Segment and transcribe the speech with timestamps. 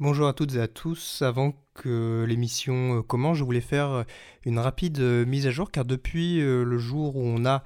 [0.00, 1.22] Bonjour à toutes et à tous.
[1.22, 4.02] Avant que l'émission euh, commence, je voulais faire euh,
[4.44, 7.64] une rapide euh, mise à jour car depuis le jour où on a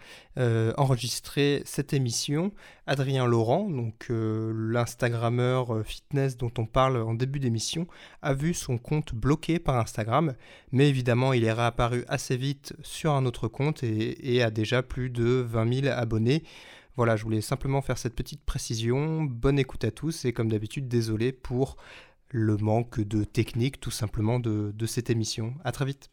[0.78, 2.50] enregistré cette émission,
[2.86, 7.86] Adrien Laurent, donc l'Instagrammeur fitness dont on parle en début d'émission,
[8.22, 10.32] a vu son compte bloqué par Instagram.
[10.72, 14.82] Mais évidemment, il est réapparu assez vite sur un autre compte et, et a déjà
[14.82, 16.44] plus de 20 000 abonnés.
[16.96, 19.22] Voilà, je voulais simplement faire cette petite précision.
[19.22, 21.76] Bonne écoute à tous et comme d'habitude, désolé pour
[22.32, 25.54] le manque de technique tout simplement de, de cette émission.
[25.64, 26.10] À très vite.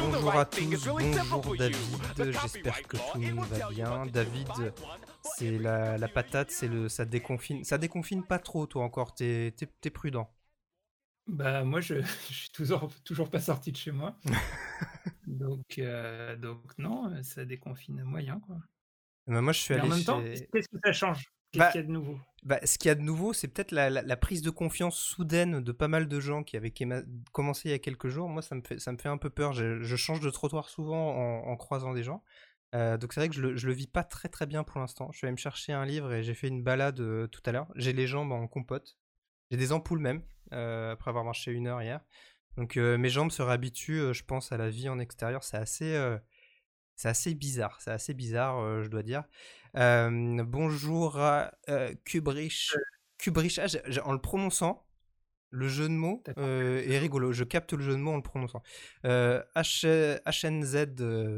[0.00, 4.06] Bonjour à tous, bonjour David, j'espère que tout va bien.
[4.06, 4.48] David,
[5.36, 9.52] c'est la, la, patate, c'est le, ça déconfine, ça déconfine pas trop toi encore, t'es
[9.92, 10.30] prudent.
[11.28, 14.16] Bah, moi, je, je suis toujours, toujours pas sorti de chez moi.
[15.26, 18.56] donc, euh, donc, non, ça déconfine moyen, quoi.
[19.26, 21.24] Bah, moi, je suis allé en même temps, qu'est-ce que ça change?
[21.52, 22.18] Qu'est-ce bah, qu'il y a de nouveau?
[22.42, 25.60] bah, Ce qu'il y a de nouveau, c'est peut-être la, la, prise de confiance soudaine
[25.60, 26.72] de pas mal de gens qui avaient
[27.32, 28.28] commencé il y a quelques jours.
[28.28, 29.52] Moi, ça me fait, ça me fait un peu peur.
[29.52, 32.22] Je, je change de trottoir souvent en, en croisant des gens.
[32.74, 34.78] Euh, donc c'est vrai que je le, je le vis pas très très bien pour
[34.80, 35.10] l'instant.
[35.12, 37.52] Je suis allé me chercher un livre et j'ai fait une balade euh, tout à
[37.52, 37.68] l'heure.
[37.76, 38.98] J'ai les jambes en compote.
[39.50, 42.00] J'ai des ampoules même, euh, après avoir marché une heure hier.
[42.58, 45.44] Donc euh, mes jambes se réhabituent, euh, je pense, à la vie en extérieur.
[45.44, 45.96] C'est assez,
[46.96, 47.80] c'est assez bizarre.
[47.80, 49.24] C'est assez bizarre, je dois dire.
[49.74, 51.52] bonjour à
[52.04, 52.74] Kubrich.
[53.18, 53.66] Kubrich, ah,
[54.04, 54.87] en le prononçant,
[55.50, 57.32] le jeu de mots est rigolo.
[57.32, 58.62] Je capte le jeu de mots en le prononçant.
[59.04, 60.86] HNZ,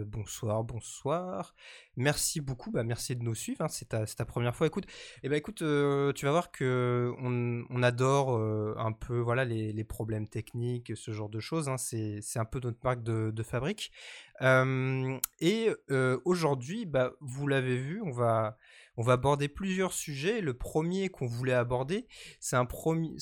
[0.06, 1.54] bonsoir, bonsoir.
[2.00, 4.66] Merci beaucoup, bah, merci de nous suivre, hein, c'est ta, première fois.
[4.66, 4.86] Écoute,
[5.22, 9.84] eh ben, écoute euh, tu vas voir que on, adore euh, un peu voilà, les,
[9.84, 11.68] problèmes techniques, ce genre de choses.
[11.68, 13.92] Hein, c'est un peu notre marque de, fabrique.
[14.40, 18.56] et euh, aujourd'hui, bah, vous l'avez vu, on va,
[19.00, 20.40] on va aborder plusieurs sujets.
[20.40, 22.06] Le premier qu'on voulait aborder,
[22.38, 22.68] c'est un,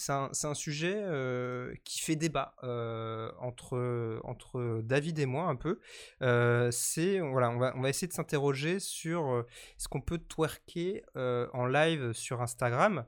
[0.08, 1.04] un, un, sujet
[1.84, 2.54] qui fait débat
[3.40, 5.78] entre, entre David et moi un peu.
[6.72, 11.04] c'est voilà, on va, on va essayer de s'interroger sur euh, ce qu'on peut twerker
[11.16, 13.04] euh, en live sur Instagram.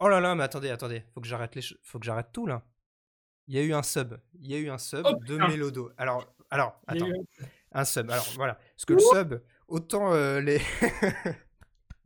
[0.00, 2.62] Oh là là, mais attendez, attendez, faut que j'arrête les, faut que j'arrête tout là.
[3.46, 5.90] Il y a eu un sub, il y a eu un sub oh, de Mélodo.
[5.96, 7.08] Alors, alors, attends,
[7.72, 8.10] un sub.
[8.10, 10.60] Alors voilà, parce que le sub, autant euh, les.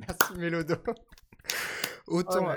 [0.08, 0.74] Merci Mélodo.
[2.06, 2.48] autant,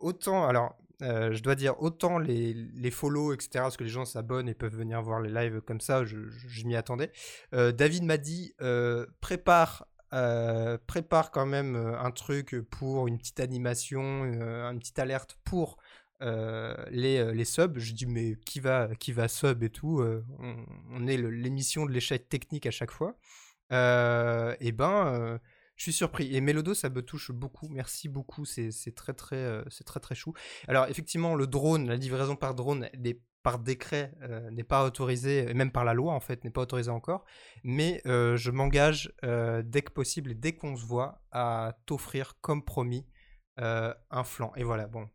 [0.00, 4.04] oh autant, alors, je dois dire, autant les, les follow, etc., parce que les gens
[4.04, 7.10] s'abonnent et peuvent venir voir les lives comme ça, je, je, m'y attendais.
[7.52, 8.54] David m'a dit,
[9.20, 9.86] prépare,
[10.86, 15.76] prépare quand même un truc pour une petite animation, une petite alerte pour
[16.20, 17.78] les, les subs.
[17.78, 20.02] Je dis, mais qui va, qui va sub et tout
[20.38, 20.56] on,
[20.92, 23.16] on, est l'émission de l'échec technique à chaque fois.
[23.70, 25.40] et ben
[25.76, 26.34] je suis surpris.
[26.34, 27.68] Et Mélodo, ça me touche beaucoup.
[27.68, 28.44] Merci beaucoup.
[28.44, 30.32] C'est très, très, euh, c'est très, très chou.
[30.68, 32.88] Alors, effectivement, le drone, la livraison par drone,
[33.42, 36.62] par décret, euh, n'est pas autorisée, et même par la loi, en fait, n'est pas
[36.62, 37.24] autorisée encore.
[37.62, 42.64] Mais euh, je m'engage, dès que possible et dès qu'on se voit, à t'offrir, comme
[42.64, 43.06] promis,
[43.56, 44.52] un flanc.
[44.56, 45.08] Et voilà, bon.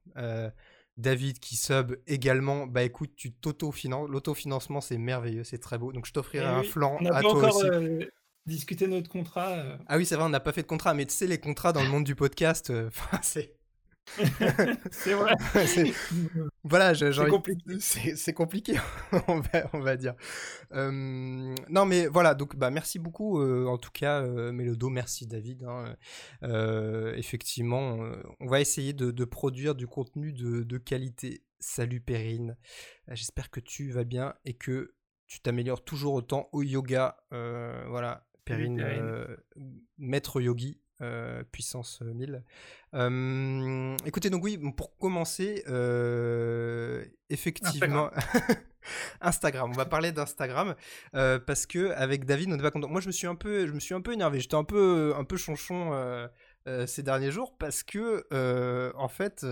[0.97, 4.09] David qui sub également, bah écoute, tu t'auto-finances.
[4.09, 5.93] L'autofinancement, c'est merveilleux, c'est très beau.
[5.93, 8.09] Donc je t'offrirai un flanc à toi aussi
[8.49, 9.51] discuter notre contrat.
[9.51, 9.77] Euh.
[9.87, 11.71] Ah oui, c'est vrai, on n'a pas fait de contrat, mais tu sais, les contrats
[11.71, 12.89] dans le monde du podcast, euh,
[13.21, 13.55] c'est.
[14.91, 15.35] c'est vrai.
[16.63, 17.79] voilà, c'est compliqué.
[17.79, 18.73] C'est compliqué,
[19.27, 20.15] on, va, on va dire.
[20.73, 20.89] Euh,
[21.69, 25.63] non, mais voilà, donc bah, merci beaucoup, en tout cas, Mélodo, merci David.
[25.63, 25.95] Hein.
[27.15, 27.99] effectivement,
[28.39, 31.43] on va essayer de, de produire du contenu de, de qualité.
[31.59, 32.57] Salut Perrine,
[33.09, 34.95] j'espère que tu vas bien et que
[35.27, 37.17] tu t'améliores toujours autant au yoga.
[37.29, 39.37] voilà, Perrine, euh,
[39.97, 42.43] maître yogi, euh, puissance 1000.
[42.93, 45.63] Euh, écoutez, donc oui, pour commencer,
[47.29, 48.09] effectivement,
[49.21, 49.69] Instagram.
[49.71, 50.75] On va parler d'Instagram
[51.11, 52.89] parce que avec David, on n'est pas content.
[52.89, 54.39] Moi, je me suis un peu, je me suis un peu énervé.
[54.39, 56.27] J'étais un peu, un peu chonchon
[56.85, 58.25] ces derniers jours parce que,
[58.95, 59.45] en fait.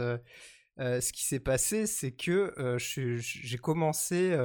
[0.79, 4.37] Ce qui s'est passé, c'est que j'ai commencé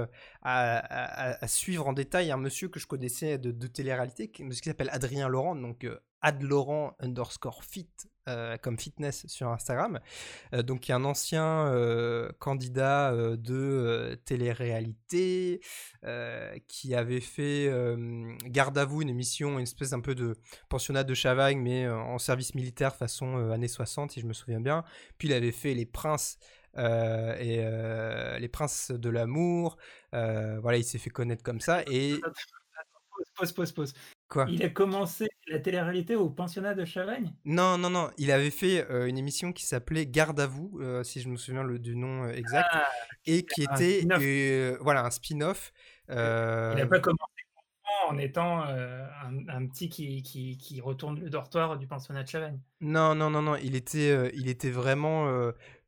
[0.42, 5.28] à, suivre en détail un monsieur que je connaissais de, télé-réalité, qui, qui s'appelle Adrien
[5.28, 5.86] Laurent, donc
[6.20, 7.90] adlaurent underscore fit
[8.28, 9.98] euh, comme fitness sur Instagram,
[10.54, 15.60] euh, donc qui est un ancien euh, candidat de télé-réalité,
[16.68, 17.68] qui avait fait
[18.44, 20.36] Garde à vous, une émission, une espèce un peu de
[20.68, 24.84] pensionnat de Chavagne, mais en service militaire façon années 60, si je me souviens bien.
[25.18, 26.38] Puis il avait fait Les Princes
[26.76, 27.64] et
[28.38, 29.78] Les Princes de l'amour.
[30.12, 31.82] voilà, il s'est fait connaître comme ça.
[31.90, 32.20] Et...
[33.36, 33.94] Pause, pause, pause.
[34.28, 38.10] Quoi Il a commencé la télé-réalité au pensionnat de Chavagne Non, non, non.
[38.18, 41.78] Il avait fait une émission qui s'appelait Garde à vous, si je me souviens le,
[41.78, 42.88] du nom exact, ah,
[43.26, 44.06] et qui était
[44.80, 45.72] voilà un spin-off.
[46.08, 47.42] Il n'a pas commencé
[48.08, 49.06] en étant euh,
[49.48, 52.58] un, petit qui, qui, retourne le dortoir du pensionnat de Chavagne.
[52.80, 55.26] Non, non, non, non, il était, euh, il était vraiment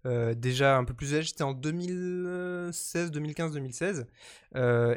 [0.06, 4.06] euh, déjà un peu plus âgé, c'était en 2016, 2015, 2016.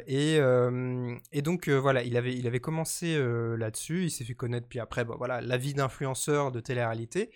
[0.06, 3.18] et, donc voilà, il avait, il avait commencé
[3.56, 7.30] là-dessus, il s'est fait connaître, puis après, bah, voilà, la vie d'influenceur de télé-réalité.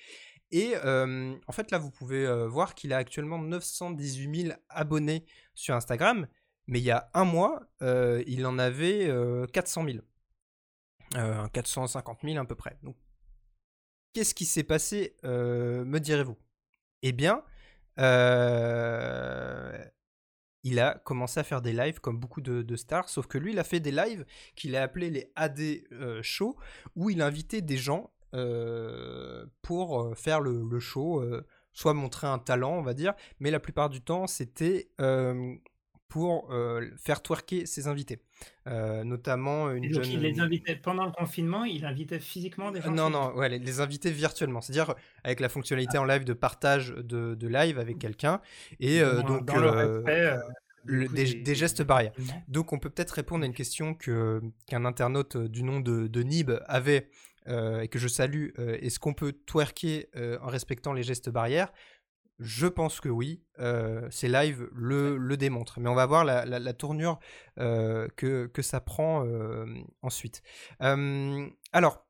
[0.51, 5.25] Et en fait, là, vous pouvez voir qu'il a actuellement 918 000 abonnés
[5.55, 6.27] sur Instagram
[6.67, 9.11] mais il y a un mois, euh, il en avait
[9.53, 9.99] 400 000.
[11.53, 12.79] 450 000 à peu près.
[12.83, 12.97] Donc,
[14.13, 16.39] qu'est-ce qui s'est passé, euh, me direz-vous?
[17.03, 17.43] Eh bien,
[17.99, 19.85] euh,
[20.63, 23.59] il a commencé à faire des lives comme beaucoup de, stars, sauf que lui, il
[23.59, 24.25] a fait des lives
[24.55, 25.61] qu'il a appelés les AD
[26.23, 26.57] Show,
[26.95, 28.13] où il invitait des gens
[29.63, 31.25] pour faire le show,
[31.73, 34.91] soit montrer un talent, on va dire, mais la plupart du temps, c'était
[36.13, 38.21] pour euh, faire twerker ses invités.
[38.67, 42.91] Euh, notamment une donc il les invitait pendant le confinement, il invitait physiquement des gens
[42.91, 44.95] Non, non, ouais, les, les invitait virtuellement, c'est-à-dire
[45.25, 48.43] avec la fonctionnalité en live de partage de, de live avec quelqu'un,
[48.79, 49.51] et euh, donc
[50.85, 52.13] des, gestes barrières.
[52.47, 56.23] Donc on peut peut-être répondre à une question que qu'un internaute du nom de, de
[56.23, 57.09] Nib avait
[57.49, 58.51] et que je salue.
[58.59, 60.11] Est-ce qu'on peut twerker
[60.43, 61.73] en respectant les gestes barrières?
[62.39, 63.43] Je pense que oui.
[63.59, 65.79] Euh, ces lives le, le démontrent.
[65.79, 67.21] Mais on va voir la, tournure
[67.59, 69.67] euh, que, que, ça prend euh,
[70.03, 70.43] ensuite.
[70.81, 72.07] alors,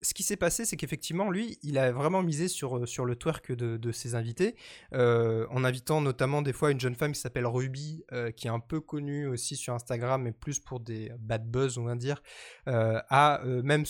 [0.00, 3.52] ce qui s'est passé, c'est qu'effectivement, lui, il a vraiment misé sur, sur le twerk
[3.52, 4.54] de, ses invités,
[4.92, 8.04] en invitant notamment des fois une jeune femme qui s'appelle Ruby,
[8.36, 11.84] qui est un peu connue aussi sur Instagram, mais plus pour des bad buzz, on
[11.84, 12.22] va dire,
[12.66, 13.84] à même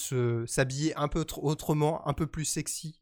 [0.47, 3.01] s'habiller un peu autrement, un peu plus sexy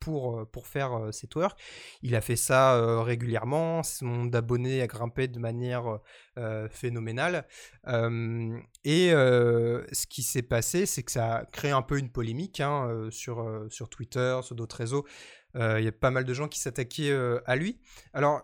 [0.00, 1.58] pour, pour faire ses twerks.
[2.02, 6.00] Il a fait ça régulièrement, son nombre d'abonnés a grimpé de manière
[6.70, 7.46] phénoménale.
[7.86, 12.88] et ce qui s'est passé, c'est que ça a créé un peu une polémique Hein,
[12.88, 15.06] euh, sur, euh, sur Twitter, sur d'autres réseaux.
[15.56, 17.12] Euh, il y a pas mal de gens qui s'attaquaient
[17.44, 17.78] à lui.
[18.12, 18.42] Alors,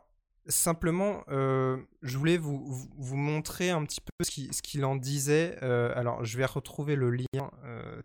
[0.49, 5.57] simplement, je voulais vous, montrer un petit peu ce qu'il en disait.
[5.61, 7.51] alors, je vais retrouver le lien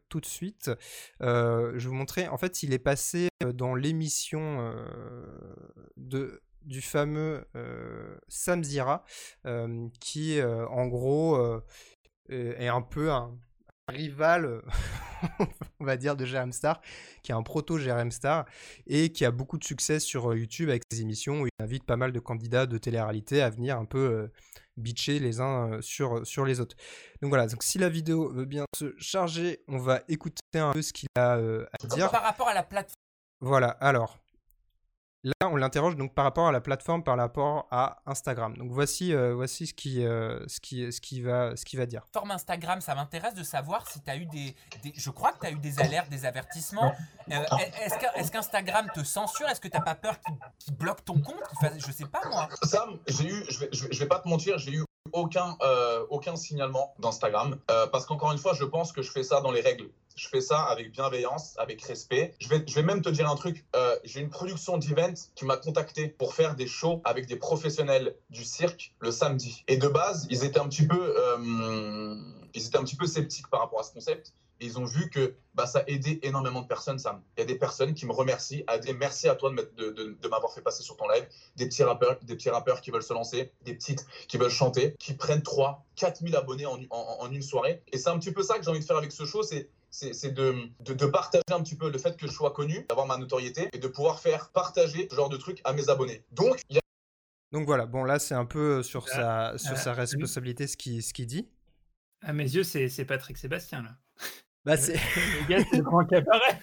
[0.10, 0.72] tout de suite.
[1.20, 2.28] je vais vous montrer.
[2.28, 4.74] En fait, il est passé dans l'émission
[5.98, 7.44] du fameux
[8.28, 9.04] Sam Zira,
[10.00, 11.62] qui, en gros,
[12.30, 13.36] est un peu un,
[13.92, 14.62] rival, euh,
[15.80, 16.82] on va dire, de Jérém Star,
[17.22, 18.46] qui est un proto Jérém Star
[18.88, 21.84] et qui a beaucoup de succès sur euh, YouTube avec ses émissions où il invite
[21.84, 24.28] pas mal de candidats de télé-réalité à venir un peu euh,
[24.78, 26.76] bitcher les uns sur, sur les autres.
[27.22, 30.82] Donc voilà, donc si la vidéo veut bien se charger, on va écouter un peu
[30.82, 32.10] ce qu'il a à dire.
[32.10, 32.96] Par rapport à la plateforme.
[33.42, 34.18] Voilà, alors,
[35.24, 38.58] Là, on l'interroge donc par rapport à la plateforme, par rapport à Instagram.
[38.58, 41.86] Donc voici, euh, voici ce qui, euh, ce qui, ce qui va, ce qui va
[41.86, 42.02] dire.
[42.06, 44.56] Plateforme Instagram, ça m'intéresse de savoir si tu as eu des,
[44.96, 46.92] Je crois que tu as eu des alertes, des avertissements.
[47.32, 47.44] Euh,
[48.16, 49.48] est-ce qu'Instagram te censure?
[49.48, 50.16] Est-ce que tu n'as pas peur
[50.58, 51.44] qu'il bloque ton compte?
[51.78, 52.50] Je sais pas moi.
[52.64, 55.58] Sam, j'ai eu, je vais, je vais pas te mentir, j'ai eu aucun,
[56.10, 57.58] aucun signalement d'Instagram
[57.92, 60.42] parce qu'encore une fois, je pense que je fais ça dans les règles je fais
[60.42, 62.34] ça avec bienveillance, avec respect.
[62.40, 63.66] Je vais, je vais même te dire un truc.
[63.76, 68.16] Euh, j'ai une production d'event qui m'a contacté pour faire des shows avec des professionnels
[68.30, 69.64] du cirque le samedi.
[69.68, 72.16] Et de base, ils étaient un petit peu, euh,
[72.54, 74.34] ils étaient un petit peu sceptiques par rapport à ce concept.
[74.62, 77.22] Et ils ont vu que bah, ça aidait énormément de personnes, Sam.
[77.36, 80.18] Il y a des personnes qui me remercient, à dire merci à toi de, de,
[80.22, 81.28] de, m'avoir fait passer sur ton live.
[81.56, 84.96] Des petits rappeurs, des petits rappeurs qui veulent se lancer, des petites qui veulent chanter,
[85.00, 87.82] qui prennent 3, 4 000 abonnés en, en, en une soirée.
[87.92, 89.70] Et c'est un petit peu ça que j'ai envie de faire avec ce show, c'est
[89.92, 93.18] c'est de, de, partager un petit peu le fait que je sois connu, d'avoir ma
[93.18, 96.24] notoriété et de pouvoir faire partager ce genre de trucs à mes abonnés.
[96.32, 96.62] Donc,
[97.52, 101.04] Donc voilà, bon là c'est un peu euh, sur, sa, sur sa responsabilité ce qu'il
[101.04, 101.50] ce dit.
[102.24, 103.98] À mes yeux, c'est Patrick Sébastien là.
[104.64, 106.60] Bah, c'est le gars, c'est le grand cabaret.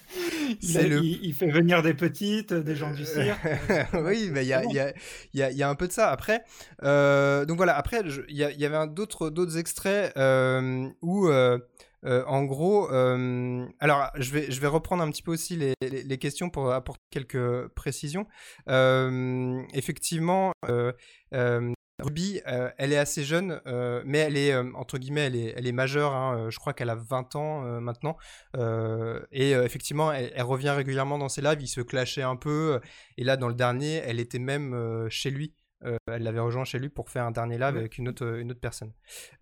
[0.61, 3.39] Il, il, fait venir des petites, des gens du cirque.
[3.93, 4.93] oui, mais il y a, y, a,
[5.33, 6.09] y, a, y a, un peu de ça.
[6.09, 6.43] Après,
[6.83, 11.59] euh, donc voilà, après, il y, avait d'autres extraits euh, où euh,
[12.03, 16.49] en gros, alors je vais, je vais reprendre un petit peu aussi les, les, questions
[16.49, 18.25] pour apporter quelques précisions.
[19.73, 20.53] Effectivement,
[21.99, 25.25] Ruby, euh, elle est assez jeune, euh, mais elle est, euh, entre guillemets,
[25.55, 26.13] elle est, majeure.
[26.13, 28.17] hein, je crois qu'elle a 20 ans maintenant.
[29.31, 31.61] et effectivement, elle, revient régulièrement dans ses lives.
[31.61, 32.79] Il se clashait un peu.
[33.17, 35.53] Et là, dans le dernier, elle était même chez lui.
[35.85, 38.51] Euh, elle l'avait rejoint chez lui pour faire un dernier live avec une autre, une
[38.51, 38.91] autre personne.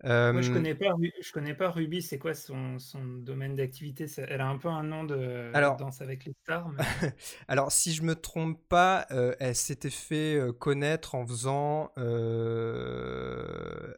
[0.04, 0.32] Euh...
[0.32, 2.00] Moi, je connais pas, je connais pas Ruby.
[2.00, 4.06] C'est quoi son, son domaine d'activité?
[4.28, 6.68] Elle a un peu un nom de Alors, danse avec les stars.
[6.68, 6.84] Mais...
[7.48, 11.90] Alors, si je me trompe pas, euh, elle s'était fait euh, connaître en faisant.
[11.98, 13.94] Euh,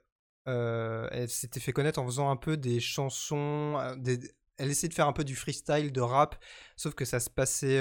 [0.47, 3.78] elle s'était fait connaître en faisant un peu des chansons.
[3.99, 4.18] Des...
[4.56, 6.42] Elle essayait de faire un peu du freestyle, de rap,
[6.76, 7.80] sauf que ça se passait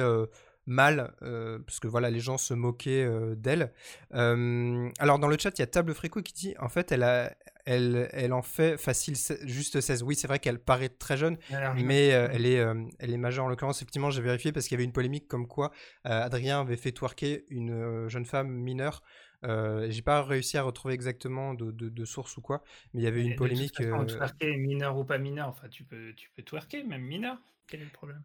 [0.70, 3.74] mal, euh, parce que voilà, les gens se moquaient euh, d'elle.
[4.14, 7.04] Euh, alors dans le chat, il y a Table Fréco qui dit, en fait, elle,
[7.04, 7.36] a,
[7.66, 10.04] elle, elle en fait facile juste 16.
[10.04, 11.38] Oui, c'est vrai qu'elle paraît très jeune,
[11.76, 12.64] mais elle, est,
[13.00, 13.82] elle est majeure en l'occurrence.
[13.82, 15.72] Effectivement, j'ai vérifié parce qu'il y avait une polémique comme quoi
[16.04, 19.02] Adrien avait fait twerker une jeune femme mineure.
[19.44, 23.24] j'ai pas réussi à retrouver exactement de, de, source ou quoi, mais il y avait
[23.24, 23.78] une polémique.
[23.78, 27.38] Façon, twerker mineur ou pas mineur, enfin tu peux, tu peux twerker même mineur.
[27.68, 28.24] Quel est le problème?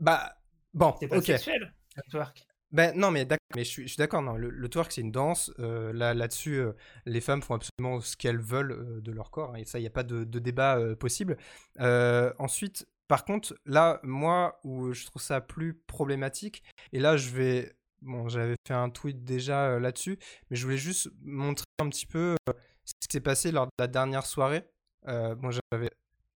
[0.00, 0.36] Bah
[0.74, 2.46] Bon, c'est pas sexuel, le twerk.
[2.74, 4.20] Ben non, mais, mais je suis, d'accord.
[4.20, 5.52] Non, le, le twerk c'est une danse.
[5.60, 6.72] Euh, là, là-dessus, euh,
[7.06, 9.54] les femmes font absolument ce qu'elles veulent euh, de leur corps.
[9.54, 11.36] Hein, et ça, il n'y a pas de, de débat possible.
[11.78, 17.76] Ensuite, par contre, là, moi, où je trouve ça plus problématique, et là, je vais.
[18.02, 20.18] Bon, j'avais fait un tweet déjà là-dessus,
[20.50, 22.36] mais je voulais juste montrer un petit peu
[22.84, 24.64] ce qui s'est passé lors de la dernière soirée.
[25.06, 25.90] bon, j'avais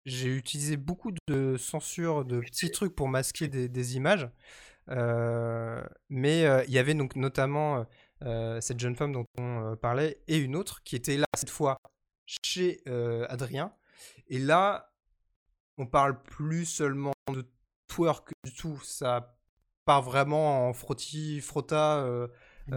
[0.07, 4.31] j'ai utilisé beaucoup de censure, de petits trucs pour masquer des, des images.
[4.89, 7.85] Euh, mais euh, il y avait donc notamment
[8.23, 11.79] euh, cette jeune femme dont on parlait et une autre qui était là cette fois
[12.25, 12.83] chez
[13.29, 13.73] Adrien.
[14.29, 14.93] Et là,
[15.77, 17.45] on parle plus seulement de
[17.89, 18.81] twerk du tout.
[18.85, 19.37] Ça
[19.85, 22.29] part vraiment en frotti, frotta.
[22.69, 22.75] Mmh.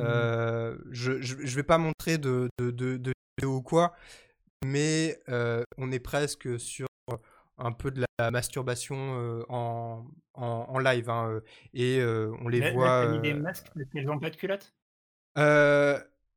[0.92, 3.94] je, je, je, vais pas montrer de, de, de, de vidéo ou quoi,
[4.64, 5.20] mais
[5.78, 6.89] on est presque sur
[7.60, 11.10] un peu de la masturbation euh, en, en, en, live.
[11.10, 11.42] Hein, euh,
[11.74, 13.08] et euh, on les là, voit.
[13.10, 14.74] Mis des masques qu'elles n'ont pas de culotte?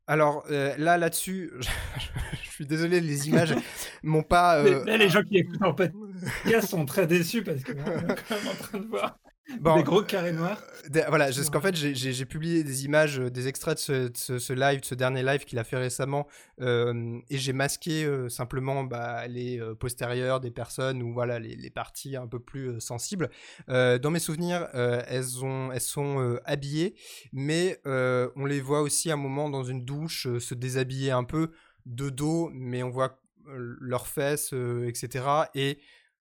[0.09, 1.53] Alors là, là-dessus,
[2.43, 3.55] je suis désolé, les images
[4.03, 4.63] m'ont pas.
[4.63, 8.49] Là, les gens qui écoutent en podcast sont très déçus parce qu'on est quand même
[8.49, 9.19] en train de voir
[9.61, 10.63] Bon, des gros carrés noirs.
[10.95, 14.17] Euh, voilà, parce qu'en fait, j'ai publié des images, euh, des extraits de ce, de
[14.17, 16.27] ce, ce live, de ce dernier live qu'il a fait récemment,
[16.61, 21.71] euh, et j'ai masqué euh, simplement bah, les postérieurs des personnes ou voilà les, les
[21.71, 23.31] parties un peu plus sensibles.
[23.69, 26.95] dans mes souvenirs, elles, ont, elles sont habillées,
[27.33, 31.51] mais on les voit aussi à un moment dans une douche se déshabiller un peu
[31.87, 34.53] de dos, mais on voit leurs fesses,
[34.87, 35.25] etc.
[35.55, 35.79] Et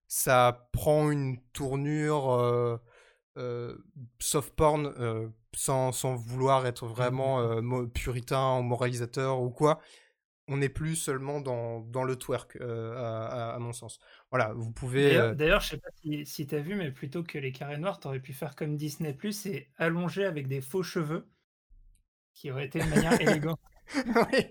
[0.08, 2.80] ça prend une tournure
[4.20, 9.82] soft porn euh, sans, sans, vouloir être vraiment euh, puritain ou moralisateur ou quoi.
[10.48, 14.00] On n'est plus seulement dans, dans le twerk, à, à, à, mon sens.
[14.32, 15.34] Voilà, vous pouvez.
[15.36, 18.00] D'ailleurs, je sais pas si, si tu as vu, mais plutôt que les carrés noirs,
[18.00, 21.30] tu aurais pu faire comme Disney Plus et allonger avec des faux cheveux,
[22.34, 23.60] qui aurait été de manière élégante.
[24.34, 24.46] oui.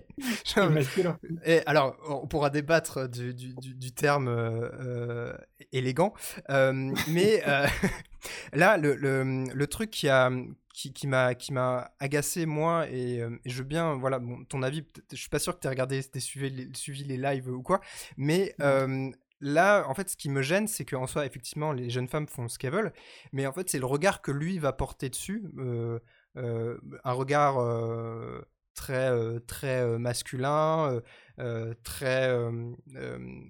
[1.45, 5.33] Et alors, on pourra débattre du, du, du, du terme euh,
[5.71, 6.13] élégant,
[6.49, 7.67] euh, mais euh,
[8.53, 10.31] là, le, le, le, truc qui a
[10.73, 14.63] qui, qui m'a qui m'a agacé moi et, et, je veux bien voilà bon, ton
[14.63, 14.85] avis.
[15.11, 17.81] Je suis pas sûr que tu aies regardé, suivi les, suivi les lives ou quoi,
[18.17, 18.55] mais.
[19.43, 22.47] Là, en fait, ce qui me gêne, c'est qu'en soi, effectivement, les jeunes femmes font
[22.47, 22.93] ce qu'elles veulent,
[23.33, 25.49] mais en fait, c'est le regard que lui va porter dessus,
[26.35, 28.41] un regard euh,
[28.81, 31.01] très euh, masculin,
[31.39, 32.35] euh, très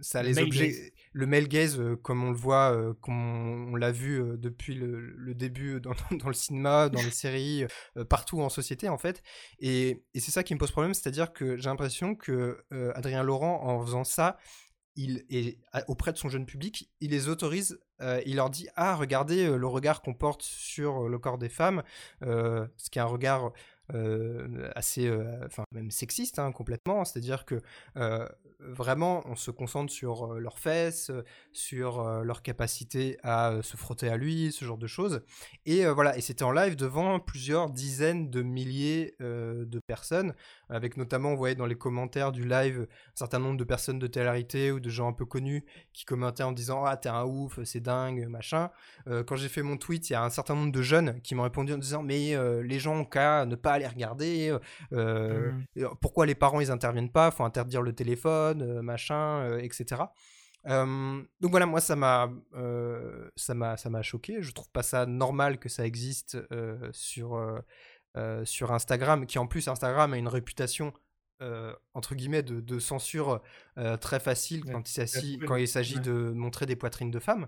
[0.01, 4.75] ça les objets, le male gaze comme on le voit, comme on, l'a vu depuis
[4.75, 7.65] le, le début dans, dans, le cinéma, dans les séries,
[8.09, 9.23] partout en société en fait.
[9.59, 12.63] Et, et c'est ça qui me pose problème, c'est-à-dire que j'ai l'impression que
[12.95, 14.38] Adrien Laurent en faisant ça
[14.95, 15.57] il est
[15.88, 19.57] auprès de son jeune public, il les autorise, euh, il leur dit ah regardez euh,
[19.57, 21.83] le regard qu'on porte sur le corps des femmes,
[22.23, 23.51] euh, ce qui est un regard
[24.75, 25.12] assez,
[25.45, 27.62] enfin même sexiste hein, complètement, c'est-à-dire que
[28.62, 33.77] vraiment, on se concentre sur euh, leurs fesses, euh, sur euh, leur capacité à se
[33.77, 35.21] frotter à lui, ce genre de choses.
[35.65, 40.33] Et voilà, et c'était en live devant plusieurs dizaines de milliers de personnes,
[40.69, 44.07] avec notamment, vous voyez dans les commentaires du live, un certain nombre de personnes de
[44.07, 47.60] télé ou de gens un peu connus qui commentaient en disant ah t'es un ouf,
[47.63, 48.69] c'est dingue, machin.
[49.05, 51.43] quand j'ai fait mon tweet, il y a un certain nombre de jeunes qui m'ont
[51.43, 54.57] répondu en disant mais les gens ont qu'à ne pas aller regarder,
[54.91, 55.85] mmh.
[56.01, 60.03] pourquoi les parents ils interviennent pas, faut interdire le téléphone euh, machin, euh, etc.
[60.67, 64.41] Euh, donc voilà, moi ça m'a euh, ça m'a ça m'a choqué.
[64.41, 67.35] Je trouve pas ça normal que ça existe euh, sur
[68.17, 70.93] euh, sur Instagram, qui en plus Instagram a une réputation
[71.41, 73.41] euh, entre guillemets de, censure
[73.77, 77.48] euh, très facile quand il s'agit quand il s'agit de montrer des poitrines de femmes.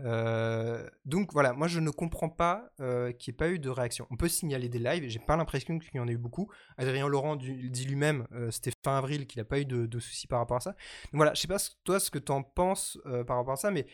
[0.00, 4.06] Euh, donc voilà, moi je ne comprends pas qu'il n'y ait pas eu de réaction.
[4.10, 6.50] On peut signaler des lives, j'ai pas l'impression qu'il y en ait eu beaucoup.
[6.78, 10.56] Adrien Laurent dit lui-même, c'était fin avril, qu'il n'a pas eu de, soucis par rapport
[10.56, 10.70] à ça.
[10.70, 13.70] Donc voilà, je sais pas toi ce que tu en penses par rapport à ça,
[13.70, 13.86] mais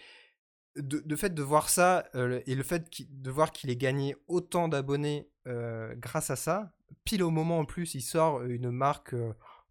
[0.76, 5.28] de, fait de voir ça et le fait de voir qu'il ait gagné autant d'abonnés
[5.46, 6.72] grâce à ça,
[7.04, 9.14] pile au moment en plus, il sort une marque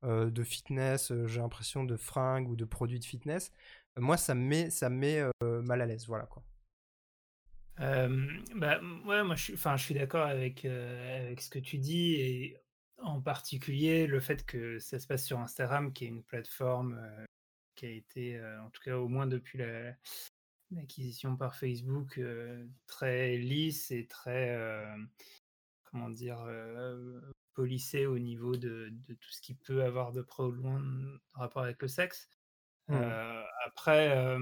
[0.03, 3.51] de fitness, j'ai l'impression de fringues ou de produits de fitness.
[3.97, 6.43] Moi, ça me met, ça mal à l'aise, voilà quoi.
[7.77, 12.57] bah, ouais, moi je suis, suis d'accord avec, avec ce que tu dis et
[12.97, 16.99] en particulier le fait que ça se passe sur Instagram, qui est une plateforme
[17.75, 19.57] qui a été, en tout cas au moins depuis
[20.71, 22.19] l'acquisition par Facebook,
[22.87, 24.55] très lisse et très
[25.91, 27.19] comment dire, euh,
[27.53, 30.81] polissé au niveau de, tout ce qui peut avoir de près ou de loin
[31.33, 32.29] rapport avec le sexe.
[32.87, 32.95] Mmh.
[33.65, 34.37] Après,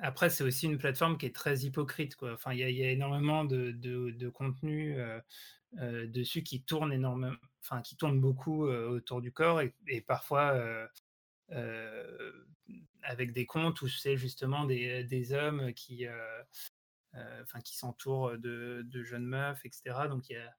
[0.00, 2.16] après c'est aussi une plateforme qui est très hypocrite.
[2.16, 2.34] Quoi.
[2.34, 7.96] Enfin, il y, a énormément de, de, contenu euh, dessus qui tourne énormément, enfin, qui
[7.96, 10.88] tourne beaucoup autour du corps et, parfois
[13.04, 18.84] avec des comptes où c'est justement des, des hommes qui euh, enfin qui s'entourent de,
[19.02, 20.08] jeunes meufs, etc.
[20.08, 20.54] Donc il y a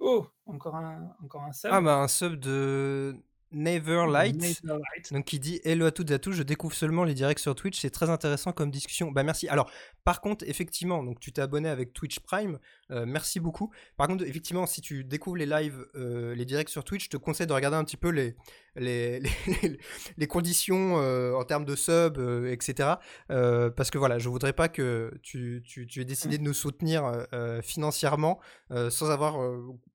[0.00, 1.70] Oh, encore un, encore un sub.
[1.72, 3.16] Ah bah un sub de
[3.50, 4.62] Never Light.
[5.10, 7.54] Donc qui dit Hello à toutes et à tous, je découvre seulement les directs sur
[7.54, 9.10] Twitch, c'est très intéressant comme discussion.
[9.10, 9.48] Bah merci.
[9.48, 9.70] Alors
[10.04, 12.58] par contre, effectivement, donc tu t'es abonné avec Twitch Prime,
[12.90, 13.70] euh, merci beaucoup.
[13.96, 17.16] Par contre, effectivement, si tu découvres les lives, euh, les directs sur Twitch, je te
[17.16, 18.34] conseille de regarder un petit peu les,
[18.76, 19.22] les,
[20.16, 22.18] les, conditions euh, en termes de sub,
[22.48, 22.94] etc.
[23.28, 27.26] parce que voilà, je voudrais pas que tu, tu, tu aies décidé de nous soutenir
[27.62, 28.40] financièrement
[28.70, 29.38] sans avoir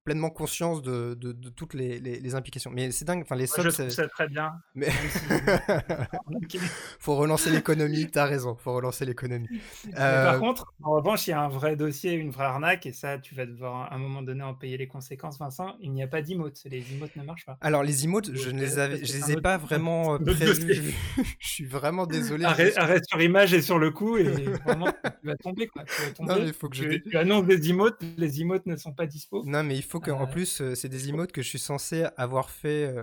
[0.04, 2.72] pleinement conscience de, de, toutes les, les, implications.
[2.72, 4.54] Mais c'est dingue, enfin les subs, c'est très bien.
[4.76, 4.90] Mais
[7.00, 8.10] faut relancer l'économie.
[8.12, 9.48] T'as raison, faut relancer l'économie.
[9.96, 13.18] Par contre, en revanche, il y a un vrai dossier, une vraie arnaque et ça,
[13.18, 15.76] tu vas devoir à un moment donné en payer les conséquences, Vincent.
[15.80, 16.62] Il n'y a pas d'emotes.
[16.66, 17.58] Les emotes ne marchent pas.
[17.62, 20.94] Alors, les emotes, je ne les, avais, je les ai pas vraiment euh, prévus.
[21.40, 22.46] je suis vraiment désolé.
[22.46, 25.68] Arrête, sur image et sur le coup, et vraiment, tu vas tomber.
[25.68, 25.84] Quoi.
[25.84, 26.34] Tu, vas tomber.
[26.34, 26.84] Non, il faut que je...
[26.84, 29.44] tu, annonces des emotes, les emotes ne sont pas dispo.
[29.46, 30.32] Non, mais il faut qu'en en euh.
[30.32, 32.94] plus, euh, c'est des emotes que je suis censé avoir fait,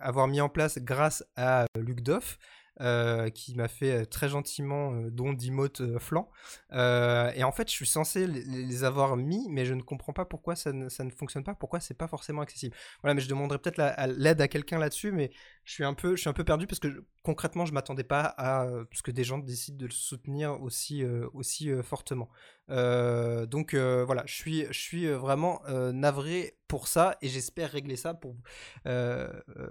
[0.00, 2.38] avoir mis en place grâce à Luc Doff.
[2.80, 6.28] Euh, qui m'a fait euh, très gentiment euh, don d'emotes flanc.
[6.72, 10.56] et en fait, je suis censé les, avoir mis, mais je ne comprends pas pourquoi
[10.56, 12.74] ça ne, fonctionne pas, pourquoi c'est pas forcément accessible.
[13.00, 13.80] Voilà, mais je demanderai peut-être
[14.16, 15.30] l'aide à quelqu'un là-dessus, mais
[15.62, 19.12] je suis un peu, je perdu parce que concrètement, je m'attendais pas à ce que
[19.12, 22.28] des gens décident de le soutenir aussi, aussi fortement.
[22.68, 25.60] Donc voilà, je suis, je suis vraiment
[25.92, 28.36] navré pour ça et j'espère régler ça pour,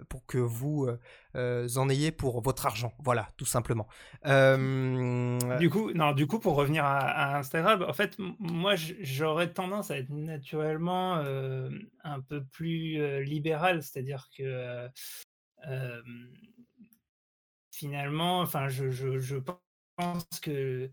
[0.10, 0.88] pour que vous
[1.34, 2.93] en ayez pour votre argent.
[2.99, 3.88] Voilà, tout simplement.
[5.60, 9.97] Du coup, non, du coup, pour revenir à, Instagram, en fait, moi, j'aurais tendance à
[9.97, 11.15] être naturellement
[12.03, 14.89] un peu plus libéral, c'est-à-dire que
[17.73, 19.38] finalement, enfin, je, je,
[19.97, 20.89] pense que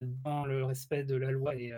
[0.00, 1.72] dans le respect de la loi et,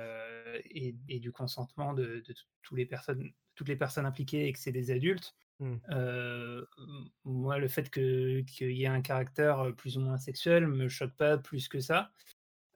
[0.71, 4.59] et, et du consentement de, de, toutes les personnes, toutes les personnes impliquées et que
[4.59, 5.75] c'est des adultes, mmh.
[7.25, 11.39] moi, le fait qu'il y ait un caractère plus ou moins sexuel me choque pas
[11.39, 12.13] plus que ça.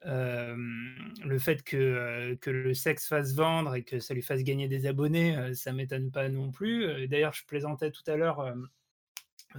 [0.05, 4.87] le fait que, que le sexe fasse vendre et que ça lui fasse gagner des
[4.87, 7.09] abonnés, ça m'étonne pas non plus.
[7.09, 8.55] D'ailleurs, je plaisantais tout à l'heure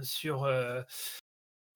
[0.02, 0.46] sur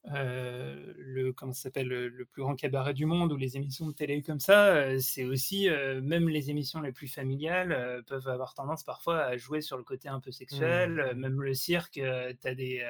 [0.05, 4.41] le comment s'appelle le, plus grand cabaret du monde ou les émissions de télé comme
[4.41, 5.69] ça, c'est aussi
[6.03, 10.09] même les émissions les plus familiales peuvent avoir tendance parfois à jouer sur le côté
[10.09, 11.13] un peu sexuel.
[11.15, 11.19] Mmh.
[11.19, 12.01] Même le cirque,
[12.41, 12.85] t'as des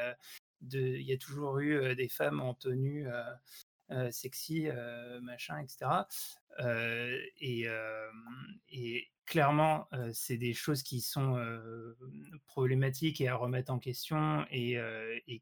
[0.70, 3.06] il y a toujours eu des femmes en tenue
[4.10, 4.68] sexy,
[5.22, 5.90] machin, etc.
[7.40, 7.66] et,
[8.70, 11.36] et clairement, c'est des choses qui sont
[12.46, 14.78] problématiques et à remettre en question et,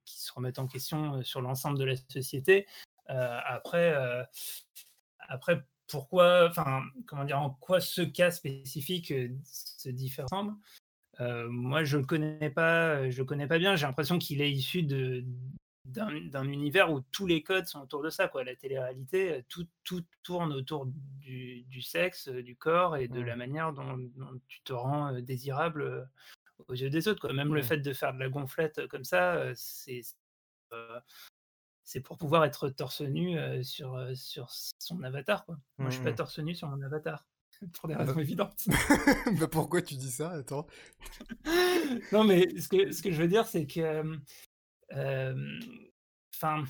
[0.05, 2.66] qui se remettent en question sur l'ensemble de la société.
[3.07, 3.95] après,
[5.29, 9.12] après, pourquoi, enfin, comment dire, en quoi ce cas spécifique
[9.45, 10.55] se différencie
[11.19, 13.77] Moi, je ne connais pas, je connais pas bien.
[13.77, 15.25] J'ai l'impression qu'il est issu de,
[15.85, 18.29] d'un univers où tous les codes sont autour de ça.
[18.29, 18.45] Quoi.
[18.45, 23.21] La télé-réalité, euh, tout, tout tourne autour du, du, sexe, euh, du corps et de
[23.21, 23.99] la manière dont,
[24.49, 26.09] tu te rends euh, désirable
[26.69, 27.21] aux yeux des autres.
[27.21, 27.33] Quoi.
[27.33, 30.03] Même le fait de faire de la gonflette comme ça, c'est
[31.83, 35.45] c'est pour pouvoir être torse nu sur, sur son avatar.
[35.45, 35.59] Quoi.
[35.79, 37.27] Moi, je suis pas torse nu sur mon avatar.
[37.81, 38.66] pour des raisons évidentes.
[39.38, 40.66] bah pourquoi tu dis ça Attends?
[42.12, 44.03] non, mais ce que, ce que je veux dire, c'est que.
[44.92, 46.64] Enfin.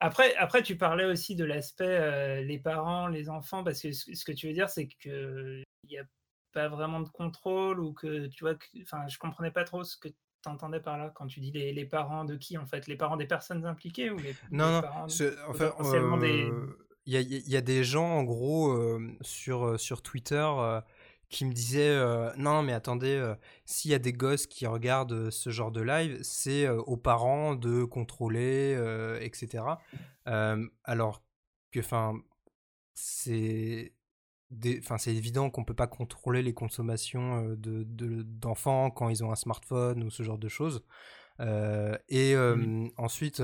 [0.00, 4.32] après, après, tu parlais aussi de l'aspect les parents, les enfants, parce que ce, que
[4.32, 6.04] tu veux dire, c'est qu'il n'y a
[6.52, 10.08] pas vraiment de contrôle ou que tu vois, enfin, je comprenais pas trop ce que
[10.08, 12.86] tu entendais par là quand tu dis les, les, parents de qui en fait?
[12.86, 15.06] Les parents des personnes impliquées ou les, non, non, parents
[15.48, 16.50] enfin, des
[17.06, 20.46] il y, y, a des gens, en gros, sur, sur Twitter
[21.28, 21.98] qui me disaient
[22.36, 26.68] Non, mais attendez, s'il y a des gosses qui regardent ce genre de live, c'est
[26.68, 28.78] aux parents de contrôler,
[29.20, 29.64] etc.
[30.84, 31.22] alors
[31.72, 32.14] que, enfin,
[32.94, 33.92] c'est.
[34.78, 37.84] Enfin, c'est évident qu'on peut pas contrôler les consommations de,
[38.22, 40.82] d'enfants quand ils ont un smartphone ou ce genre de choses.
[41.38, 43.42] et mmh ensuite,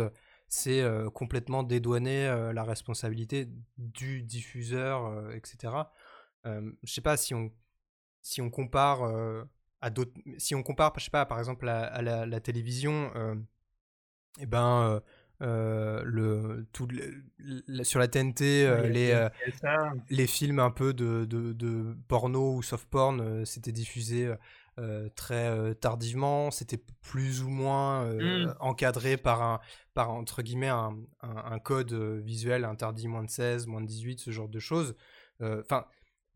[0.48, 5.74] c'est complètement dédouaner la responsabilité du diffuseur, etc.
[6.44, 7.52] je sais pas si on
[8.24, 9.02] si on compare
[9.80, 13.12] à d'autres, si on compare, je sais pas, par exemple à, la, télévision,
[14.38, 15.00] et eh ben
[15.40, 16.88] le, tout
[17.82, 19.28] sur la TNT les,
[20.10, 24.34] les films un peu de, de, de porno ou soft porn c'était diffusé
[24.80, 28.54] euh, très euh, tardivement, c'était plus ou moins euh, mmh.
[28.58, 29.60] encadré par un,
[29.94, 34.32] par entre guillemets un, un, code visuel interdit moins de 16, moins de 18, ce
[34.32, 34.96] genre de choses.
[35.40, 35.84] Enfin,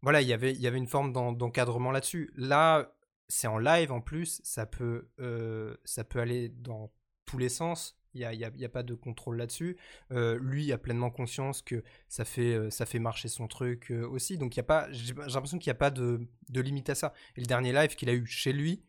[0.02, 2.32] voilà, il y avait une forme d'encadrement là-dessus.
[2.36, 2.92] Là,
[3.28, 6.90] c'est en live en plus, ça peut, peut aller dans
[7.26, 7.98] tous les sens.
[8.14, 9.76] Il n'y a, pas de contrôle là-dessus.
[10.12, 14.38] Euh, lui a pleinement conscience que ça fait, euh, marcher son truc euh, aussi.
[14.38, 17.12] Donc, y a pas, j'ai l'impression qu'il n'y a pas de, de, limite à ça.
[17.36, 18.82] Et le dernier live qu'il a eu chez lui,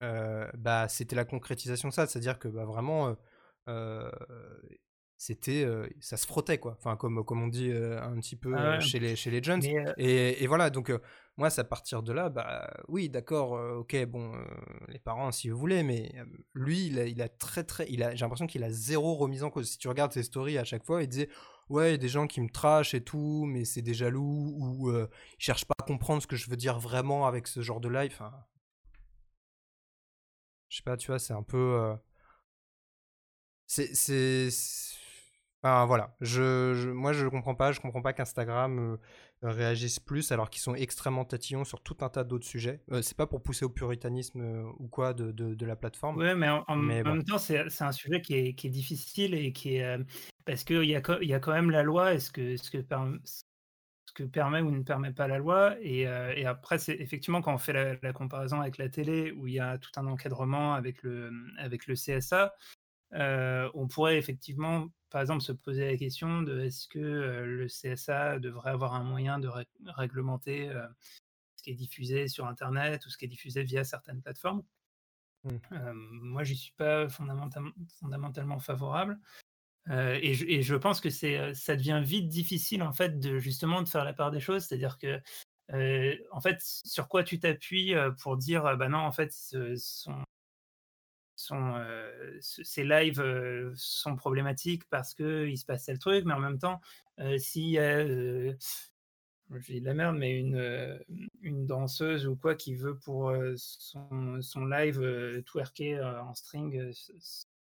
[0.00, 2.06] bah, c'était la concrétisation de ça.
[2.06, 3.16] C'est-à-dire que bah, vraiment,
[5.18, 5.66] c'était
[6.00, 6.76] ça se frottait quoi.
[6.78, 9.62] Enfin comme comme on dit un petit peu ah chez les chez les jeunes.
[9.64, 10.92] et, et, voilà donc
[11.36, 14.32] moi c'est à partir de là bah oui d'accord ok bon
[14.88, 16.12] les parents si vous voulez mais
[16.54, 19.42] lui il a, il a, très très il a j'ai l'impression qu'il a zéro remise
[19.42, 19.70] en cause.
[19.70, 21.30] Si tu regardes ses stories à chaque fois il disait
[21.70, 24.54] ouais il y a des gens qui me trashent et tout mais c'est des jaloux
[24.58, 27.80] ou ils cherchent pas à comprendre ce que je veux dire vraiment avec ce genre
[27.80, 28.32] de live enfin
[30.68, 31.96] je sais pas tu vois c'est un peu
[33.66, 34.50] c'est
[35.86, 38.96] voilà, je, moi je comprends pas, je comprends pas qu'Instagram euh,
[39.42, 42.82] réagisse plus alors qu'ils sont extrêmement tatillons sur tout un tas d'autres sujets.
[42.92, 46.18] Euh, c'est pas pour pousser au puritanisme euh, ou quoi de, de, la plateforme.
[46.18, 49.76] Ouais, mais en, même temps c'est un sujet qui est, qui est, difficile et qui
[49.76, 49.98] est
[50.44, 52.84] parce qu'il y, a, y a quand même la loi et ce que, ce que,
[54.04, 57.54] ce que permet ou ne permet pas la loi et, et après c'est effectivement quand
[57.54, 60.74] on fait la, la, comparaison avec la télé où il y a tout un encadrement
[60.74, 62.54] avec le, avec le CSA.
[63.12, 68.70] On pourrait effectivement par exemple, se poser la question de est-ce que le CSA devrait
[68.70, 69.48] avoir un moyen de
[69.86, 70.70] réglementer
[71.56, 74.62] ce qui est diffusé sur Internet ou ce qui est diffusé via certaines plateformes.
[75.44, 75.92] Mmh.
[75.92, 79.18] moi, je n'y suis pas fondamentalement, fondamentalement favorable.
[79.88, 83.88] Et je, et, je, pense que ça devient vite difficile en fait de justement de
[83.88, 85.20] faire la part des choses, c'est-à-dire que
[86.32, 90.24] en fait, sur quoi tu t'appuies pour dire bah non, en fait, son,
[91.46, 91.74] sont,
[92.40, 93.22] ces lives
[93.74, 96.80] sont problématiques parce qu'il se passe tel truc, mais en même temps,
[97.18, 98.04] y a,
[99.60, 100.98] j'ai de la merde, mais une,
[101.40, 106.92] une danseuse ou quoi qui veut pour son, son live twerker en string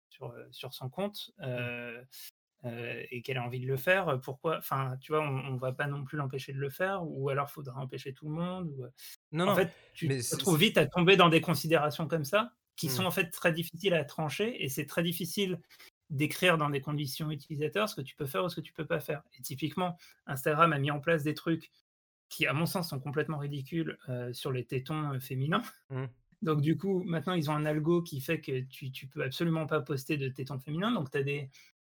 [0.08, 2.66] sur, sur son compte, mmh.
[3.10, 5.86] et qu'elle a envie de le faire, pourquoi Enfin, tu vois, on, ne va pas
[5.86, 8.68] non plus l'empêcher de le faire, ou alors faudra empêcher tout le monde.
[8.78, 8.86] Ou...
[9.32, 12.52] Non, en fait, tu te trouves vite à tomber dans des considérations comme ça?
[12.76, 13.06] Qui sont mmh.
[13.06, 15.60] en fait très difficiles à trancher et c'est très difficile
[16.10, 18.86] d'écrire dans des conditions utilisateurs ce que tu peux faire ou ce que tu peux
[18.86, 19.22] pas faire.
[19.38, 21.70] Et typiquement, Instagram a mis en place des trucs
[22.28, 25.62] qui, à mon sens, sont complètement ridicules euh, sur les tétons euh, féminins.
[25.90, 26.04] Mmh.
[26.42, 29.66] Donc du coup, maintenant, ils ont un algo qui fait que tu, tu peux absolument
[29.66, 30.92] pas poster de tétons féminins.
[30.92, 31.50] Donc tu as des,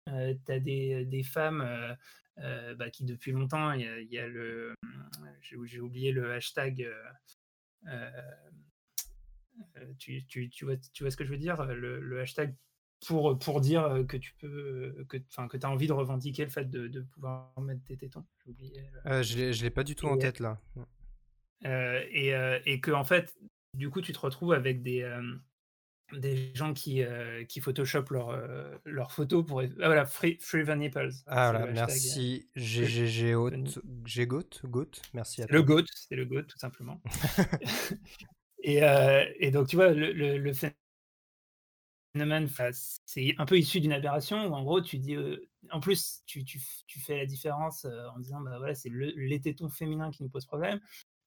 [0.08, 1.66] euh, as des, des femmes
[2.36, 4.74] bah, qui, depuis longtemps, il y, y, a le...
[5.40, 6.86] J'ai oublié le hashtag
[7.88, 8.10] euh,
[9.98, 12.54] tu, tu, tu, vois, tu vois ce que je veux dire le, hashtag
[13.06, 16.88] pour, pour dire que tu peux que, que as envie de revendiquer le fait de,
[16.88, 18.24] de pouvoir mettre tes tétons.
[19.06, 20.60] Euh, je ne l'ai pas du tout en tête là.
[21.64, 22.32] Euh, et,
[22.64, 23.34] et que en fait,
[23.74, 25.08] du coup, tu te retrouves avec des,
[26.12, 27.02] des gens qui,
[27.48, 29.60] qui photoshopent leurs leur photos pour.
[29.60, 31.10] Ah voilà, Free, free Nipples.
[31.26, 33.80] Ah voilà, merci GGGOT.
[34.04, 34.50] GGGOT,
[35.12, 35.56] merci à toi.
[35.56, 37.02] Le GOAT, c'est le GOAT tout simplement.
[38.66, 40.52] Euh, et, donc, tu vois, le,
[42.12, 42.48] phénomène,
[43.04, 45.14] c'est un peu issu d'une aberration où, en gros, tu dis.
[45.14, 46.44] Euh, en plus, tu,
[46.98, 50.28] fais la différence euh, en disant, bah voilà, c'est le, les tétons féminins qui nous
[50.28, 50.80] posent problème.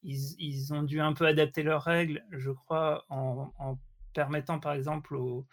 [0.04, 3.78] ils, ont dû un peu adapter leurs règles, je crois, en,
[4.14, 5.46] permettant par exemple aux,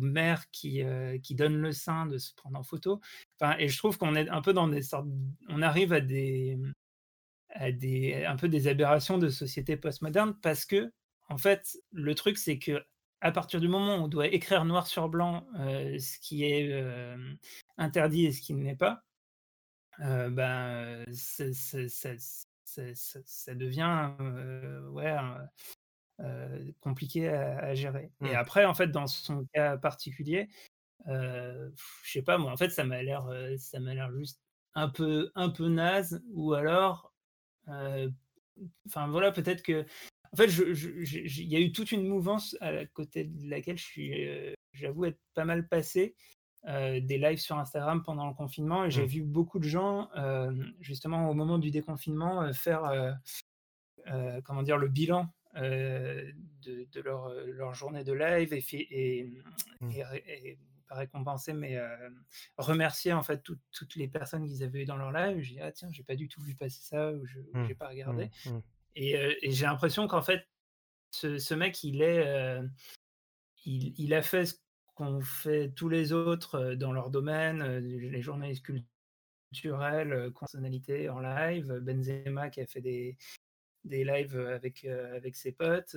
[0.00, 0.84] mères qui,
[1.30, 3.00] donnent le sein de se prendre en photo.
[3.58, 5.08] Et je trouve qu'on est un peu dans des sortes,
[5.48, 6.58] on arrive à des,
[7.50, 10.92] à des, un peu des aberrations de société postmoderne parce que,
[11.30, 12.84] en fait, le truc c'est que
[13.20, 16.74] à partir du moment où on doit écrire noir sur blanc ce qui est
[17.78, 19.04] interdit et ce qui ne l'est pas,
[19.98, 21.44] ben, ça,
[23.54, 24.10] devient
[24.90, 25.16] ouais,
[26.80, 28.10] compliqué à, gérer.
[28.22, 28.36] Et mmh.
[28.36, 30.48] après, en fait, dans son cas particulier,
[31.06, 31.70] je
[32.04, 34.40] sais pas, moi, en fait, ça m'a l'air, ça m'a l'air juste
[34.74, 37.12] un peu, un peu naze, ou alors,
[37.66, 39.84] enfin voilà, peut-être que
[40.32, 44.28] en fait, il y a eu toute une mouvance à côté de laquelle je suis,
[44.28, 46.14] euh, j'avoue être pas mal passé.
[46.68, 49.08] Euh, des lives sur Instagram pendant le confinement et j'ai mmh.
[49.08, 53.16] vu beaucoup de gens euh, justement au moment du déconfinement faire
[54.44, 59.42] comment dire le bilan de, leur, leur, journée de live et, et,
[59.80, 59.90] mmh.
[60.26, 61.80] et, pas récompenser mais
[62.58, 65.72] remercier en fait toutes les personnes qu'ils avaient eu dans leur live j'ai dit ah
[65.72, 67.74] tiens j'ai pas du tout vu passer ça ou je n'ai mmh.
[67.76, 68.30] pas regardé
[68.96, 70.46] et, j'ai l'impression qu'en fait,
[71.10, 72.60] ce, mec, il est,
[73.64, 74.54] il, a fait ce
[74.94, 78.64] qu'ont fait tous les autres dans leur domaine, les journalistes
[79.52, 83.16] culturels, personnalités en live, Benzema qui a fait des,
[83.84, 85.96] des lives avec, avec ses potes,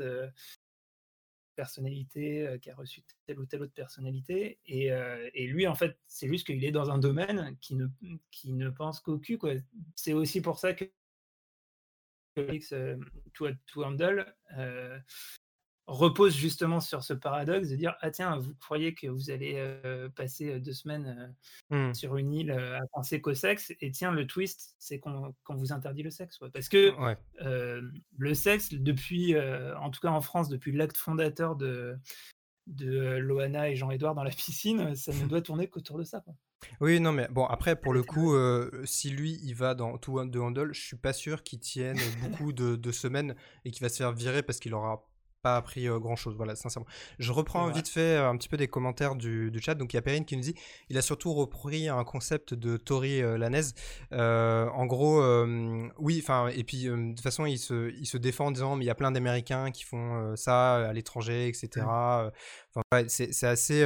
[1.56, 4.60] personnalité qui a reçu telle ou telle autre personnalité.
[4.65, 4.88] Et,
[5.34, 7.88] et lui, en fait, c'est juste qu'il est dans un domaine qui ne,
[8.32, 9.39] qui ne pense qu'au cul.
[9.95, 10.86] C'est aussi pour ça que
[12.38, 12.98] euh,
[13.34, 14.98] to, to Handle euh,
[15.86, 20.08] repose justement sur ce paradoxe de dire ah tiens vous croyez que vous allez euh,
[20.10, 21.36] passer deux semaines
[21.69, 21.93] mmh.
[21.93, 26.04] sur une île à penser qu'au sexe et tiens le twist c'est qu'on vous interdit
[26.04, 26.93] le sexe parce que
[28.17, 31.98] le sexe depuis en tout cas en France depuis l'acte fondateur de
[32.67, 36.34] de Loana et Jean-Édouard dans la piscine ça ne doit tourner qu'autour de ça quoi.
[36.82, 40.23] Oui, non, mais bon, après, pour le coup, euh, si lui, il va dans tout
[40.23, 43.97] de Handle, je suis pas sûr qu'il tienne beaucoup de, semaines et qu'il va se
[43.97, 45.08] faire virer parce qu'il aura
[45.41, 46.88] pas appris euh, grand chose, voilà, sincèrement.
[47.19, 49.76] Je reprends vite fait euh, un petit peu des commentaires du, chat.
[49.76, 50.56] Donc, il y a Perrine qui nous dit
[50.89, 53.73] il a surtout repris un concept de Tori Lanez.
[54.12, 55.21] en gros,
[55.97, 58.86] oui, enfin, et puis de toute façon, il se, il se défend en disant mais
[58.86, 61.86] il y a plein d'Américains qui font ça à l'étranger, etc.
[62.76, 63.86] Enfin, c'est assez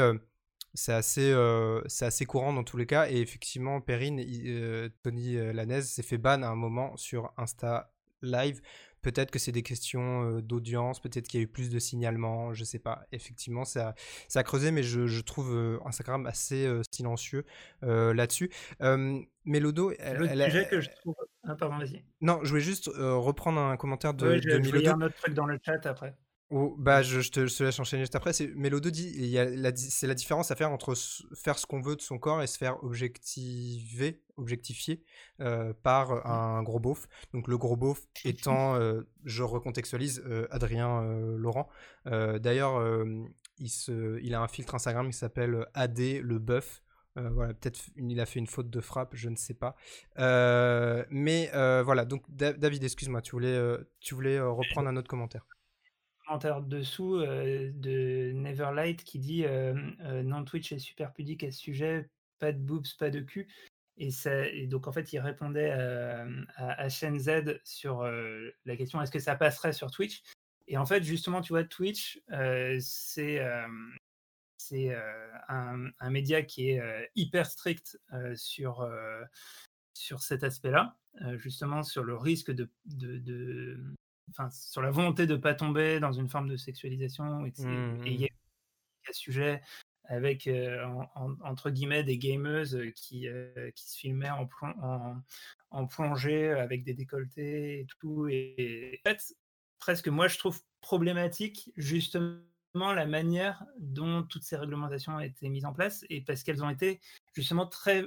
[0.78, 3.10] c'est assez, euh, c'est assez courant dans tous les cas.
[3.10, 7.92] Et effectivement, Perrine, euh, Tony euh, Lanez s'est fait ban à un moment sur Insta
[8.22, 8.62] Live.
[9.02, 12.64] Peut-être que c'est des questions d'audience, peut-être qu'il y a eu plus de signalements, je
[12.64, 13.06] sais pas.
[13.12, 13.96] Effectivement, ça,
[14.28, 17.46] ça a creusé, mais je, je trouve Instagram assez silencieux
[17.84, 18.52] là-dessus.
[19.46, 21.16] Mélodo, elle, le sujet que je trouve.
[21.44, 22.04] Ah, pardon, vas-y.
[22.22, 24.90] Non, je voulais juste reprendre un commentaire de, oui, je, de Mélodo.
[24.90, 26.18] un autre truc dans le chat après
[26.50, 28.32] bah, je, je, te, laisse enchaîner juste après.
[28.32, 29.36] C'est Mélodo dit,
[29.76, 30.94] c'est la différence à faire entre
[31.36, 35.04] faire ce qu'on veut de son corps et se faire objectiver, objectifier
[35.42, 36.32] euh, par mmh.
[36.32, 37.08] un gros beauf.
[37.34, 41.02] Donc le gros beauf étant, euh, je recontextualise, euh, Adrien
[41.38, 41.68] Laurent.
[42.06, 42.82] D'ailleurs,
[43.58, 46.82] il, se, il a un filtre Instagram qui s'appelle AD le bœuf.
[47.16, 49.76] voilà, peut-être il a fait une faute de frappe, je ne sais pas.
[50.16, 51.50] mais
[51.84, 53.60] voilà, donc David, excuse-moi, tu voulais,
[54.00, 55.46] tu voulais reprendre un autre commentaire
[56.28, 61.52] commentaire dessous euh, de Neverlight qui dit euh, euh, non Twitch est super pudique à
[61.52, 62.10] ce sujet,
[62.40, 63.48] pas de boobs, pas de cul.
[63.98, 69.12] Et, ça, et donc en fait il répondait à, à HNZ sur la question est-ce
[69.12, 70.22] que ça passerait sur Twitch?
[70.68, 72.22] Et en fait justement tu vois Twitch
[72.80, 73.42] c'est
[74.60, 74.96] c'est
[75.48, 78.00] un, un, média qui est hyper strict
[78.36, 78.88] sur
[79.96, 80.96] sur cet aspect-là,
[81.38, 83.80] justement sur le risque de, de,
[84.30, 87.46] enfin, sur la volonté de ne pas tomber dans une forme de sexualisation.
[87.46, 88.30] Et, mmh, il y a
[89.10, 89.62] un sujet
[90.06, 90.86] avec, euh,
[91.44, 95.22] entre guillemets, des gameuses euh, qui, euh, qui se filmaient en, en,
[95.72, 98.28] en, plongée avec des décolletés et tout.
[98.30, 99.36] Et, en fait,
[99.80, 102.42] presque moi, je trouve problématique justement
[102.74, 106.70] la manière dont toutes ces réglementations ont été mises en place et parce qu'elles ont
[106.70, 107.02] été
[107.34, 108.06] justement très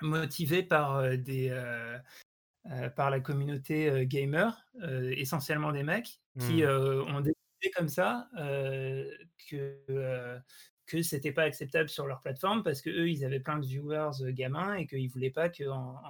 [0.00, 1.98] motivées par des, euh,
[2.96, 7.04] par la communauté euh, gamer, euh, essentiellement des mecs, qui mmh.
[7.08, 8.28] ont décidé comme ça
[9.48, 10.38] que
[10.86, 14.32] que c'était pas acceptable sur leur plateforme parce que eux ils avaient plein de viewers
[14.32, 16.00] gamins et qu'ils voulaient pas qu'en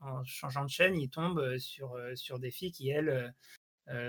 [0.00, 3.32] en, changeant de chaîne ils tombent sur sur des filles qui elles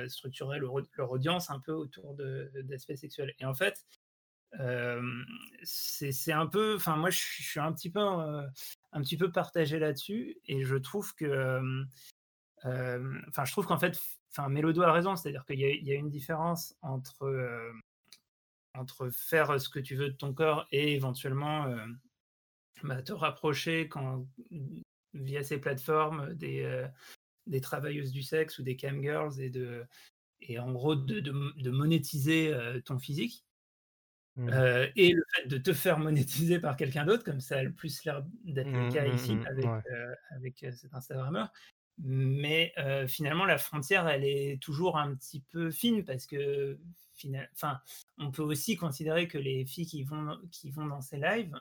[0.07, 3.85] structuraient leur, leur, audience un peu autour d'aspects sexuels et en fait
[5.63, 10.37] c'est un peu, enfin moi je, suis un petit peu, un petit peu partagé là-dessus
[10.45, 11.85] et je trouve que
[12.63, 13.99] Enfin, je trouve qu'en fait,
[14.31, 17.71] enfin, Mélodo a raison, c'est-à-dire qu'il y, a une différence entre,
[18.73, 21.67] entre faire ce que tu veux de ton corps et éventuellement
[22.83, 24.25] bah, te rapprocher quand,
[25.13, 26.87] via ces plateformes des,
[27.47, 29.85] des travailleuses du sexe ou des camgirls et de
[30.41, 32.53] et en gros de, monétiser
[32.85, 33.45] ton physique.
[34.37, 34.49] Mmh.
[34.97, 38.03] et le fait de te faire monétiser par quelqu'un d'autre, comme ça a le plus
[38.03, 39.65] l'air d'être le mmh, cas ici mmh, avec,
[40.35, 41.53] avec cet Instagrammeur,
[41.97, 42.73] mais
[43.07, 46.77] finalement, la frontière, elle est toujours un petit peu fine parce que,
[47.53, 47.79] enfin,
[48.17, 51.55] on peut aussi considérer que les filles qui vont, qui vont dans ces lives,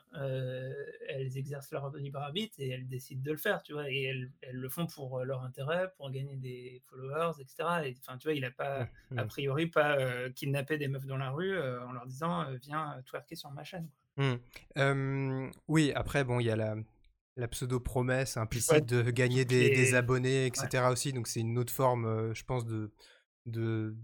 [1.07, 4.31] elles exercent leur libre arbitre et elles décident de le faire, tu vois, et elles,
[4.41, 7.55] elles le font pour leur intérêt, pour gagner des followers, etc.
[7.85, 11.31] Et, enfin, tu vois, il n'a pas, a priori, pas kidnappé des meufs dans la
[11.31, 13.89] rue en leur disant, viens twerker sur ma chaîne.
[15.69, 16.75] oui, après, bon, il y a la
[17.37, 20.85] la pseudo-promesse implicite de gagner des, abonnés, etc.
[20.91, 21.13] aussi.
[21.13, 22.91] Donc c'est une autre forme, euh, je pense, de,
[23.45, 23.95] de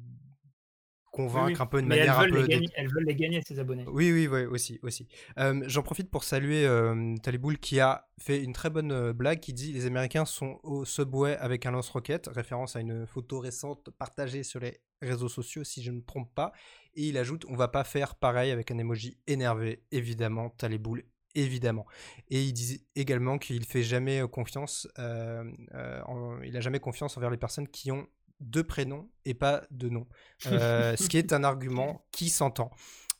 [1.11, 3.85] convaincre un peu de manière elles veulent, un peu elles veulent les gagner, ces abonnés.
[3.87, 4.79] Oui, oui, oui, aussi.
[4.81, 5.07] aussi.
[5.37, 9.53] Euh, j'en profite pour saluer euh, Taliboul qui a fait une très bonne blague qui
[9.53, 14.43] dit Les Américains sont au subway avec un lance-roquette, référence à une photo récente partagée
[14.43, 16.51] sur les réseaux sociaux, si je ne me trompe pas.
[16.95, 21.03] Et il ajoute On va pas faire pareil avec un emoji énervé, évidemment, Taliboul
[21.35, 21.85] évidemment.
[22.29, 27.29] Et il dit également qu'il fait jamais confiance, euh, euh, il a jamais confiance envers
[27.29, 28.07] les personnes qui ont
[28.39, 30.07] deux prénoms et pas de nom,
[30.47, 32.71] euh, ce qui est un argument qui s'entend.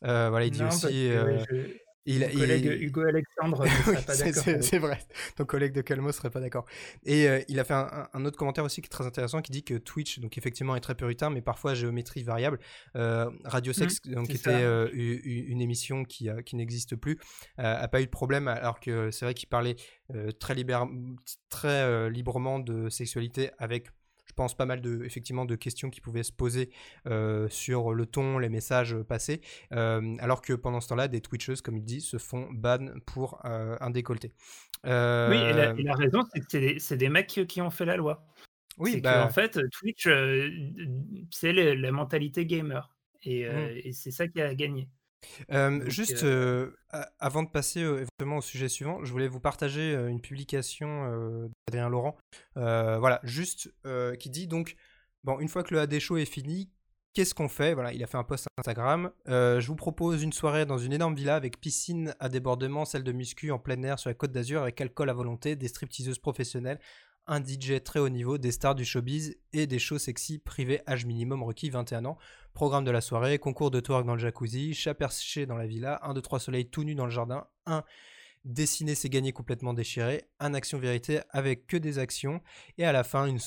[0.02, 1.12] voilà, il dit aussi.
[2.06, 4.44] Il, collègue Hugo Alexandre ne serait pas d'accord.
[4.62, 5.00] C'est vrai,
[5.36, 6.66] ton collègue de Calmo serait pas d'accord.
[7.06, 9.64] Et euh, il a fait un, autre commentaire aussi qui est très intéressant qui dit
[9.64, 12.60] que Twitch, donc effectivement, est très puritain, mais parfois géométrie variable.
[12.96, 17.20] Euh, Radio Sex, mmh, donc, qui était euh, une émission qui, qui n'existe plus,
[17.58, 19.76] a pas eu de problème, alors que c'est vrai qu'il parlait
[20.40, 20.52] très,
[21.50, 23.90] très librement de sexualité avec
[24.32, 26.70] je pense, pas mal de, effectivement, de questions qui pouvaient se poser
[27.06, 29.42] euh, sur le ton, les messages passés,
[29.74, 33.42] euh, alors que pendant ce temps-là, des Twitchers, comme il dit, se font ban pour
[33.44, 34.32] euh, un décolleté.
[34.86, 38.26] Oui, et la, raison, c'est que c'est des, mecs qui ont fait la loi.
[38.78, 39.26] Oui, bah...
[39.26, 40.08] en fait, Twitch,
[41.30, 42.90] c'est la mentalité gamer.
[43.24, 43.70] Et, mmh.
[43.84, 44.88] et c'est ça qui a gagné
[45.88, 46.26] juste
[47.20, 52.18] avant de passer éventuellement au sujet suivant, je voulais vous partager une publication d'Adrien Laurent.
[52.56, 53.74] voilà, juste
[54.20, 54.76] qui dit donc
[55.24, 56.72] bon, une fois que le AD show est fini,
[57.14, 57.74] qu'est-ce qu'on fait?
[57.74, 59.12] Voilà, il a fait un post Instagram.
[59.28, 63.12] je vous propose une soirée dans une énorme villa avec piscine à débordement, salle de
[63.12, 66.80] muscu en plein air sur la côte d'Azur avec alcool à volonté, des stripteaseuses professionnelles,
[67.28, 71.06] un DJ très haut niveau, des stars du showbiz et des shows sexy privés âge
[71.06, 72.18] minimum requis 21 ans.
[72.54, 76.00] Programme de la soirée, concours de twerk dans le jacuzzi, chat perché dans la villa,
[76.04, 77.84] 1, 2, 3 soleils tout nu dans le jardin, 1
[78.44, 82.42] dessiner c'est gagner complètement déchiré, un action vérité avec que des actions
[82.78, 83.38] et à la fin une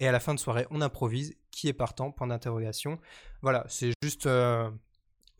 [0.00, 2.10] et à la fin de soirée on improvise qui est partant?
[2.12, 2.98] Point d'interrogation.
[3.40, 4.70] Voilà, c'est juste euh,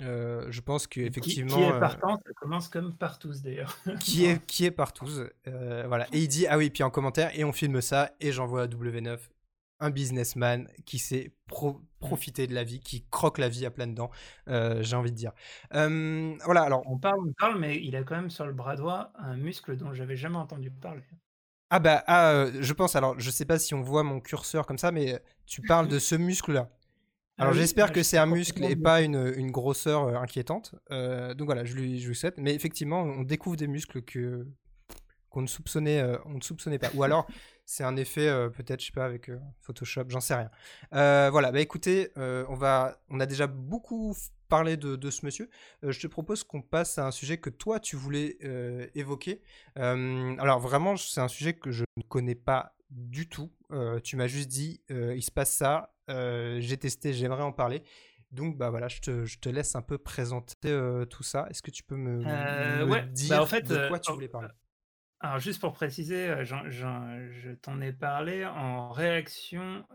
[0.02, 1.56] euh, je pense qu'effectivement.
[1.56, 3.76] Qui, qui, est euh, partant, ça commence comme partous d'ailleurs.
[4.00, 6.06] qui est qui est partous, voilà.
[6.12, 8.66] Et il dit ah oui, puis en commentaire et on filme ça et j'envoie à
[8.66, 9.18] W9
[9.80, 11.72] un businessman qui sait mmh.
[12.00, 14.11] profiter de la vie, qui croque la vie à plein dents,
[14.48, 15.32] euh, j'ai envie de dire.
[15.70, 16.82] voilà, alors.
[16.87, 19.76] On parle, on parle, mais il a quand même sur le bras droit un muscle
[19.76, 21.02] dont j'avais jamais entendu parler.
[21.70, 24.66] Ah bah, ah, euh, je pense, alors je sais pas si on voit mon curseur
[24.66, 26.70] comme ça, mais tu parles de ce muscle-là.
[27.38, 30.75] Ah alors j'espère que c'est un muscle et pas une, une grosseur euh, inquiétante.
[30.90, 32.38] donc voilà, je lui, je lui souhaite.
[32.38, 34.46] Mais effectivement, on découvre des muscles que
[35.29, 36.88] qu'on ne soupçonnait, on ne soupçonnait pas.
[36.94, 37.27] Ou alors
[37.66, 40.51] c'est un effet euh, peut-être, je sais pas, avec euh, Photoshop, j'en sais rien.
[40.94, 44.16] Euh, voilà, bah écoutez, on, va, on a déjà beaucoup
[44.48, 45.48] parlé de, ce monsieur.
[45.82, 48.38] je te propose qu'on passe à un sujet que toi, tu voulais
[48.94, 49.42] évoquer.
[49.76, 53.50] alors vraiment, c'est un sujet que je ne connais pas du tout.
[54.04, 57.82] tu m'as juste dit, il se passe ça, j'ai testé, j'aimerais en parler.
[58.32, 60.78] Donc bah voilà, je te, je te laisse un peu présenter
[61.11, 61.46] tout ça.
[61.50, 64.48] Est-ce que tu peux me, bah, dire en fait, de quoi tu voulais parler?
[65.20, 69.87] alors juste pour préciser, je t'en ai parlé en réaction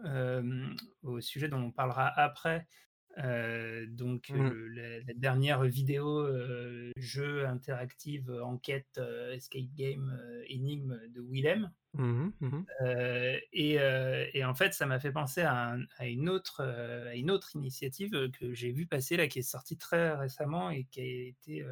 [1.04, 2.68] au sujet dont on parlera après.
[3.18, 4.50] Donc mmh.
[4.76, 6.28] la, dernière vidéo
[6.96, 9.00] jeu interactive enquête
[9.32, 11.72] escape game énigme de Willem.
[11.94, 12.64] Mmh mmh
[13.54, 18.54] et, en fait, ça m'a fait penser à, une autre, à une autre initiative que
[18.54, 21.66] j'ai vu passer là, qui est sortie très récemment et qui a été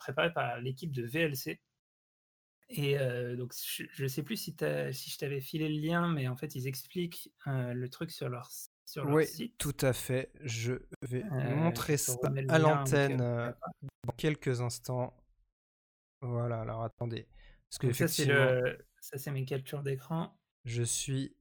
[0.00, 1.60] préparée par l'équipe de VLC.
[2.70, 2.96] Et
[3.36, 4.56] donc, je ne sais plus si,
[4.92, 8.50] si je t'avais filé le lien, mais en fait, ils expliquent le truc sur leur,
[8.90, 9.56] sur oui, site.
[9.56, 10.32] tout à fait.
[10.42, 12.16] Je vais montrer ça
[12.48, 15.16] à l'antenne dans quelques instants.
[16.22, 17.28] Voilà, alors attendez.
[17.68, 18.78] Parce que ça, c'est le...
[19.32, 20.36] mes captures d'écran.
[20.64, 21.36] Je suis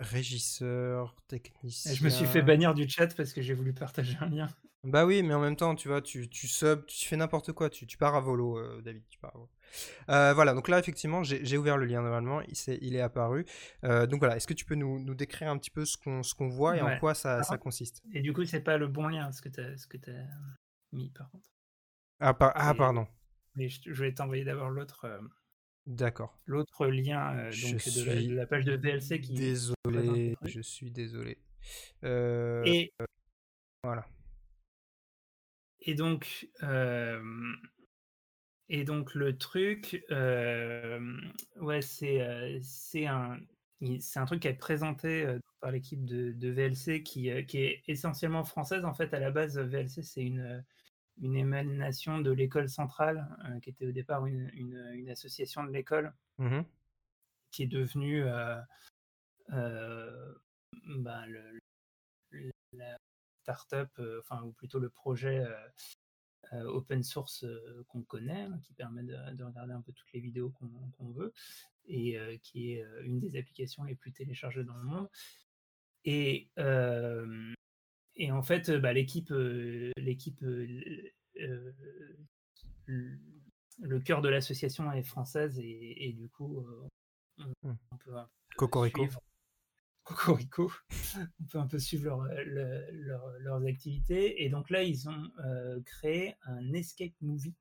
[0.00, 1.94] régisseur, technicien.
[1.94, 4.48] Je me suis fait bannir du chat parce que j'ai voulu partager un lien.
[4.88, 7.68] Bah oui, mais en même temps, tu vois, tu, tu sub, tu fais n'importe quoi,
[7.68, 9.02] tu, tu pars à volo, euh, David.
[9.08, 9.50] Tu pars à volo.
[10.10, 13.44] Euh, voilà, donc là, effectivement, j'ai ouvert le lien normalement, il, s'est- il est apparu.
[13.82, 16.22] Euh, donc voilà, est-ce que tu peux nous, nous décrire un petit peu ce qu'on
[16.38, 18.00] qu'on voit et en quoi ça, ça Alors- consiste?
[18.14, 20.24] Et du coup, c'est pas le bon lien ce que tu as, as
[20.92, 21.48] mis par contre.
[22.20, 23.08] ah, par- ah, Et- pardon,
[23.56, 25.20] Mais je, je vais t'envoyer d'abord l'autre
[25.86, 26.38] d'accord.
[26.46, 30.60] l'autre lien euh, donc de la, suis de la page de VLC qui Désolé, je
[30.60, 31.38] suis désolé.
[32.04, 32.92] Euh, Et,
[33.82, 34.06] voilà.
[35.86, 37.22] Et donc euh,
[38.68, 41.18] et donc le truc euh,
[41.60, 43.38] ouais c'est euh, c'est un
[44.00, 48.42] c'est un truc qui est présenté par l'équipe de, de VLC qui, qui est essentiellement
[48.44, 50.64] française en fait à la base VLC c'est une
[51.18, 55.70] une émanation de l'école centrale euh, qui était au départ une, une, une association de
[55.70, 56.64] l'école Mhm.
[57.50, 58.56] qui est devenue euh,
[59.52, 60.34] euh,
[60.98, 61.58] bah, le-
[62.30, 62.98] le- la
[63.46, 65.68] startup, euh, enfin, ou plutôt le projet euh,
[66.52, 67.44] euh, open source
[67.88, 71.32] qu'on connaît, hein, qui permet de, de regarder un peu toutes les vidéos qu'on veut,
[71.86, 75.08] et euh, qui est une des applications les plus téléchargées dans le monde.
[76.04, 77.54] Et, euh,
[78.16, 81.12] et en fait, bah, l'équipe, euh, l'équipe, le-
[84.04, 86.64] cœur de l'association est française et, et du coup,
[87.38, 87.74] on, Hmm.
[87.90, 89.02] on peut un peu Cocorico.
[89.02, 89.20] suivre-
[91.40, 94.44] On peut un peu suivre leur- le- leur- leurs activités.
[94.44, 97.54] Et donc là, ils ont euh, créé un escape movie.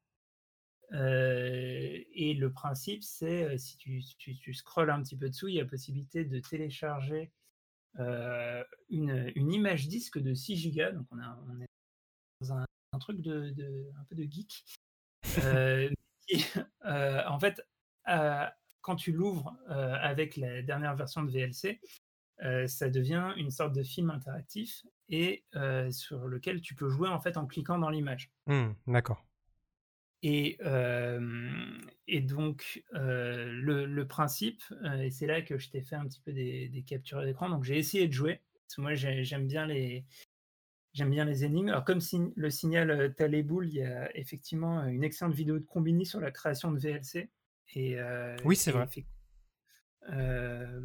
[0.91, 5.55] Euh, et le principe, c'est euh, si tu, tu, scrolles un petit peu dessous, il
[5.55, 7.31] y a possibilité de télécharger
[8.89, 10.91] une, image disque de 6 gigas.
[10.91, 11.17] Donc on,
[11.61, 11.67] est
[12.41, 12.65] dans un,
[12.99, 14.65] truc de, un peu de geek.
[16.85, 17.67] En fait,
[18.81, 21.79] quand tu l'ouvres avec la dernière version de VLC,
[22.43, 27.09] euh, ça devient une sorte de film interactif et euh, sur lequel tu peux jouer
[27.09, 28.31] en fait en cliquant dans l'image.
[28.47, 29.23] Hmm, D'accord.
[30.23, 31.77] Et, euh,
[32.07, 34.63] et donc, le, le principe,
[34.99, 37.63] et c'est là que je t'ai fait un petit peu des, des captures d'écran, donc
[37.63, 40.03] j'ai essayé de jouer, parce que moi j'ai- j'aime bien les,
[40.93, 41.67] J'aime bien les énigmes.
[41.67, 45.65] Alors, comme si- le signale euh, Taléboul, il y a effectivement une excellente vidéo de
[45.65, 47.29] Combini sur la création de VLC.
[47.73, 48.87] Et, euh, Oui, c'est vrai.
[50.13, 50.81] euh,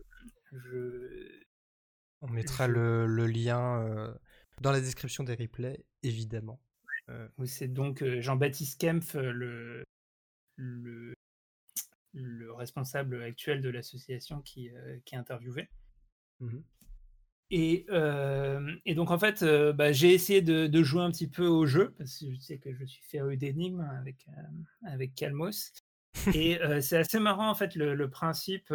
[0.52, 1.42] je...
[2.22, 4.14] On mettra Je- le, le lien euh,
[4.60, 6.60] dans la description des replays, évidemment.
[7.44, 9.82] C'est donc Jean-Baptiste Kempf, le,
[10.56, 11.14] le,
[12.14, 14.70] le responsable actuel de l'association qui,
[15.04, 15.68] qui est interviewé.
[16.40, 16.62] Mhm.
[17.50, 21.26] Et, euh, et donc en fait, euh, bah, j'ai essayé de, de jouer un petit
[21.28, 25.14] peu au jeu, parce que je sais que je suis féru d'énigmes avec, euh, avec
[25.14, 25.72] Calmos.
[26.34, 28.72] Et c'est assez marrant en fait le, le principe,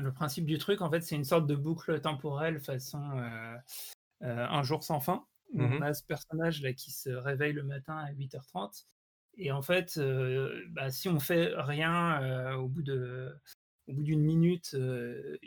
[0.00, 0.80] le principe du truc.
[0.82, 3.56] En fait, c'est une sorte de boucle temporelle façon euh,
[4.22, 5.24] euh, un jour sans fin.
[5.52, 5.78] où Mhm.
[5.78, 8.86] On a ce personnage là qui se réveille le matin à 8h30.
[9.36, 13.34] Et en fait, euh, bah, si on fait rien au bout de
[13.88, 14.76] au bout d'une minute,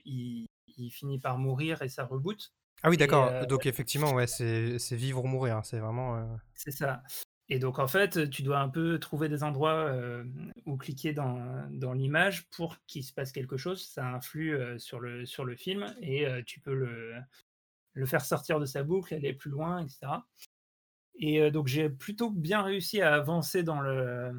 [0.06, 0.48] il,
[0.78, 2.54] il finit par mourir et ça reboot.
[2.82, 3.48] Ah oui, d'accord.
[3.48, 5.58] Donc effectivement, ouais, c'est vivre ou mourir.
[5.58, 6.38] hein, C'est vraiment.
[6.56, 7.04] C'est ça.
[7.50, 9.94] Et donc, en fait, tu dois un peu trouver des endroits
[10.66, 13.86] où cliquer dans, dans l'image pour qu'il se passe quelque chose.
[13.86, 17.16] Ça influe sur, le, sur le film et tu peux le,
[17.94, 20.14] le faire sortir de sa boucle, aller plus loin, etc.
[21.16, 24.32] Et donc, j'ai plutôt bien réussi à avancer dans le,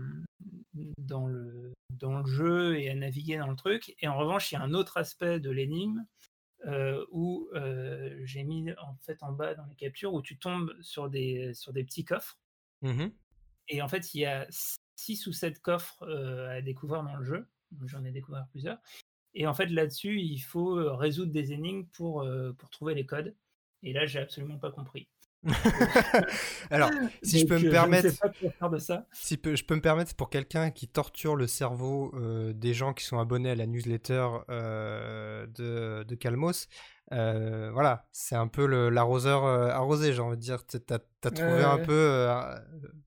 [0.99, 3.95] dans, le, dans le jeu et à naviguer dans le truc.
[4.01, 6.05] Et en revanche, il y a un autre aspect de l'énigme
[7.13, 7.51] où
[8.25, 11.75] j'ai mis en fait en bas dans les captures où tu tombes sur des, sur
[11.75, 12.39] des petits coffres.
[12.85, 13.13] Mhm.
[13.69, 14.47] Et en fait, il y a
[14.97, 17.49] six ou sept coffres euh, à découvrir dans le jeu.
[17.87, 18.79] J'en ai découvert plusieurs.
[19.35, 23.07] Et en fait, là-dessus, il faut euh, résoudre des énigmes pour, euh, pour trouver les
[23.07, 23.35] codes.
[23.83, 25.09] Et là, j'ai absolument pas compris.
[26.71, 26.91] Alors,
[27.23, 28.09] si je peux me permettre,
[28.71, 29.07] de ça.
[29.13, 33.05] si je peux me permettre pour quelqu'un qui torture le cerveau euh, des gens qui
[33.05, 36.67] sont abonnés à la newsletter euh, de, de Calmos,
[37.13, 40.65] euh, voilà, c'est un peu l'arroseur euh, arrosé, j'ai envie de dire.
[40.67, 41.83] T'as as trouvé Ouais, un ouais.
[41.83, 42.59] peu euh,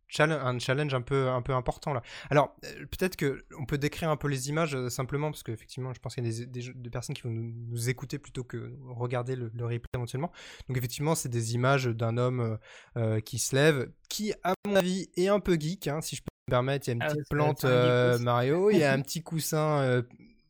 [0.07, 2.01] challenge, un challenge un peu, un peu important là.
[2.29, 6.15] Alors, peut-être que on peut décrire un peu les images simplement, parce qu'effectivement, je pense
[6.15, 9.35] qu'il y a des, des- des personnes qui vont nous, nous écouter plutôt que regarder
[9.35, 10.31] le, le replay éventuellement.
[10.67, 12.57] Donc, effectivement, c'est des images d'un homme
[12.97, 16.21] euh, qui se lève, qui, à mon avis, est un peu geek, hein, si je
[16.21, 16.87] peux me permettre.
[16.87, 18.17] Il y a une Ah petite plante euh.
[18.19, 20.01] Mario, il y a un petit coussin.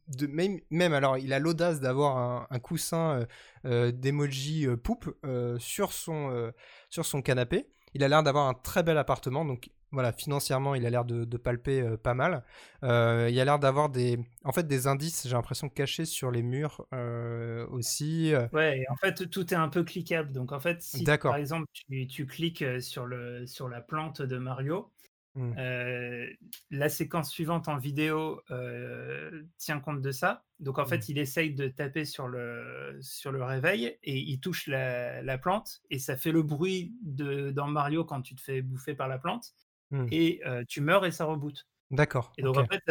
[0.07, 3.25] De, même, même, alors, il a l'audace d'avoir un, un coussin euh,
[3.65, 5.15] euh, d'emoji euh, poupe
[5.59, 6.51] sur, son,
[6.89, 7.67] sur son canapé.
[7.93, 11.23] Il a l'air d'avoir un très bel appartement, donc voilà, financièrement, il a l'air de,
[11.23, 12.43] de palper euh, pas mal.
[12.83, 16.43] Euh, il a l'air d'avoir des, en fait, des indices, j'ai l'impression, cachés sur les
[16.43, 18.33] murs euh, aussi.
[18.51, 20.33] Ouais, en fait, tout est un peu cliquable.
[20.33, 24.37] Donc, en fait, si par exemple tu, tu cliques sur, le, sur la plante de
[24.37, 24.91] Mario,
[25.37, 25.53] Hmm.
[25.59, 26.27] euh,
[26.71, 30.45] la séquence suivante en vidéo euh, tient compte de ça.
[30.59, 34.65] Donc, en fait, il essaye de taper sur le, sur le réveil et il touche
[34.65, 38.63] la, la plante et ça fait le bruit de, dans Mario quand tu te fais
[38.63, 39.53] bouffer par la plante
[39.89, 40.05] Hmm.
[40.11, 41.65] et euh, tu meurs et ça reboot.
[41.91, 42.33] D'accord.
[42.37, 42.83] Et donc, en fait,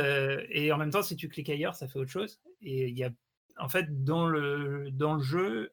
[0.48, 2.40] et en même temps, si tu cliques ailleurs, ça fait autre chose.
[2.62, 3.10] Et il y a,
[3.58, 5.70] en fait, dans le, dans le jeu,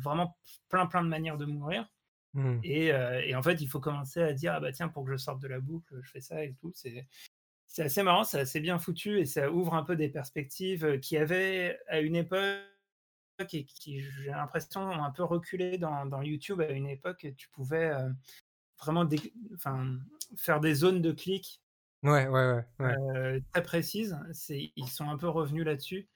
[0.00, 0.38] vraiment
[0.70, 1.86] plein, plein de manières de mourir.
[2.62, 5.10] Et, euh, et en fait, il faut commencer à dire, ah bah tiens, pour que
[5.12, 6.72] je sorte de la boucle, je fais ça et tout.
[6.74, 7.06] C'est,
[7.66, 10.98] c'est assez marrant, c'est assez bien foutu et ça ouvre un peu des perspectives euh,
[10.98, 12.60] qui avaient à une époque
[13.52, 16.60] et qui, j'ai l'impression, ont un peu reculé dans, dans YouTube.
[16.60, 18.08] À une époque, tu pouvais euh,
[18.78, 19.32] vraiment dé-
[20.36, 21.60] faire des zones de clics
[22.04, 22.94] Ouais, ouais, ouais.
[23.16, 24.18] euh, très précises.
[24.32, 26.06] C'est, ils sont un peu revenus là-dessus,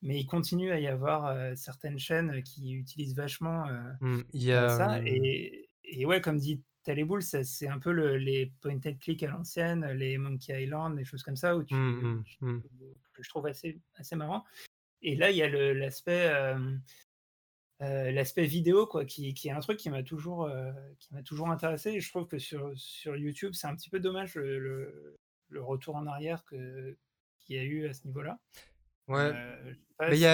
[0.00, 4.22] mais il continue à y avoir euh, certaines chaînes qui utilisent vachement euh.
[4.32, 4.68] Il y a.
[4.68, 5.00] ça.
[5.04, 5.61] Et,
[5.92, 9.28] et ouais, comme dit Téléboule, ça- c'est un peu le- les point and click à
[9.28, 12.62] l'ancienne, les Monkey Island, des choses comme ça, où tu, hmm, hmm, hmm.
[13.12, 14.44] que je trouve assez, assez marrant.
[15.02, 16.74] Et là, il y a l'aspect euh,
[17.82, 21.22] euh, l'aspect vidéo, quoi, qui, qui est un truc qui m'a toujours, euh, qui m'a
[21.22, 21.90] toujours intéressé.
[21.90, 25.18] Et je trouve que sur, sur YouTube, c'est un petit peu dommage le, le-
[25.48, 26.96] le retour en arrière qu'il
[27.48, 28.38] y a eu à ce niveau-là.
[29.08, 29.32] Ouais.
[30.12, 30.26] Il y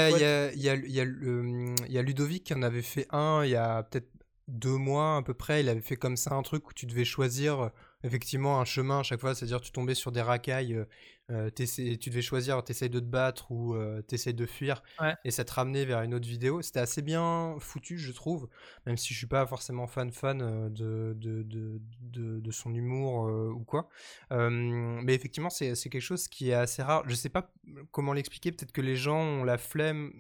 [1.99, 4.09] a Ludovic qui en avait fait un il y a peut-être
[4.49, 5.61] deux mois à peu près.
[5.61, 7.69] Il avait fait comme ça un truc où tu devais choisir euh,
[8.03, 10.85] effectivement un chemin à chaque fois, c'est-à-dire tu tombais sur des racailles, euh,
[11.31, 15.15] euh, tu devais choisir, t'essayes de te battre ou euh, t'essayes de fuir Ouais.
[15.25, 16.63] et ça te ramenait vers une autre vidéo.
[16.63, 18.49] C'était assez bien foutu, je trouve,
[18.87, 22.75] même si je suis pas forcément fan fan euh, de, de, de, de, de son
[22.75, 23.89] humour euh, ou quoi.
[24.31, 27.03] Mais effectivement, c'est c'est quelque chose qui est assez rare.
[27.09, 27.53] Je sais pas
[27.91, 28.53] comment l'expliquer.
[28.53, 30.13] Peut-être que les gens ont la flemme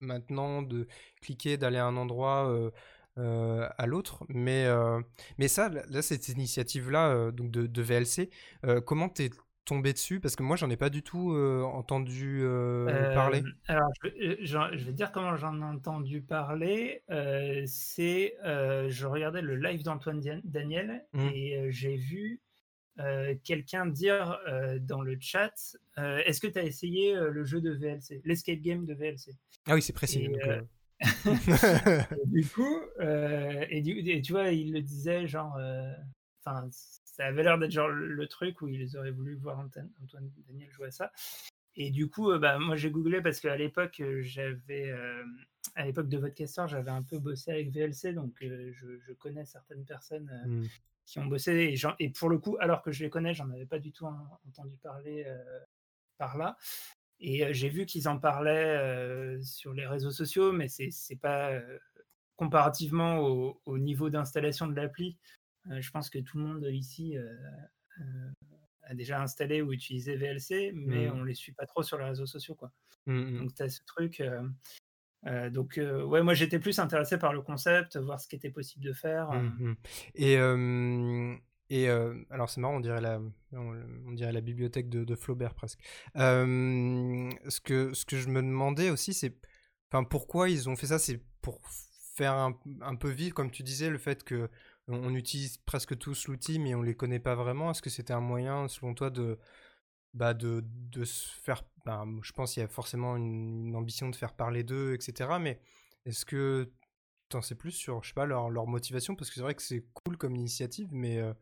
[0.00, 0.86] maintenant de
[1.20, 2.52] cliquer, d'aller à un endroit
[3.18, 4.24] euh, à l'autre.
[4.28, 5.00] Mais, euh,
[5.38, 8.30] mais ça, là, cette initiative-là euh, donc de, de VLC,
[8.86, 9.30] comment t'es
[9.64, 10.18] tombé dessus?
[10.20, 12.42] Parce que moi, j'en ai pas du tout entendu
[13.14, 13.42] parler.
[13.68, 14.38] alors, je, vais-
[14.78, 17.02] je dire comment j'en ai entendu parler.
[17.66, 21.28] C'est, je regardais le live d'Antoine Daniel Mhm.
[21.34, 22.40] et j'ai vu
[22.98, 25.52] euh, quelqu'un dire euh, dans le chat
[25.98, 29.30] euh, Est-ce que tu as essayé le jeu de VLC, l'escape game de VLC
[29.66, 30.24] Ah oui, c'est précis.
[30.24, 30.60] et, donc, Et
[32.26, 35.92] du coup, euh, et, du- et tu vois, il le disait genre, euh,
[36.44, 40.30] enfin, ça avait l'air d'être genre le, truc où ils auraient voulu voir Antoine, Antoine
[40.48, 41.12] Daniel jouer à ça.
[41.74, 44.94] Et du coup, euh, bah, moi j'ai googlé parce qu'à l'époque, j'avais,
[45.74, 49.44] à l'époque de votre casteur, j'avais un peu bossé avec VLC, donc je, je connais
[49.44, 50.66] certaines personnes hmm.
[51.06, 51.74] qui ont bossé.
[51.98, 54.40] Et, pour le coup, alors que je les connais, j'en avais pas du tout en-
[54.48, 55.26] entendu parler
[56.18, 56.56] par là.
[57.22, 61.52] Et j'ai vu qu'ils en parlaient sur les réseaux sociaux, mais c'est pas
[62.36, 65.16] comparativement au, au niveau d'installation de l'appli.
[65.70, 67.16] je pense que tout le monde ici
[68.84, 71.20] a déjà installé ou utilisé VLC, mais Mhm.
[71.20, 72.72] on les suit pas trop sur les réseaux sociaux, quoi.
[73.06, 73.38] Hmm.
[73.38, 74.20] Donc tu as ce truc.
[74.20, 74.42] euh,
[75.26, 78.50] euh, donc euh, ouais, moi j'étais plus intéressé par le concept, voir ce qui était
[78.50, 79.30] possible de faire.
[79.30, 79.76] Mhm.
[80.16, 80.36] Et,
[81.88, 83.20] euh, alors c'est marrant, on dirait la,
[83.52, 85.80] on, dirait la bibliothèque de, Flaubert presque.
[86.14, 89.34] Ce, que, ce que je me demandais aussi, c'est
[89.90, 90.98] enfin, pourquoi ils ont fait ça?
[90.98, 91.60] C'est pour
[92.14, 94.50] faire un, un peu vivre, comme tu disais, le fait que
[94.88, 97.70] on, utilise presque tous l'outil, mais on les connaît pas vraiment.
[97.70, 99.38] Est-ce que c'était un moyen, selon toi, de,
[100.14, 101.62] bah de, de se faire.
[101.84, 105.30] bah, je pense qu'il y a forcément une, ambition de faire parler d'eux, etc.
[105.40, 105.60] Mais
[106.04, 106.72] est-ce que
[107.28, 109.14] t'en sais plus sur, je sais pas, leur, leur motivation?
[109.16, 111.32] Parce que c'est vrai que c'est cool comme initiative, mais euh,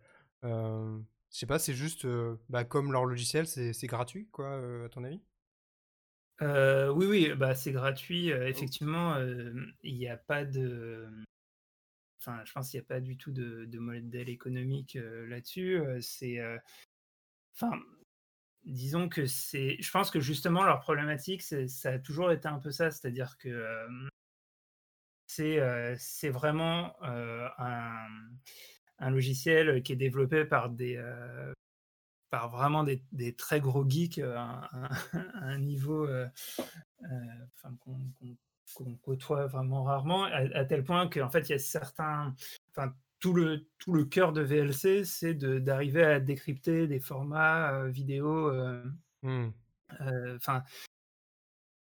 [0.44, 0.98] euh,
[1.30, 2.06] je sais pas, c'est juste
[2.48, 5.20] bah, comme leur logiciel, c'est gratuit, quoi, à ton avis?
[6.40, 8.28] Oui, oui, bah, c'est gratuit.
[8.28, 9.16] effectivement,
[9.82, 11.08] il n'y a pas de.
[12.20, 15.80] Enfin, je pense qu'il n'y a pas du tout de, de modèle économique là-dessus.
[16.00, 16.40] c'est.
[17.54, 17.78] Enfin,
[18.64, 19.76] disons que c'est.
[19.80, 22.90] Je pense que justement, leur problématique, ça a toujours été un peu ça.
[22.90, 23.88] C'est-à-dire que euh,
[25.26, 25.96] c'est euh,
[26.30, 28.08] vraiment euh, un,
[29.00, 30.96] un logiciel qui est développé par des.
[30.96, 31.52] euh,
[32.30, 34.84] par vraiment des, des très gros geeks euh, à un,
[35.34, 36.28] à un niveau euh,
[37.02, 37.06] euh,
[37.56, 42.34] enfin, qu'on côtoie vraiment rarement, à, à tel point qu'en fait, il y a certains.
[42.70, 47.88] Enfin, tout le, tout le cœur de VLC, c'est d'arriver à décrypter des formats euh,
[47.88, 48.48] vidéo.
[48.48, 48.82] euh,
[49.24, 50.62] euh, Enfin.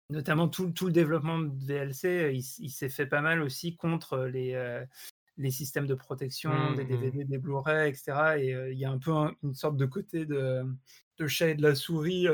[0.10, 4.20] notamment tout, tout le développement de VLC, euh, il, s'est fait pas mal aussi contre
[4.20, 4.86] les, euh,
[5.38, 8.38] les systèmes de protection des DVD, mmh des Blu-ray, etc.
[8.40, 9.12] Et il y a un peu
[9.44, 10.64] une sorte de côté de,
[11.18, 12.28] de chat et de la souris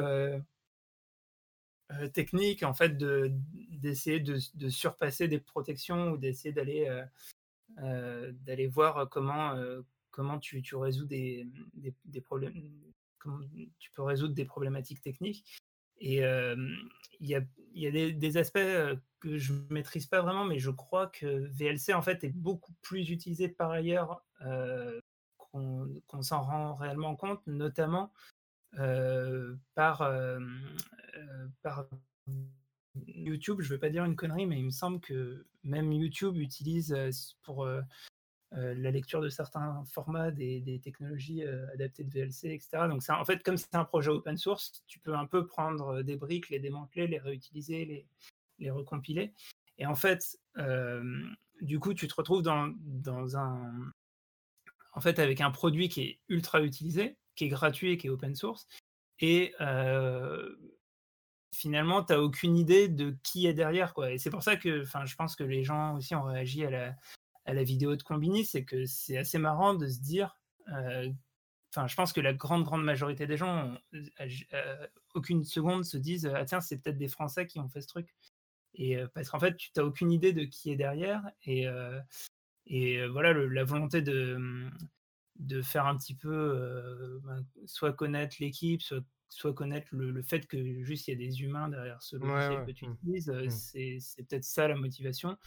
[2.13, 7.03] technique, en fait, d'essayer de, de, surpasser des protections ou d'essayer d'aller
[7.77, 9.53] d'aller voir comment,
[10.11, 12.53] comment tu, tu résous des, des, des, problèmes,
[13.19, 13.39] comment
[13.79, 15.61] tu peux résoudre des problématiques techniques.
[16.03, 16.17] Et
[17.19, 17.41] il y a,
[17.73, 18.59] y a des, aspects
[19.21, 22.73] que je ne maîtrise pas vraiment, mais je crois que VLC en fait est beaucoup
[22.81, 24.21] plus utilisé par ailleurs
[25.37, 28.11] qu'on s'en rend réellement compte, notamment
[29.75, 30.11] par,
[31.61, 31.85] par
[33.07, 33.61] YouTube.
[33.61, 36.93] Je ne veux pas dire une connerie, mais il me semble que même YouTube utilise
[37.43, 37.65] pour
[38.55, 41.43] la lecture de certains formats des, technologies
[41.73, 42.87] adaptées de VLC, etc.
[42.89, 46.15] Donc, en fait, comme c'est un projet open source, tu peux un peu prendre des
[46.15, 48.05] briques, les démanteler, les réutiliser, les,
[48.59, 49.33] les recompiler.
[49.77, 50.39] Et en fait,
[51.61, 53.91] du coup, tu te retrouves dans, dans un.
[54.93, 58.11] En fait, avec un produit qui est ultra utilisé, qui est gratuit et qui est
[58.11, 58.67] open source.
[59.19, 59.53] Et
[61.53, 63.93] finalement, tu n'as aucune idée de qui est derrière.
[63.93, 64.11] Quoi.
[64.11, 66.95] Et c'est pour ça que je pense que les gens aussi ont réagi à la,
[67.45, 70.37] à la vidéo de Combini, c'est que c'est assez marrant de se dire.
[70.67, 73.75] Enfin, je pense que la grande, grande majorité des gens,
[75.13, 78.13] aucune seconde, se disent Ah, tiens, c'est peut-être des Français qui ont fait ce truc.
[78.75, 81.23] Et parce qu'en fait, tu n'as aucune idée de qui est derrière.
[81.45, 81.65] Et,
[82.67, 84.69] et voilà, la volonté de,
[85.37, 88.81] de faire un petit peu, ben, soit connaître l'équipe,
[89.29, 92.71] soit, connaître le, fait que juste il y a des humains derrière ce logiciel que
[92.71, 92.93] tu mmh.
[92.93, 93.49] utilises, mmh.
[93.99, 95.37] c'est peut-être ça la motivation.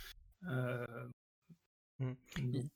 [2.00, 2.16] Donc,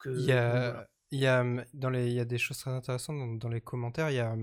[0.06, 1.44] il y a, il y, a,
[1.74, 4.10] dans les, il y a des choses très intéressantes dans, les commentaires.
[4.10, 4.34] Il y a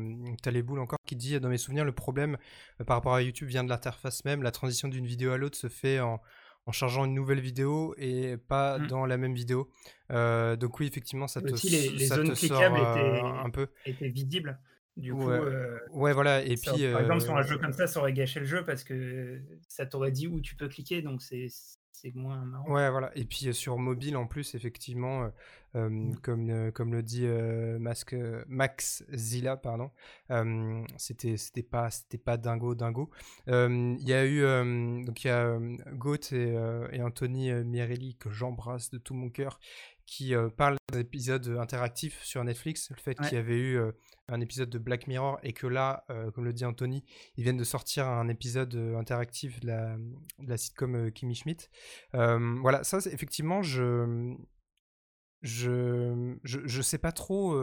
[0.42, 2.38] Taleboul encore qui dit Dans mes souvenirs, le problème
[2.86, 4.44] par rapport à YouTube vient de l'interface même.
[4.44, 6.22] La transition d'une vidéo à l'autre se fait en,
[6.68, 8.88] en chargeant une nouvelle vidéo et pas mmh.
[8.88, 9.72] dans la même vidéo.
[10.12, 13.68] Euh, donc oui, effectivement, ça te, Aussi, les, les zones cliquables étaient, un peu.
[13.86, 14.60] étaient visibles.
[14.98, 16.44] Du coup, ouais, euh, ouais voilà.
[16.44, 18.84] Et puis, par exemple, sur un jeu comme ça, ça aurait gâché le jeu parce
[18.84, 21.48] que ça t'aurait dit où tu peux cliquer, donc c'est
[22.02, 22.72] c'est moins marrant.
[22.72, 23.12] Ouais, voilà.
[23.16, 25.32] Et puis sur mobile, en plus, effectivement,
[25.74, 26.16] mmh.
[26.22, 27.28] comme, comme le dit
[28.48, 29.92] Max Zilla, pardon,
[30.98, 33.10] c'était c'était pas c'était pas dingo dingo.
[33.48, 34.42] Il y a eu
[35.06, 35.58] donc il y a
[35.94, 36.56] Goat et,
[36.92, 39.60] et Anthony Mirelli que j'embrasse de tout mon cœur
[40.08, 43.80] qui parlent d'un épisode interactif sur Netflix, le fait qu'il y avait eu
[44.30, 47.04] un épisode de Black Mirror et que là, euh, comme le dit Anthony,
[47.38, 49.98] ils viennent de sortir un épisode euh, interactif de la,
[50.40, 51.70] de la sitcom euh, Kimmy Schmidt.
[52.14, 54.36] voilà, ça, effectivement, je,
[55.42, 57.56] je, je, sais pas trop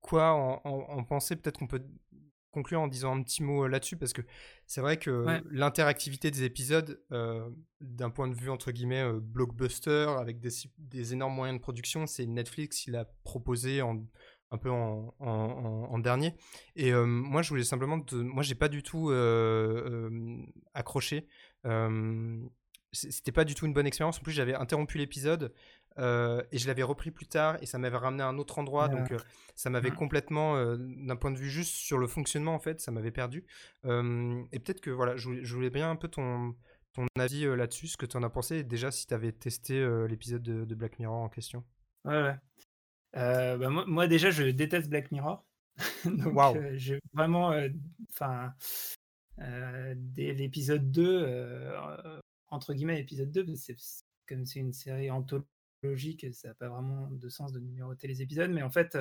[0.00, 0.32] quoi
[0.64, 1.36] en, penser.
[1.36, 1.84] Peut-être qu'on peut
[2.50, 4.22] conclure en disant un petit mot là-dessus parce que
[4.66, 7.00] c'est vrai que l'interactivité des épisodes
[7.80, 12.26] d'un point de vue entre guillemets blockbuster avec des, des, énormes moyens de production c'est
[12.26, 14.04] Netflix il a proposé en
[14.50, 16.34] un peu en, en, dernier.
[16.76, 18.16] Et euh, moi, je voulais simplement, te...
[18.16, 20.36] moi, j'ai pas du tout euh, euh,
[20.74, 21.26] accroché.
[22.92, 24.18] C'était pas du tout une bonne expérience.
[24.18, 25.52] En plus, j'avais interrompu l'épisode
[25.98, 28.88] et je l'avais repris plus tard et ça m'avait ramené à un autre endroit.
[28.88, 29.12] Donc,
[29.54, 29.96] ça m'avait mmh.
[29.96, 33.44] complètement, d'un point de vue juste sur le fonctionnement, en fait, ça m'avait perdu.
[33.84, 36.54] et peut-être que voilà, je voulais, bien un peu ton,
[36.92, 40.42] ton avis là-dessus, ce que tu en as pensé, déjà si tu avais testé l'épisode
[40.42, 41.64] de, de, Black Mirror en question.
[42.04, 42.36] Ouais, ouais.
[43.16, 45.44] Euh, bah, moi, déjà, je déteste Black Mirror.
[46.04, 47.52] Donc, euh, j'ai vraiment.
[47.52, 47.68] Euh,
[48.10, 48.54] enfin.
[49.38, 51.72] dès l'épisode 2,
[52.48, 53.76] entre guillemets, épisode 2, c'est,
[54.28, 55.48] comme c'est une série anthologique,
[56.32, 58.96] ça n'a pas vraiment de sens de numéroter les épisodes, mais en fait,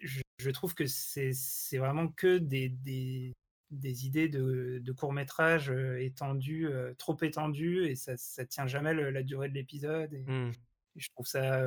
[0.00, 1.32] je, trouve que c'est,
[1.78, 3.32] vraiment que des, des,
[3.70, 9.22] des idées de, de court métrage étendues, trop étendues, et ça, ça tient jamais la
[9.22, 10.12] durée de l'épisode.
[10.12, 10.52] Et, mmh
[10.96, 11.64] je trouve ça.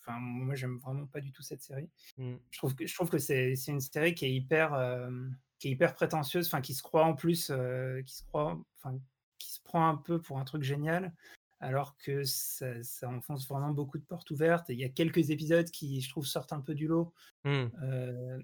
[0.00, 1.90] Enfin, moi, j'aime vraiment pas du tout cette série.
[2.16, 2.36] Mmh.
[2.50, 4.70] Je trouve que, je trouve que c'est, c'est une série qui est hyper,
[5.58, 7.52] qui est hyper prétentieuse, enfin, qui se croit en plus,
[8.06, 8.98] qui se croit, enfin,
[9.38, 11.14] qui se prend un peu pour un truc génial,
[11.60, 14.70] alors que ça, ça enfonce vraiment beaucoup de portes ouvertes.
[14.70, 17.12] Et il y a quelques épisodes qui, je trouve, sortent un peu du lot.
[17.44, 17.66] Mmh.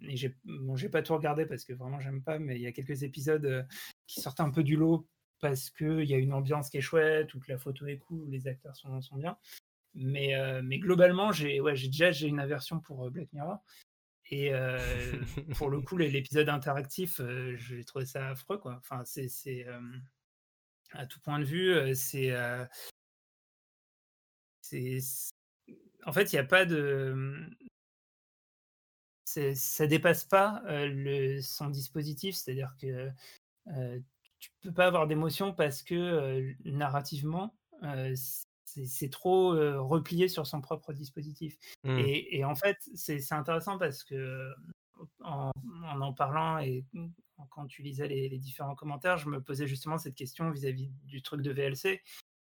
[0.08, 2.66] et j'ai, bon, j'ai pas tout regardé parce que vraiment, j'aime pas, mais il y
[2.66, 3.66] a quelques épisodes
[4.06, 5.06] qui sortent un peu du lot
[5.40, 8.22] parce qu'il y a une ambiance qui est chouette, ou que la photo est cool,
[8.22, 9.36] ou les acteurs sont, sont bien.
[9.94, 13.58] Mais, euh, mais globalement, j'ai ouais, déjà j'ai une aversion pour euh, Black Mirror.
[14.30, 14.78] Et euh,
[15.58, 17.20] pour le coup, l'épisode interactif,
[17.56, 18.58] j'ai trouvé ça affreux.
[18.58, 18.76] Quoi.
[18.78, 19.66] Enfin, c'est
[20.92, 22.32] à tout point de vue, c'est
[26.06, 27.48] en fait, il n'y a pas de
[29.26, 33.10] ça dépasse pas le, son dispositif, c'est-à-dire que
[34.38, 37.54] tu peux pas avoir d'émotion parce que narrativement,
[38.64, 39.50] c'est trop
[39.82, 41.56] replié sur son propre dispositif.
[41.84, 41.98] Mmh.
[42.06, 44.52] Et, en fait, c'est intéressant parce que
[45.22, 45.50] en,
[45.82, 46.84] en, parlant et
[47.50, 51.42] quand tu lisais les, différents commentaires, je me posais justement cette question vis-à-vis du truc
[51.42, 52.02] de VLC.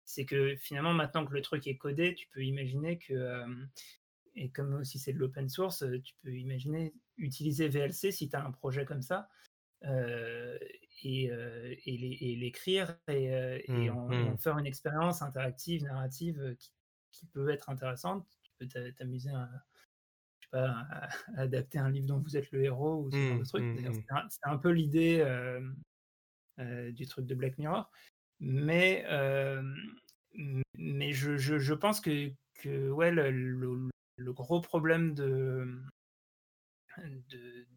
[0.08, 3.44] C'est que finalement, maintenant que le truc est codé, tu peux imaginer que,
[4.36, 8.46] et comme aussi c'est de l'open source, tu peux imaginer utiliser VLC si tu as
[8.46, 9.28] un projet comme ça.
[11.04, 11.30] et,
[12.40, 14.38] l'écrire et, mmh, en, mmh.
[14.38, 16.56] faire une expérience interactive, narrative
[17.12, 18.26] qui, peut être intéressante.
[18.44, 19.50] Tu peux t'amuser à,
[20.52, 20.88] pas,
[21.36, 23.64] adapter un livre dont vous êtes le héros ou ce genre de mmh, truc.
[23.64, 24.28] Mmh, mmh.
[24.30, 25.22] C'est un, peu l'idée
[26.94, 27.92] du truc de Black Mirror.
[28.40, 29.06] Mais,
[30.76, 33.32] mais je, je, pense que, que ouais, le,
[34.18, 35.82] le, gros problème de,
[37.30, 37.68] de,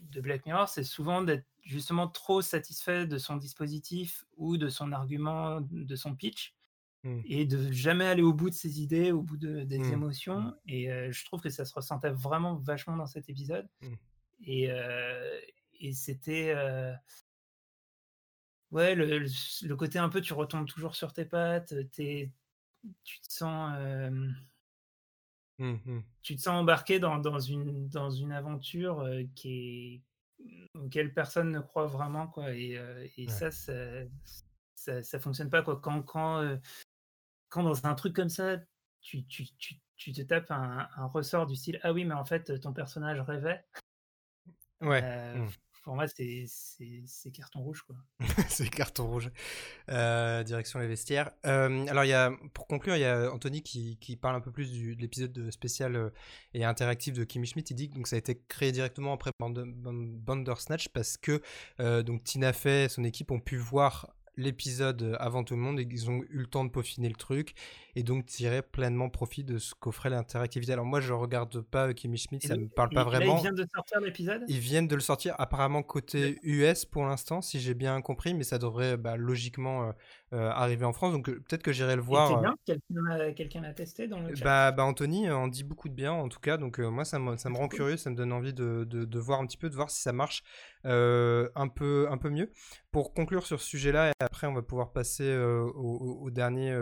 [0.00, 4.92] de Black Mirror, c'est souvent d'être justement trop satisfait de son dispositif ou de son
[4.92, 6.54] argument, de son pitch,
[7.02, 7.20] Mmh.
[7.24, 9.92] et de jamais aller au bout de ses idées, au bout de, des mmh.
[9.92, 10.40] émotions.
[10.40, 10.54] Mmh.
[10.68, 13.66] Et je trouve que ça se ressentait vraiment vachement dans cet épisode.
[14.46, 14.70] Et,
[15.80, 16.54] et c'était.
[18.70, 22.30] Ouais, le, le, côté un peu, tu retombes toujours sur tes pattes, es,
[23.02, 23.76] tu te sens.
[26.22, 30.02] Tu te sens embarqué dans, dans, une, dans une aventure qui
[30.40, 32.28] est, auquel personne ne croit vraiment.
[32.28, 32.54] Quoi.
[32.54, 32.80] Et,
[33.16, 33.74] et ça, ça,
[34.74, 35.62] ça, ça, fonctionne pas.
[35.62, 35.80] Quoi.
[35.80, 36.58] Quand, quand
[37.50, 38.56] quand dans un truc comme ça,
[39.02, 42.24] tu, tu, tu, tu te tapes un, un, ressort du style Ah oui, mais en
[42.24, 43.62] fait, ton personnage rêvait.
[44.80, 45.34] Ouais.
[45.34, 45.48] Mmh.
[45.86, 47.84] Moi, c'est carton rouge.
[48.48, 49.30] c'est carton rouge.
[49.88, 51.30] Euh, direction les vestiaires.
[51.46, 54.70] Euh, alors, y a, pour conclure, il y a Anthony qui, parle un peu plus
[54.72, 56.12] de l'épisode spécial
[56.54, 57.72] et interactif de Kimmy Schmidt.
[57.72, 61.40] Il dit que donc, ça a été créé directement après Bandersnatch parce que
[62.02, 65.86] donc, Tina Fey et son équipe ont pu voir l'épisode avant tout le monde et
[65.90, 67.54] ils ont eu le temps de peaufiner le truc
[67.96, 70.72] et donc tirer pleinement profit de ce qu'offrait l'interactivité.
[70.72, 73.38] Alors moi je regarde pas Kimmy Schmidt, ça me parle pas vraiment.
[73.38, 74.42] ils viennent de sortir l'épisode?
[74.48, 78.44] Ils viennent de le sortir apparemment côté US pour l'instant si j'ai bien compris, mais
[78.44, 79.92] ça devrait bah, logiquement euh,
[80.32, 82.42] euh, arriver en France, donc euh, peut-être que j'irai le voir.
[83.36, 86.28] Quelqu'un l'a testé dans le chat bah, bah, Anthony en dit beaucoup de bien en
[86.28, 88.84] tout cas, donc moi ça me, ça me rend curieux, ça me donne envie de,
[88.84, 90.42] de, de, voir un petit peu, de voir si ça marche
[90.84, 92.50] un, peu, un peu mieux.
[92.90, 96.76] Pour conclure sur ce sujet-là, et après on va pouvoir passer au, au, dernier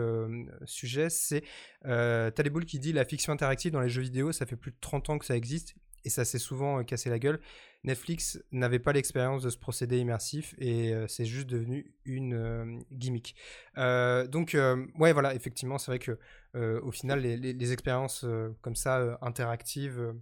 [0.65, 1.43] sujet c'est
[1.85, 4.77] euh, Taleboul qui dit la fiction interactive dans les jeux vidéo, ça fait plus de
[4.79, 5.75] 30 ans que ça existe
[6.05, 7.39] et ça s'est souvent euh, cassé la gueule.
[7.83, 12.79] Netflix n'avait pas l'expérience de ce procédé immersif et euh, c'est juste devenu une euh,
[12.91, 13.35] gimmick.
[13.75, 14.57] donc
[14.97, 16.17] ouais voilà effectivement c'est vrai que
[16.55, 18.25] au final les, expériences
[18.61, 20.13] comme ça interactives,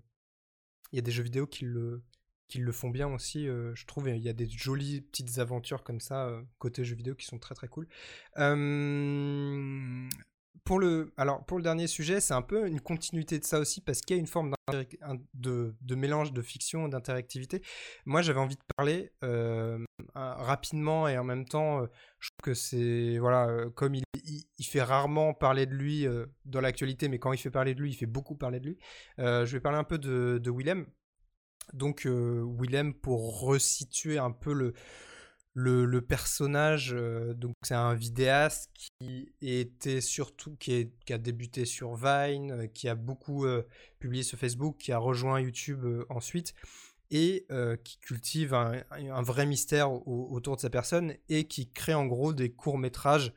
[0.91, 2.03] il y a des jeux vidéo qui le
[2.47, 4.07] qui le font bien aussi, je trouve.
[4.07, 7.55] Il y a des jolies petites aventures comme ça, côté jeux vidéo, qui sont très
[7.55, 7.87] très cool
[10.63, 13.81] pour le, alors pour le dernier sujet, c'est un peu une continuité de ça aussi
[13.81, 14.53] parce qu'il y a une forme
[15.33, 17.61] de, de, mélange de fiction et d'interactivité.
[18.05, 19.83] Moi, j'avais envie de parler euh,
[20.13, 21.87] rapidement et en même temps, euh,
[22.19, 26.05] je trouve que c'est voilà, euh, comme il, il, fait rarement parler de lui
[26.45, 28.77] dans l'actualité, mais quand il fait parler de lui, il fait beaucoup parler de lui.
[29.17, 30.85] je vais parler un peu de, de Willem.
[31.73, 34.73] Donc Willem, pour resituer un peu le
[35.59, 42.51] le, personnage, euh, donc c'est un vidéaste qui était surtout qui, a débuté sur Vine,
[42.51, 43.63] euh, qui a beaucoup euh,
[43.97, 46.53] publié sur Facebook, qui a rejoint YouTube ensuite
[47.09, 47.47] et
[47.85, 52.51] qui cultive un, vrai mystère autour de sa personne et qui crée en gros des
[52.51, 53.31] courts métrages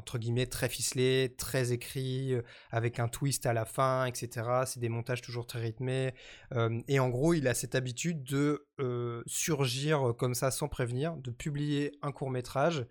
[0.00, 4.62] entre guillemets très ficelé, très écrit, euh, avec un twist à la fin, etc.
[4.64, 6.14] C'est des montages toujours très rythmés.
[6.54, 11.16] Euh, et en gros, il a cette habitude de euh, surgir comme ça sans prévenir,
[11.18, 12.86] de publier un court métrage,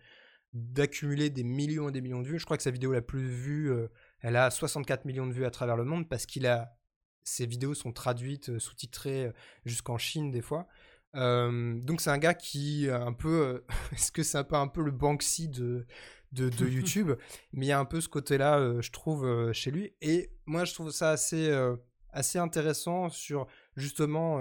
[0.53, 2.37] d'accumuler des millions et des millions de vues.
[2.37, 3.73] Je crois que sa vidéo la plus vue,
[4.21, 6.75] elle a 64 millions de vues à travers le monde parce qu'il a
[7.23, 9.31] ses vidéos sont traduites, sous-titrées
[9.65, 10.67] jusqu'en Chine des fois.
[11.13, 15.49] donc c'est un gars qui un peu, est-ce que c'est peu un peu le Banksy
[15.49, 15.85] de
[16.31, 17.11] de, YouTube.
[17.53, 19.93] mais il y a un peu ce côté-là, euh, je trouve, euh, chez lui.
[20.01, 21.75] Et moi, je trouve ça assez, euh,
[22.11, 24.39] assez intéressant sur justement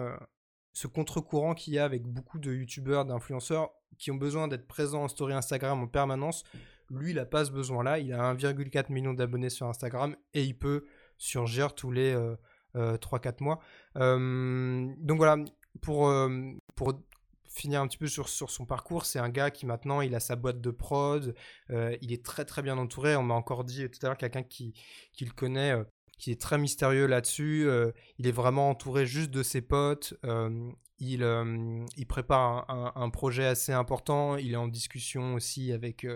[0.72, 5.05] ce contre-courant qu'il y a avec beaucoup de YouTubeurs, d'influenceurs qui ont besoin d'être présents
[5.05, 6.45] en story Instagram en permanence.
[6.91, 7.99] Lui, il n'a pas ce besoin-là.
[7.99, 10.86] Il a 1,4 million d'abonnés sur Instagram et il peut
[11.18, 12.16] surgir tous les
[12.74, 13.59] 3-4 mois.
[13.95, 15.36] donc voilà,
[15.82, 16.11] pour,
[16.74, 16.95] pour
[17.49, 20.20] finir un petit peu sur, sur son parcours, c'est un gars qui maintenant il a
[20.20, 21.34] sa boîte de prod,
[21.70, 23.16] euh, il est très très bien entouré.
[23.16, 24.74] On m'a encore dit tout à l'heure quelqu'un qui,
[25.12, 25.84] qui le connaît, euh,
[26.18, 27.66] qui est très mystérieux là-dessus.
[27.66, 30.14] Euh, il est vraiment entouré juste de ses potes.
[30.99, 31.22] il,
[31.96, 34.36] il prépare un, projet assez important.
[34.36, 36.07] Il est en discussion aussi avec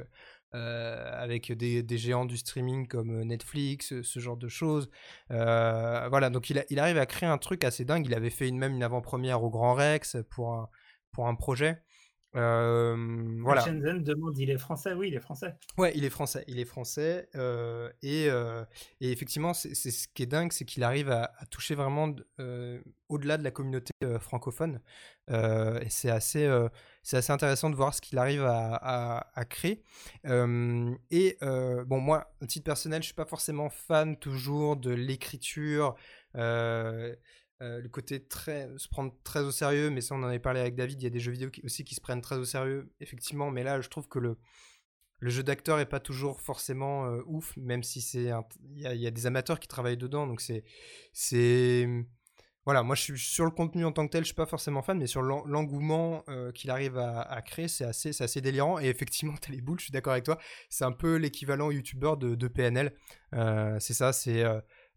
[0.54, 4.90] avec des, des, géants du streaming comme Netflix, ce genre de choses.
[5.30, 8.06] voilà, donc il, il, arrive à créer un truc assez dingue.
[8.06, 10.68] Il avait fait une, même une avant-première au Grand Rex pour un,
[11.12, 11.78] pour un projet.
[12.34, 12.96] Euh,
[13.42, 13.60] voilà.
[13.60, 14.94] Shenzhen demande, il est français?
[14.94, 15.54] Oui, il est français.
[15.76, 16.44] Ouais, il est français.
[16.48, 17.28] Il est français.
[17.34, 18.64] Euh, et, euh,
[19.00, 22.14] et, effectivement, c'est ce qui est dingue, c'est qu'il arrive à, toucher vraiment
[23.08, 24.80] au-delà de la communauté francophone.
[25.28, 26.50] et c'est assez,
[27.02, 29.82] c'est assez intéressant de voir ce qu'il arrive à, à, créer.
[30.24, 35.96] et bon, moi, à titre personnel, je suis pas forcément fan toujours de l'écriture.
[36.36, 37.14] Euh,
[37.62, 40.74] le côté très se prendre très au sérieux, mais ça on en avait parlé avec
[40.74, 43.50] David, il y a des jeux vidéo aussi qui se prennent très au sérieux, effectivement,
[43.50, 44.36] mais là je trouve que le,
[45.22, 48.30] le jeu d'acteur est pas toujours forcément euh, ouf, même si c'est
[48.74, 51.86] il y, a des amateurs qui travaillent dedans, donc c'est
[52.64, 54.82] voilà, moi je suis sur le contenu en tant que tel, je suis pas forcément
[54.82, 58.78] fan, mais sur l'engouement euh, qu'il arrive à, créer, c'est assez, assez délirant.
[58.80, 60.38] Et effectivement, t'as les boules, je suis d'accord avec toi,
[60.68, 62.92] c'est un peu l'équivalent youtubeur de PNL.
[63.32, 64.44] c'est ça, c'est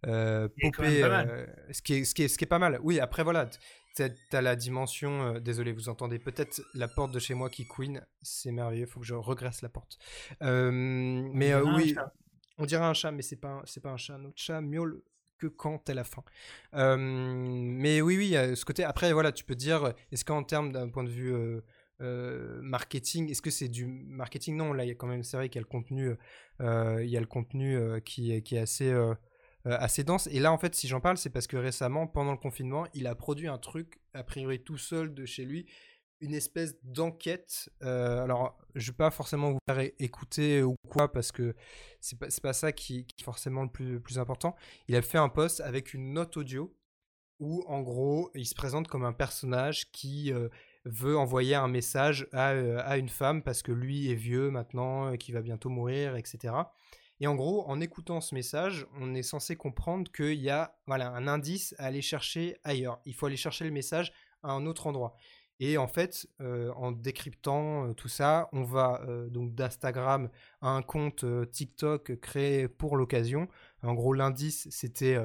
[0.08, 2.80] euh, popé, euh, ce, qui est, ce, qui est, ce qui est pas mal.
[2.84, 3.50] Oui, après voilà,
[3.96, 5.36] tu as la dimension.
[5.36, 8.06] Euh, désolé, vous entendez peut-être la porte de chez moi qui queen.
[8.22, 9.98] C'est merveilleux, faut que je regresse la porte.
[10.42, 11.96] mais oui,
[12.58, 14.18] on dirait un chat, mais c'est pas, c'est pas un chat.
[14.18, 15.02] Notre chat miaule
[15.38, 16.24] que quand elle a faim.
[16.74, 18.84] mais oui, oui, ce côté.
[18.84, 21.34] Après, voilà, tu peux dire, est-ce qu'en termes d'un point de vue
[22.00, 24.56] marketing, est-ce que c'est du marketing?
[24.56, 26.12] Non, là, il y a quand même, c'est vrai qu'il y a le contenu,
[26.60, 28.94] il y a le contenu qui, qui est assez
[29.66, 30.28] assez dense.
[30.28, 33.08] Et là, en fait, si j'en parle, c'est parce que récemment, pendant le confinement, il
[33.08, 35.66] a produit un truc, a priori tout seul de chez lui,
[36.22, 37.70] une espèce d'enquête.
[37.84, 41.56] Euh, alors, je vais pas forcément vous faire écouter ou quoi, parce que
[42.00, 44.56] c'est pas, pas ça qui, est forcément le plus, plus important.
[44.88, 46.76] Il a fait un post avec une note audio
[47.40, 50.48] où, en gros, il se présente comme un personnage qui euh,
[50.86, 55.32] veut envoyer un message à, à, une femme parce que lui est vieux maintenant, qui
[55.34, 56.54] va bientôt mourir, etc.
[57.22, 61.28] Et en gros, en écoutant ce message, on est censé comprendre qu'il y a un
[61.28, 63.00] indice à aller chercher ailleurs.
[63.06, 64.12] Il faut aller chercher le message
[64.44, 65.16] à un autre endroit.
[65.60, 70.30] Et en fait, euh, en décryptant euh, tout ça, on va euh, donc d'Instagram
[70.62, 73.48] à un compte TikTok créé pour l'occasion.
[73.82, 75.18] En gros, l'indice, c'était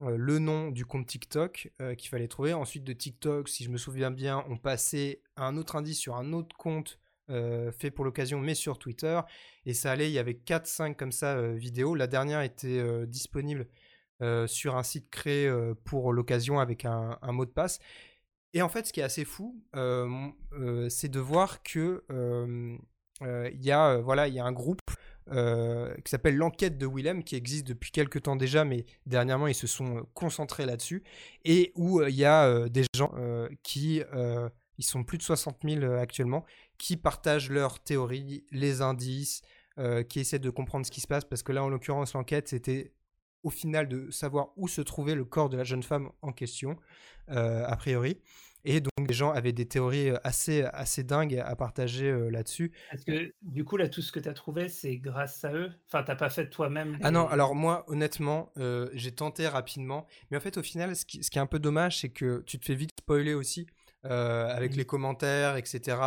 [0.00, 2.52] le nom du compte TikTok qu'il fallait trouver.
[2.52, 6.16] Ensuite, de TikTok, si je me souviens bien, on passait à un autre indice sur
[6.16, 9.20] un autre compte euh, fait pour l'occasion, mais sur Twitter.
[9.64, 11.96] Et ça allait, il y avait 4-5 comme ça euh, vidéos.
[11.96, 13.68] La dernière était euh, disponible
[14.46, 15.52] sur un site créé
[15.84, 17.80] pour l'occasion avec un, mot de passe.
[18.54, 19.62] Et en fait, ce qui est assez fou,
[20.88, 22.02] c'est de voir que
[23.20, 24.80] il y a voilà, il y a un groupe
[25.30, 29.66] qui s'appelle l'enquête de Willem, qui existe depuis quelques temps déjà, mais dernièrement ils se
[29.66, 31.04] sont concentrés là-dessus,
[31.44, 33.12] et où il y a des gens
[33.62, 34.02] qui
[34.78, 36.44] ils sont plus de 60 000 euh, actuellement,
[36.78, 39.42] qui partagent leurs théories, les indices,
[39.78, 42.48] euh, qui essaient de comprendre ce qui se passe, parce que là, en l'occurrence, l'enquête,
[42.48, 42.92] c'était
[43.42, 46.76] au final de savoir où se trouvait le corps de la jeune femme en question,
[47.30, 48.20] euh, a priori.
[48.68, 52.72] Et donc, les gens avaient des théories assez, assez dingues à partager là-dessus.
[52.90, 55.70] Est-ce que, du coup, là, tout ce que tu as trouvé, c'est grâce à eux?
[55.86, 58.52] Enfin, t'as pas fait toi-même Ah non, alors moi, honnêtement,
[58.92, 60.08] j'ai tenté rapidement.
[60.32, 62.42] Mais en fait, au final, ce qui, ce qui est un peu dommage, c'est que
[62.44, 63.68] tu te fais vite spoiler aussi.
[64.04, 64.76] Euh, avec mmh.
[64.76, 65.98] les commentaires, etc.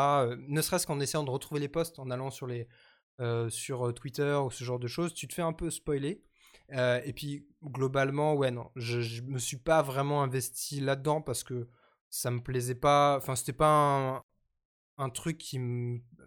[0.47, 2.67] Ne serait-ce qu'en essayant de retrouver les posts, en allant sur, les,
[3.19, 6.23] euh, sur Twitter ou ce genre de choses, tu te fais un peu spoiler.
[6.71, 11.67] et puis globalement, ouais, non, je, je me suis pas vraiment investi là-dedans parce que
[12.09, 13.17] ça me plaisait pas.
[13.17, 14.23] Enfin, c'était pas un,
[14.97, 15.59] un truc qui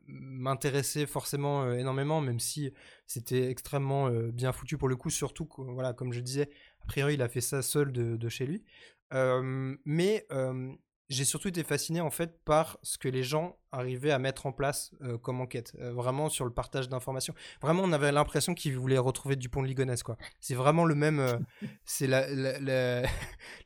[0.06, 2.70] m'intéressait forcément énormément, même si
[3.06, 6.50] c'était extrêmement bien foutu pour le coup, surtout, voilà, comme je disais,
[6.82, 8.62] a priori, il a fait ça seul de, de chez lui.
[9.86, 10.26] mais
[11.12, 14.52] j'ai surtout été fasciné en fait par ce que les gens arrivaient à mettre en
[14.52, 17.34] place euh, comme enquête, euh, vraiment sur le partage d'informations.
[17.60, 20.16] Vraiment, on avait l'impression qu'ils voulaient retrouver Dupont de Ligonnès, quoi.
[20.40, 21.38] C'est vraiment le même, euh,
[21.84, 22.26] c'est la,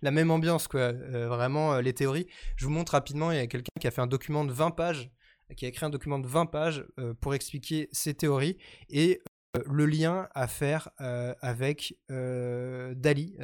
[0.03, 0.93] la, même ambiance, quoi.
[0.93, 2.27] vraiment, les théories.
[2.57, 4.73] Je vous montre rapidement, il y a quelqu'un qui a fait un document de 20
[4.73, 5.11] pages,
[5.57, 6.85] qui a écrit un document de 20 pages
[7.21, 8.57] pour expliquer ses théories
[8.89, 9.21] et
[9.65, 13.37] le lien à faire avec Dali.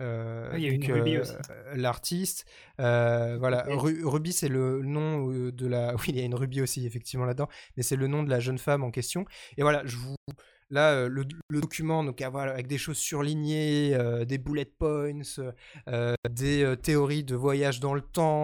[0.00, 1.34] Euh, il y a une Ruby aussi.
[1.50, 2.46] Euh, l'artiste.
[2.80, 5.94] Euh, voilà, Ruby, c'est le nom de la.
[6.04, 7.48] Oui, il y a une Ruby aussi, effectivement, là-dedans.
[7.76, 9.24] Mais c'est le nom de la jeune femme en question.
[9.56, 10.16] Et voilà, je vous.
[10.70, 15.20] Là, le, document, donc, avec des choses surlignées, des bullet points,
[16.28, 18.42] des théories de voyage dans le temps,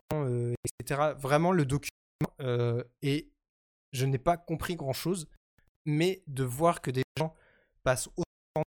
[0.79, 1.15] etc.
[1.19, 1.91] Vraiment, le document.
[3.03, 3.33] et
[3.93, 5.29] je n'ai pas compris grand-chose,
[5.87, 7.35] mais de voir que des gens
[7.83, 8.63] passent autant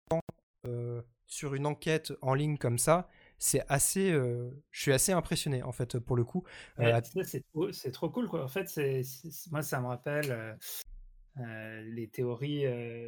[0.64, 3.08] de temps sur une enquête en ligne comme ça,
[3.38, 4.12] c'est assez.
[4.12, 6.44] Euh, je suis assez impressionné en fait pour le coup.
[6.78, 8.44] Euh, c'est trop, trop, cool quoi.
[8.44, 9.02] En fait, c'est
[9.50, 10.58] moi ça me rappelle.
[11.40, 12.66] Euh, les théories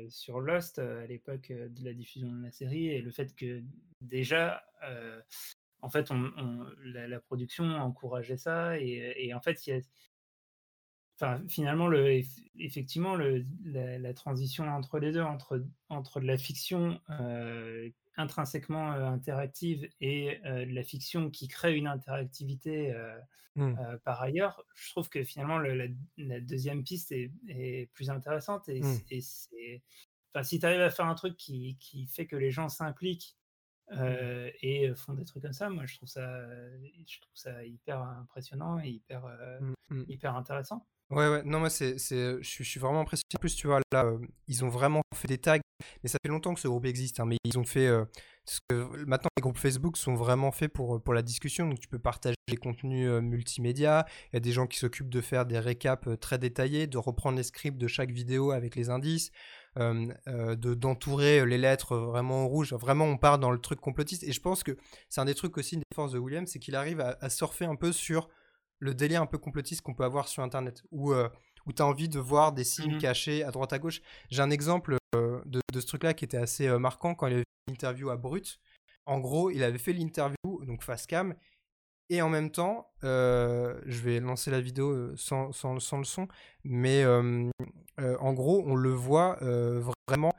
[0.09, 3.63] sur Lost à l'époque de la diffusion de la série et le fait que
[4.01, 4.65] déjà,
[5.83, 9.81] en fait, on, la, production encourageait ça et, en fait, il y a,
[11.21, 12.23] Enfin, finalement, le,
[12.59, 16.99] effectivement, le, la, transition entre les deux, entre, entre de la fiction
[18.17, 22.95] intrinsèquement interactive et de la fiction qui crée une interactivité
[23.57, 23.75] mmh.
[24.05, 28.69] par ailleurs, je trouve que finalement la, deuxième piste est, plus intéressante.
[28.69, 29.21] Et, mmh.
[29.21, 29.83] c'est,
[30.33, 33.37] enfin, si tu arrives à faire un truc qui, qui fait que les gens s'impliquent
[33.91, 33.97] mmh.
[34.63, 36.47] et font des trucs comme ça, moi je trouve ça,
[37.07, 39.25] je trouve ça hyper impressionnant et hyper,
[40.09, 40.87] hyper intéressant.
[41.11, 43.35] Ouais, ouais, non, moi, c'est, c'est, je, suis, vraiment impressionné.
[43.37, 44.11] En plus, tu vois, là,
[44.49, 45.59] ils ont vraiment fait des tags,
[46.03, 47.89] mais ça fait longtemps que ce groupe existe, hein, mais ils ont fait.
[48.45, 51.89] ce que, maintenant, les groupes Facebook sont vraiment faits pour, pour la discussion, donc tu
[51.89, 54.07] peux partager les contenus multimédia.
[54.33, 57.37] Il y a des gens qui s'occupent de faire des récaps très détaillés, de reprendre
[57.37, 59.31] les scripts de chaque vidéo avec les indices.
[59.77, 62.75] de d'entourer les lettres vraiment en rouge.
[62.75, 64.25] Vraiment, on part dans le truc complotiste.
[64.25, 64.77] Et je pense que
[65.09, 67.65] c'est un des trucs aussi, des forces de William, c'est qu'il arrive à, à, surfer
[67.65, 68.29] un peu sur
[68.85, 71.29] le délire un peu complotiste qu'on peut avoir sur Internet, où, euh,
[71.67, 74.01] où tu as envie de voir des signes mmh cachés à droite à gauche.
[74.31, 77.43] J'ai un exemple euh, de, ce truc-là qui était assez euh, marquant quand il avait
[77.43, 78.61] fait l'interview à Brut.
[79.07, 81.35] En gros, il avait fait l'interview, donc face cam,
[82.09, 86.27] et en même temps, je vais lancer la vidéo sans, sans, sans le son,
[86.65, 89.39] mais en gros, on le voit
[90.09, 90.33] vraiment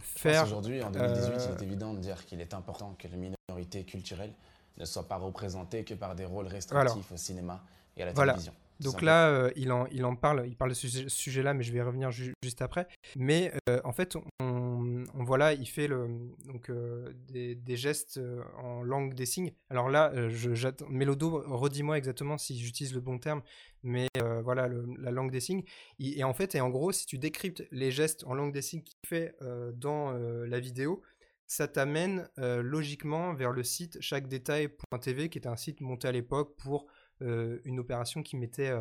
[0.00, 0.44] faire.
[0.44, 4.32] Aujourd'hui, en 2018, il est évident de dire qu'il est important que les minorités culturelles
[4.78, 7.62] ne soit pas représenté que par des rôles restrictifs au cinéma
[7.96, 8.52] et à la télévision.
[8.82, 11.72] Donc là, euh, il, en, il en parle, il parle de ce sujet-là, mais je
[11.72, 12.88] vais y revenir juste après.
[13.16, 16.08] Mais euh, en fait, on, on, voit là, il fait le,
[16.46, 18.20] donc, euh, des, des, gestes
[18.58, 19.52] en langue des signes.
[19.70, 23.42] Alors là, j'attends, Mélodo, redis-moi exactement si j'utilise le bon terme,
[23.82, 24.08] mais
[24.42, 24.68] voilà,
[24.98, 25.62] la langue des signes.
[25.98, 28.82] Et, en fait, et en gros, si tu décryptes les gestes en langue des signes
[28.82, 29.34] qu'il fait
[29.74, 31.02] dans la vidéo,
[31.46, 36.86] ça t'amène logiquement vers le site chaque-détail.tv, qui était un site monté à l'époque pour
[37.20, 38.72] une opération qui mettait,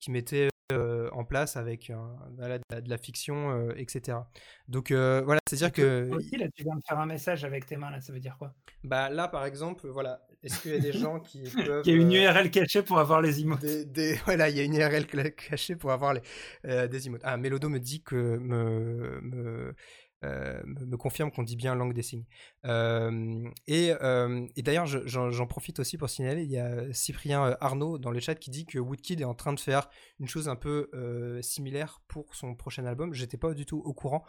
[0.00, 0.48] qui mettait
[1.12, 4.18] en place avec de, la, fiction, etc.
[4.68, 6.10] Donc voilà, c'est-à-dire que...
[6.38, 8.54] là, tu viens de faire un message avec tes mains, là, ça veut dire quoi?
[8.84, 11.82] Bah là, par exemple, voilà, est-ce qu'il y a des gens qui peuvent...
[11.86, 13.64] il y a une URL cachée pour avoir les emotes.
[14.24, 17.22] Voilà, il y a une URL cachée pour avoir les, des emotes.
[17.24, 19.74] Ah, Melodo me dit que me, me
[20.24, 22.26] euh, me confirme qu'on dit bien langue des signes.
[22.64, 27.98] Euh, et, euh, et d'ailleurs, j'en profite aussi pour signaler, il y a Cyprien Arnaud
[27.98, 29.88] dans le chat qui dit que Woodkid est en train de faire
[30.20, 30.90] une chose un peu
[31.42, 33.12] similaire pour son prochain album.
[33.14, 34.24] J'étais pas du tout au courant.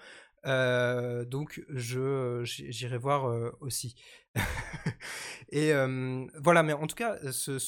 [0.45, 3.95] donc je j'irai voir aussi.
[5.51, 5.71] et
[6.39, 7.59] voilà, mais en tout cas, ce,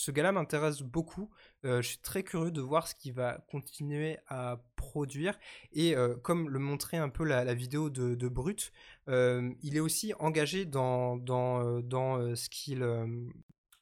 [0.00, 1.30] ce gars-là m'intéresse beaucoup.
[1.62, 5.38] je suis très curieux de voir ce qu'il va continuer à produire.
[5.72, 8.72] Et comme le montrait un peu la, vidéo de, Brut,
[9.08, 12.86] il est aussi engagé dans, dans, dans ce qu'il.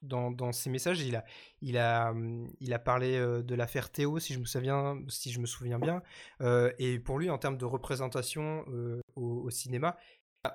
[0.00, 1.24] Dans, dans, ses messages, il a,
[1.60, 2.14] il a,
[2.60, 6.02] il a parlé de l'affaire Théo, si je me souviens, si je me souviens bien.
[6.78, 8.64] et pour lui, en termes de représentation
[9.16, 9.96] au, cinéma,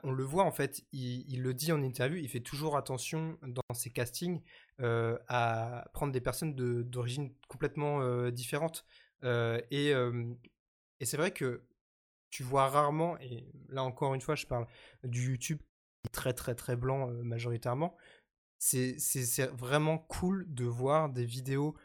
[0.04, 3.74] on le voit en fait, il, le dit en interview, il fait toujours attention dans
[3.74, 4.42] ses castings
[4.80, 8.86] à prendre des personnes d'origine complètement différente.
[9.24, 11.64] et, et c'est vrai que
[12.30, 14.66] tu vois rarement, et là encore une fois, je parle
[15.04, 15.60] du YouTube
[16.12, 17.96] très très très blanc majoritairement.
[18.58, 18.98] C'est
[19.54, 21.76] vraiment cool de voir des vidéos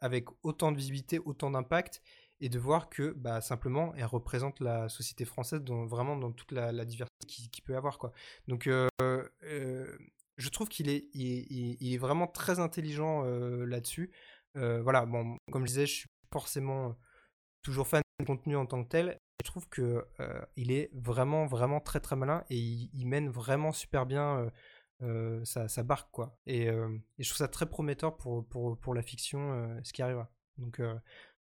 [0.00, 2.02] avec autant de visibilité, autant d'impact,
[2.40, 6.52] et de voir que bah, simplement elles représentent la société française dans, vraiment dans toute
[6.52, 7.98] la, diversité qu'il qui peut avoir.
[7.98, 8.12] Quoi.
[8.48, 8.68] Donc
[10.40, 14.10] je trouve qu'il est, vraiment très intelligent là-dessus.
[14.54, 16.96] voilà, bon, comme je disais, je suis forcément
[17.62, 19.18] toujours fan du contenu en tant que tel.
[19.44, 20.06] Je trouve que
[20.56, 24.50] il est vraiment, vraiment très, très malin et il, mène vraiment super bien
[25.44, 26.16] sa, barque.
[26.46, 30.30] Et, je trouve ça très prometteur pour, pour, pour la fiction, ce qui arrivera.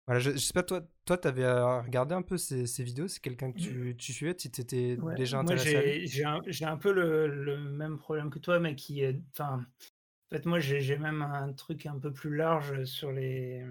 [0.07, 3.51] Voilà, je, sais pas, toi, toi, avais regardé un peu ces, ces vidéos, c'est quelqu'un
[3.51, 7.97] que tu, tu suivais, tu étais déjà intéressé J'ai un, un, peu le, le, même
[7.97, 9.21] problème que toi, mais qui est.
[9.31, 13.63] Enfin, en fait, moi, j'ai même un truc un peu plus large sur, les,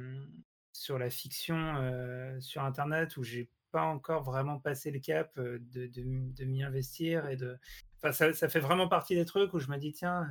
[0.73, 5.59] sur la fiction euh, sur Internet où j'ai pas encore vraiment passé le cap de,
[5.87, 7.59] de, de m'y investir et de.
[7.97, 10.29] Enfin, ça, ça, fait vraiment partie des trucs où je me dis, tiens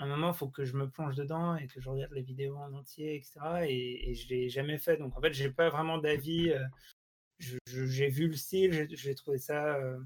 [0.00, 2.56] un moment, il faut que je me plonge dedans et que je regarde les vidéos
[2.56, 3.38] en entier, etc.
[3.68, 4.96] Et, et je l'ai jamais fait.
[4.96, 6.50] Donc, en fait, j'ai pas vraiment d'avis.
[6.50, 6.64] Euh,
[7.66, 9.98] j'ai vu le style, j'ai trouvé ça euh,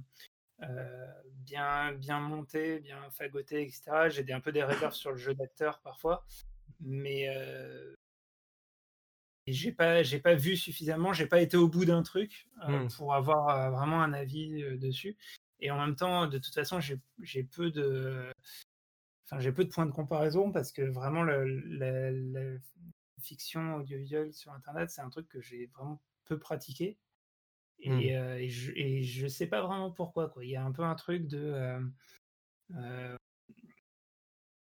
[0.63, 4.09] euh, bien, bien monté, bien fagoté, etc.
[4.09, 6.25] J'ai un peu des réserves sur le jeu d'acteur parfois.
[6.81, 7.29] Mais,
[9.47, 12.89] j'ai pas, j'ai pas vu suffisamment, j'ai pas été au bout d'un truc mmh.
[12.97, 15.17] pour avoir vraiment un avis dessus.
[15.61, 18.33] Et en même temps, de toute façon, j'ai peu de,
[19.25, 21.41] enfin, j'ai peu de points de comparaison parce que vraiment la,
[23.21, 26.99] fiction audiovisuelle sur Internet, c'est un truc que j'ai vraiment peu pratiqué.
[27.79, 28.01] Et, mmh.
[28.01, 30.29] et, je, et, je, sais pas vraiment pourquoi.
[30.29, 30.45] Quoi.
[30.45, 31.81] Il y a un peu un truc de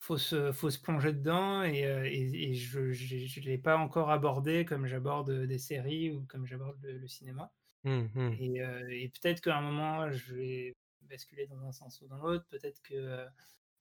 [0.01, 4.64] faut se, faut se plonger dedans et, euh, et, je ne l'ai pas encore abordé
[4.64, 7.53] comme j'aborde des séries ou comme j'aborde le, cinéma.
[7.84, 8.32] Mmh.
[8.40, 12.16] Et, euh, et peut-être qu'à un moment, je vais basculer dans un sens ou dans
[12.16, 12.46] l'autre.
[12.48, 13.24] Peut-être que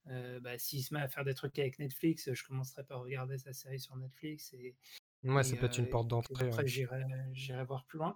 [0.07, 3.37] euh, bah, s'il se met à faire des trucs avec Netflix, je commencerai par regarder
[3.37, 4.53] sa série sur Netflix.
[4.53, 4.75] Et,
[5.23, 6.47] ouais, ça peut être une porte d'entrée.
[6.47, 8.15] Après, j'irai voir plus loin.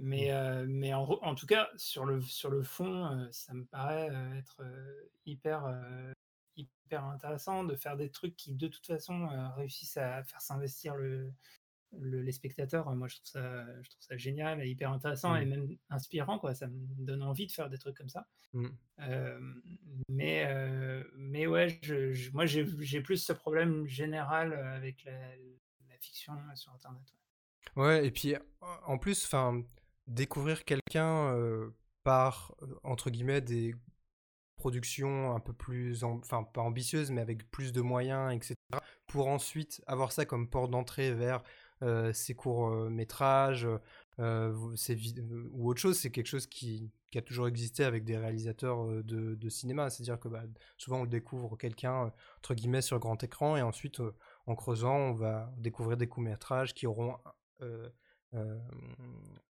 [0.00, 0.66] Mais, mmh.
[0.66, 4.08] mais en, en, tout cas, sur le, sur le fond, ça me paraît
[4.38, 4.62] être
[5.26, 5.66] hyper
[6.88, 10.96] hyper intéressant de faire des trucs qui, de toute façon, euh, réussissent à faire s'investir
[10.96, 11.32] le,
[11.92, 12.94] les spectateurs.
[12.94, 15.48] Moi, je trouve ça, je trouve ça génial et hyper intéressant et mmh.
[15.48, 16.38] même inspirant.
[16.38, 16.54] Quoi.
[16.54, 18.26] Ça me donne envie de faire des trucs comme ça.
[18.52, 18.66] Mmh.
[19.00, 19.40] Euh,
[20.08, 25.14] mais, euh, mais ouais, je, moi, j'ai plus ce problème général avec la,
[26.00, 27.02] fiction sur Internet.
[27.74, 28.36] Ouais, et puis
[28.86, 29.64] en plus, enfin,
[30.06, 31.36] découvrir quelqu'un
[32.04, 33.74] par entre guillemets des
[34.58, 38.54] production un peu plus, enfin pas ambitieuse, mais avec plus de moyens, etc.
[39.06, 41.42] Pour ensuite avoir ça comme porte d'entrée vers
[41.82, 43.68] euh, ces courts métrages
[44.18, 44.52] euh,
[45.52, 45.98] ou autre chose.
[45.98, 49.90] C'est quelque chose qui, a toujours existé avec des réalisateurs de, cinéma.
[49.90, 50.42] C'est-à-dire que bah,
[50.76, 54.00] souvent on découvre quelqu'un entre guillemets sur grand écran et ensuite
[54.46, 57.16] en creusant on va découvrir des courts métrages qui auront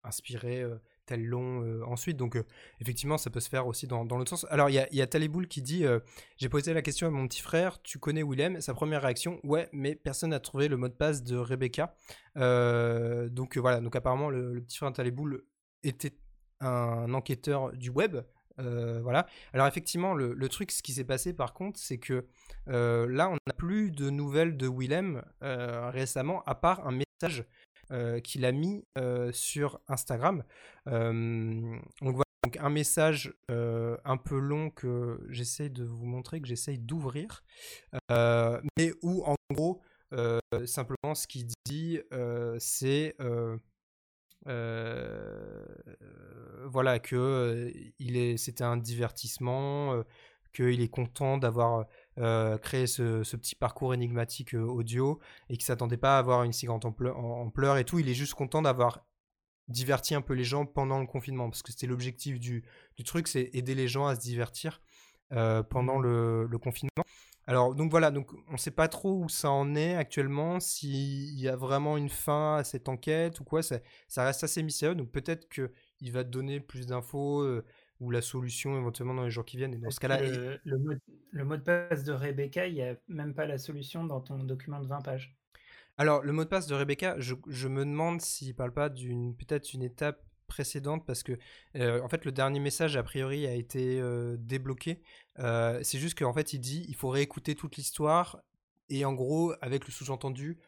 [0.05, 0.65] inspiré
[1.07, 2.17] tel long euh, ensuite.
[2.17, 2.45] Donc, euh,
[2.81, 4.47] effectivement, ça peut se faire aussi dans, l'autre sens.
[4.51, 5.07] Alors, il y a, y a
[5.49, 6.01] qui dit euh,
[6.37, 8.61] J'ai posé la question à mon petit frère, tu connais Willem?
[8.61, 11.95] Sa première réaction Ouais, mais personne n'a trouvé le mot de passe de Rebecca.
[12.35, 13.81] donc, voilà.
[13.81, 15.45] Donc, apparemment, le, petit frère Taliboul
[15.83, 16.19] était
[16.61, 18.19] un enquêteur du web.
[18.59, 19.27] voilà.
[19.53, 22.27] Alors effectivement, le, le truc, ce qui s'est passé par contre, c'est que
[22.67, 27.45] là, on n'a plus de nouvelles de Willem récemment, à part un message
[27.93, 30.43] euh, qu'il a mis euh, sur Instagram.
[30.87, 36.49] donc voilà, donc un message euh, un peu long que j'essaie de vous montrer, que
[36.49, 37.45] j'essaie d'ouvrir,
[38.11, 39.81] mais où en gros,
[40.65, 42.01] simplement ce qu'il dit,
[42.59, 43.17] c'est
[46.65, 47.73] voilà que
[48.37, 50.03] c'était un divertissement,
[50.53, 51.87] qu'il est content d'avoir
[52.19, 56.53] euh, créé ce, petit parcours énigmatique euh, audio et qu'il s'attendait pas à avoir une
[56.53, 57.99] si grande ampleur, et tout.
[57.99, 59.05] Il est juste content d'avoir
[59.69, 62.65] diverti un peu les gens pendant le confinement parce que c'était l'objectif du,
[63.05, 64.81] truc, c'est aider les gens à se divertir
[65.33, 67.05] euh, pendant le, confinement.
[67.47, 71.39] Alors donc voilà, donc on ne sait pas trop où ça en est actuellement, s'il
[71.39, 73.79] y a vraiment une fin à cette enquête ou quoi, ça,
[74.17, 77.45] reste assez mystérieux, donc peut-être qu'il va donner plus d'infos,
[78.01, 79.75] ou la solution éventuellement dans les jours qui viennent.
[79.75, 80.21] Et dans ce cas-là.
[80.23, 84.21] Le, le, mot, de passe de Rebecca, il n'y a même pas la solution dans
[84.21, 85.37] ton document de 20 pages.
[85.99, 88.89] Alors, le mot de passe de Rebecca, je, je me demande s'il ne parle pas
[88.89, 91.33] d'une peut-être une étape précédente parce que
[91.77, 95.03] euh, en fait le dernier message a priori a été euh, débloqué
[95.39, 98.41] euh, c'est juste qu'en fait il dit il faut réécouter toute l'histoire
[98.89, 100.59] et en gros avec le sous-entendu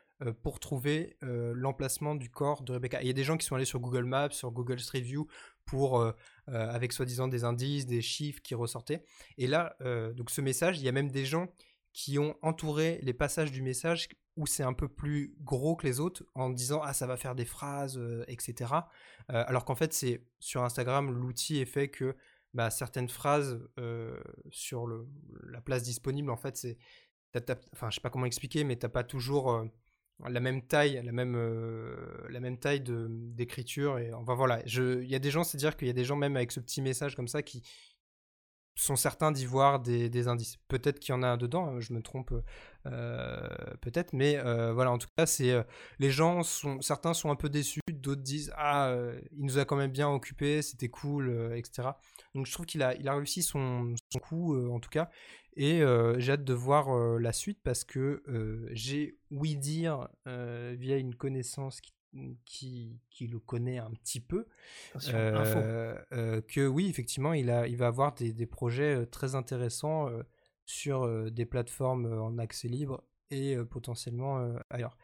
[0.42, 3.00] pour trouver l'emplacement du corps de Rebecca.
[3.00, 5.28] Il y a des gens qui sont allés sur Google Maps, sur Google Street View
[5.68, 6.12] pour euh,
[6.46, 9.04] avec soi-disant des indices, des chiffres qui ressortaient.
[9.36, 11.48] Et là, euh, donc ce message, il y a même des gens
[11.92, 16.00] qui ont entouré les passages du message où c'est un peu plus gros que les
[16.00, 18.72] autres en disant ah ça va faire des phrases euh, etc
[19.28, 22.14] alors qu'en fait c'est sur Instagram l'outil est fait que
[22.54, 23.58] bah, certaines phrases
[24.50, 24.86] sur
[25.42, 26.78] la place disponible en fait c'est
[27.72, 29.66] enfin je sais pas comment expliquer mais t'as pas toujours
[30.26, 31.96] la même taille, la même, euh,
[32.28, 33.98] la même taille d'écriture.
[33.98, 36.16] Et enfin voilà, il y a des gens, c'est dire qu'il y a des gens
[36.16, 37.62] même avec ce petit message comme ça qui
[38.78, 40.56] sont certains d'y voir des, indices.
[40.68, 42.32] Peut-être qu'il y en a dedans, hein, je me trompe
[42.86, 43.48] euh,
[43.80, 45.54] peut-être, mais euh, voilà, en tout cas, c'est
[45.98, 48.94] les gens sont, certains sont un peu déçus, d'autres disent ah
[49.32, 51.88] il nous a quand même bien occupé, c'était cool, etc.
[52.34, 55.10] Donc je trouve qu'il a, il a réussi son, son coup en tout cas.
[55.56, 55.82] Et
[56.18, 58.22] j'ai hâte de voir la suite parce que
[58.72, 61.97] j'ai ouï dire via une connaissance mmh,
[62.44, 64.46] qui, qui, le connaît un petit peu
[64.94, 70.08] que oui, effectivement, il, a, il va avoir des, des projets très intéressants
[70.66, 74.96] sur des plateformes en accès libre et potentiellement ailleurs.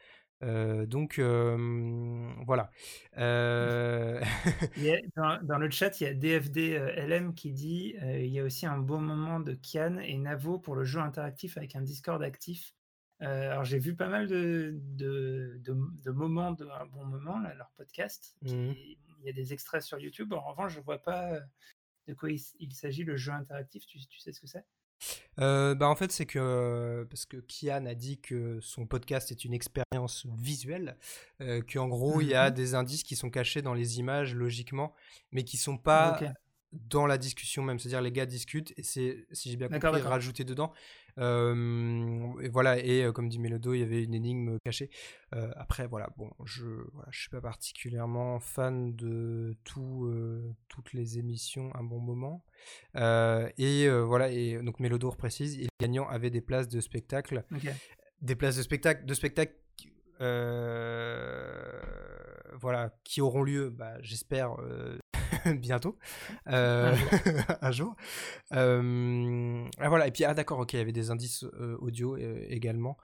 [0.43, 2.69] Euh, donc voilà.
[3.17, 4.21] Euh,
[5.15, 6.77] dans, le chat, il y a DFD
[7.07, 10.75] LM qui dit il y a aussi un beau moment de Kian et Navo pour
[10.75, 12.74] le jeu interactif avec un Discord actif
[13.19, 17.71] alors j'ai vu pas mal de, de, de, moments, de un bon moment, là, leur
[17.77, 18.35] podcast.
[18.41, 18.73] Mmh
[19.21, 20.33] il y a des extraits sur YouTube.
[20.33, 21.39] En revanche, je vois pas
[22.07, 23.85] de quoi il, s'agit, le jeu interactif.
[23.87, 24.63] Tu, tu sais ce que c'est?
[25.37, 29.53] Bah en fait c'est que parce que Kian a dit que son podcast est une
[29.53, 30.97] expérience visuelle,
[31.41, 34.33] euh, qu'en gros il y a mmh des indices qui sont cachés dans les images
[34.33, 34.95] logiquement,
[35.31, 36.19] mais qui sont pas
[36.71, 37.79] dans la discussion même.
[37.79, 40.73] C'est-à-dire les gars discutent et c'est si j'ai bien compris rajouté dedans
[41.17, 44.89] et voilà, et comme dit Mélodo, il y avait une énigme cachée.
[45.31, 50.11] après, voilà, bon, je voilà, je suis pas particulièrement fan de tout,
[50.67, 52.43] toutes les émissions un bon moment.
[52.95, 57.45] et voilà, et donc Mélodo précise, les gagnants avaient des places de spectacle.
[58.21, 59.53] Des places de spectacle, de spectacle
[62.59, 64.55] voilà, qui auront lieu, bah, j'espère,
[65.59, 65.97] bientôt,
[66.47, 66.95] euh,
[67.61, 67.95] un jour.
[68.53, 72.17] Euh, ah, voilà, et puis, ah d'accord, ok, il y avait des indices euh, audio
[72.17, 72.97] également,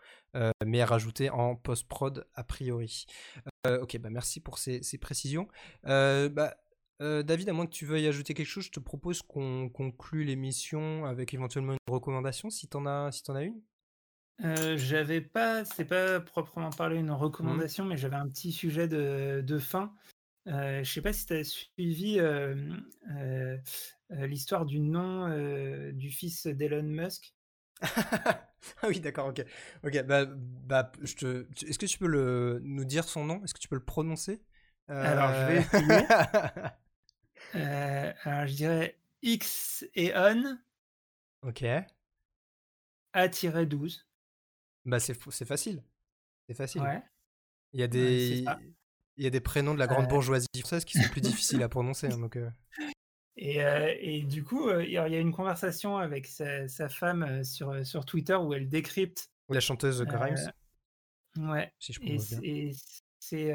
[0.65, 3.05] mais rajoutés en post-prod a priori.
[3.67, 5.47] ok, bah merci pour ces, précisions.
[5.83, 6.55] bah,
[6.99, 11.05] David, à moins que tu veuilles ajouter quelque chose, je te propose qu'on conclue l'émission
[11.05, 13.61] avec éventuellement une recommandation, si t'en as, si en as une.
[14.77, 17.11] j'avais pas, c'est pas proprement parlé une mmh.
[17.11, 19.93] recommandation, mais j'avais un petit sujet de, de fin.
[20.47, 22.19] Euh, je ne sais pas si tu as suivi
[24.09, 25.29] l'histoire du nom
[25.91, 27.33] du fils d'Elon Musk.
[27.81, 29.43] ah oui, d'accord, ok.
[29.83, 31.47] Ok, bah, bah je te...
[31.65, 32.59] est-ce que tu peux le...
[32.63, 33.43] nous dire son nom?
[33.43, 34.41] Est-ce que tu peux le prononcer?
[34.87, 35.65] Alors, je vais
[38.23, 40.57] alors, je dirais X et On.
[41.43, 41.63] Ok.
[43.13, 44.05] A-12.
[44.85, 45.83] Bah, c'est, c'est facile.
[46.47, 46.81] C'est facile.
[46.81, 47.01] Ouais.
[47.73, 48.45] Il y a des.
[49.21, 51.69] Il y a des prénoms de la grande bourgeoisie française qui sont plus difficiles à
[51.69, 52.07] prononcer.
[52.07, 52.49] Hein, donc, euh.
[53.37, 57.85] et, euh, et, du coup, euh, il y a une conversation avec sa, femme sur,
[57.85, 59.29] sur Twitter où elle décrypte.
[59.49, 60.51] La chanteuse Grimes.
[61.37, 61.71] ouais.
[61.77, 62.01] Si je
[62.41, 62.71] et
[63.19, 63.53] c'est.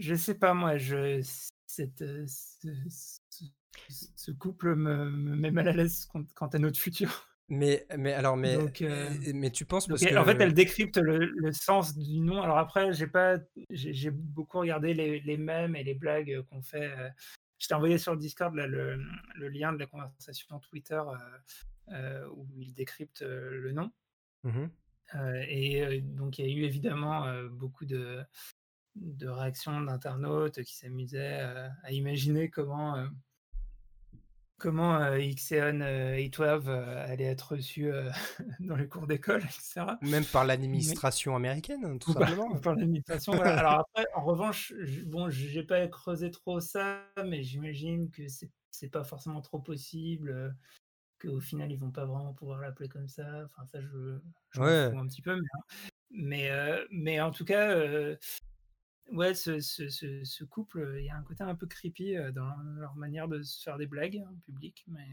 [0.00, 1.24] je sais pas, moi, je,
[1.68, 2.02] cette,
[3.86, 7.27] ce, couple me, me, met mal à l'aise quant à notre futur.
[7.50, 10.16] Mais, mais alors, mais, euh, mais tu penses parce que...
[10.16, 12.42] En fait, elle décrypte le, sens du nom.
[12.42, 13.38] Alors après, j'ai pas,
[13.70, 16.90] j'ai beaucoup regardé les, les mèmes et les blagues qu'on fait.
[16.92, 17.08] Euh.
[17.58, 19.02] Je t'ai envoyé sur le Discord là, le,
[19.34, 21.02] le, lien de la conversation Twitter
[21.90, 23.90] euh, où il décrypte le nom.
[24.44, 24.66] Mmh
[25.48, 28.22] et donc, il y a eu évidemment beaucoup de,
[28.94, 31.40] de réactions d'internautes qui s'amusaient
[31.82, 33.08] à imaginer comment
[34.58, 37.90] comment euh, Xeon euh, A12 euh, allait être reçu
[38.60, 39.86] dans les cours d'école, etc.
[40.02, 42.54] Même par l'administration américaine, tout simplement.
[42.60, 43.32] Par, l'administration.
[43.40, 48.50] Alors après, en revanche, je, bon, j'ai pas creusé trop ça, mais j'imagine que c'est
[48.70, 50.54] c'est pas forcément trop possible.
[51.20, 53.26] qu'au final ils vont pas vraiment pouvoir l'appeler comme ça.
[53.46, 54.18] Enfin ça je,
[54.50, 54.96] je ouais.
[54.96, 55.48] un petit peu, mais
[56.10, 56.50] mais,
[56.90, 57.74] mais en tout cas
[59.12, 62.94] Ouais, ce, ce, ce, couple, il y a un côté un peu creepy dans leur
[62.96, 64.84] manière de se faire des blagues en public.
[64.88, 65.06] Mais,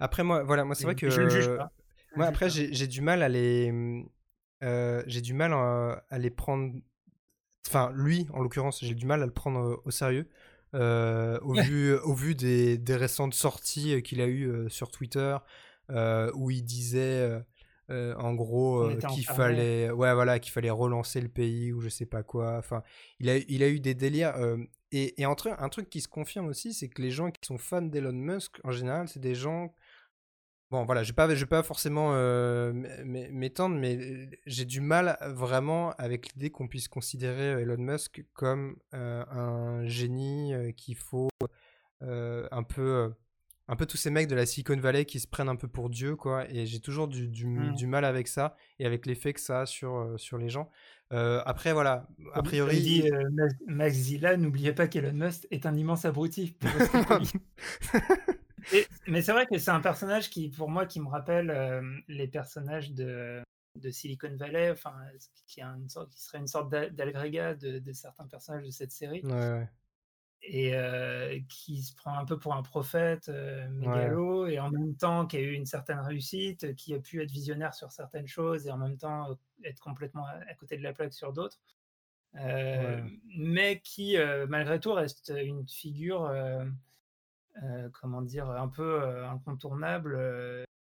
[0.00, 1.10] après, moi, voilà, moi c'est vrai que.
[1.10, 1.70] Je ne juge pas.
[2.16, 3.70] moi, après, j'ai du mal à les.
[3.70, 4.08] Mmh,
[5.06, 6.72] j'ai du mal à, les prendre.
[7.68, 10.28] Enfin, lui, en l'occurrence, j'ai du mal à le prendre au sérieux.
[10.72, 15.36] au, vu, au vu des, des récentes sorties qu'il a eues sur Twitter,
[16.34, 17.44] où il disait
[17.92, 21.90] euh, en gros euh, qu'il fallait ouais voilà qu'il fallait relancer le pays ou je
[21.90, 22.56] sais pas quoi.
[22.58, 22.82] Enfin
[23.20, 24.56] il a il a eu des délires euh,
[24.92, 27.58] et, et entre un truc qui se confirme aussi c'est que les gens qui sont
[27.58, 29.74] fans d'Elon Musk en général c'est des gens
[30.70, 32.12] bon voilà je vais pas je vais pas forcément
[33.04, 39.86] m'étendre mais j'ai du mal vraiment avec l'idée qu'on puisse considérer Elon Musk comme un
[39.86, 41.28] génie qu'il faut
[42.00, 43.12] un peu
[43.72, 45.88] un peu tous ces mecs de la Silicon Valley qui se prennent un peu pour
[45.88, 46.44] Dieu, quoi.
[46.50, 47.86] Et j'ai toujours du, du, mmh.
[47.86, 50.68] mal avec ça et avec l'effet que ça a sur, euh, sur les gens.
[51.14, 52.82] Euh, après, voilà, a priori.
[52.82, 53.30] Dit euh,
[53.66, 56.54] Max Zilla, n'oubliez pas qu'Elon Musk est un immense abruti.
[59.08, 62.92] mais c'est vrai que c'est un personnage qui, pour moi, qui me rappelle les personnages
[62.92, 63.40] de,
[63.80, 64.92] de Silicon Valley, enfin,
[65.46, 68.92] qui, a une sorte, qui serait une sorte d'agrégat de, de, certains personnages de cette
[68.92, 69.22] série.
[69.24, 69.66] Ouais,
[70.42, 73.30] et qui se prend un peu pour un prophète
[73.70, 77.30] mégalo et en même temps qui a eu une certaine réussite, qui a pu être
[77.30, 81.12] visionnaire sur certaines choses et en même temps être complètement à, côté de la plaque
[81.12, 81.60] sur d'autres,
[82.34, 84.16] mais qui
[84.48, 86.32] malgré tout reste une figure,
[87.92, 90.16] comment dire, un peu incontournable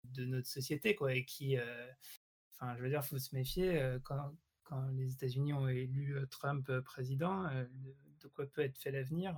[0.03, 1.57] de notre société quoi et qui,
[2.53, 4.35] enfin je veux dire, faut se méfier quand,
[4.65, 7.49] quand les États-Unis ont élu Trump président
[8.27, 9.35] de quoi peut être fait l'avenir,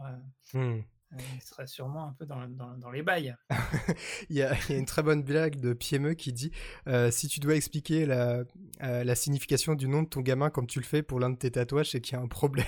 [0.53, 0.83] euh, mmh.
[1.13, 3.35] euh, il sera sûrement un peu dans, dans, les bails.
[4.29, 6.51] il, y a, une très bonne blague de Piemeux qui dit
[6.87, 8.43] euh, si tu dois expliquer la,
[8.79, 11.51] la signification du nom de ton gamin comme tu le fais pour l'un de tes
[11.51, 12.65] tatouages, c'est qu'il y a un problème.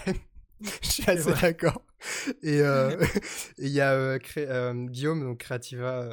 [0.81, 1.83] je suis assez d'accord.
[2.43, 2.97] Et euh,
[3.57, 6.03] il y a euh, euh, Guillaume, donc Creativa,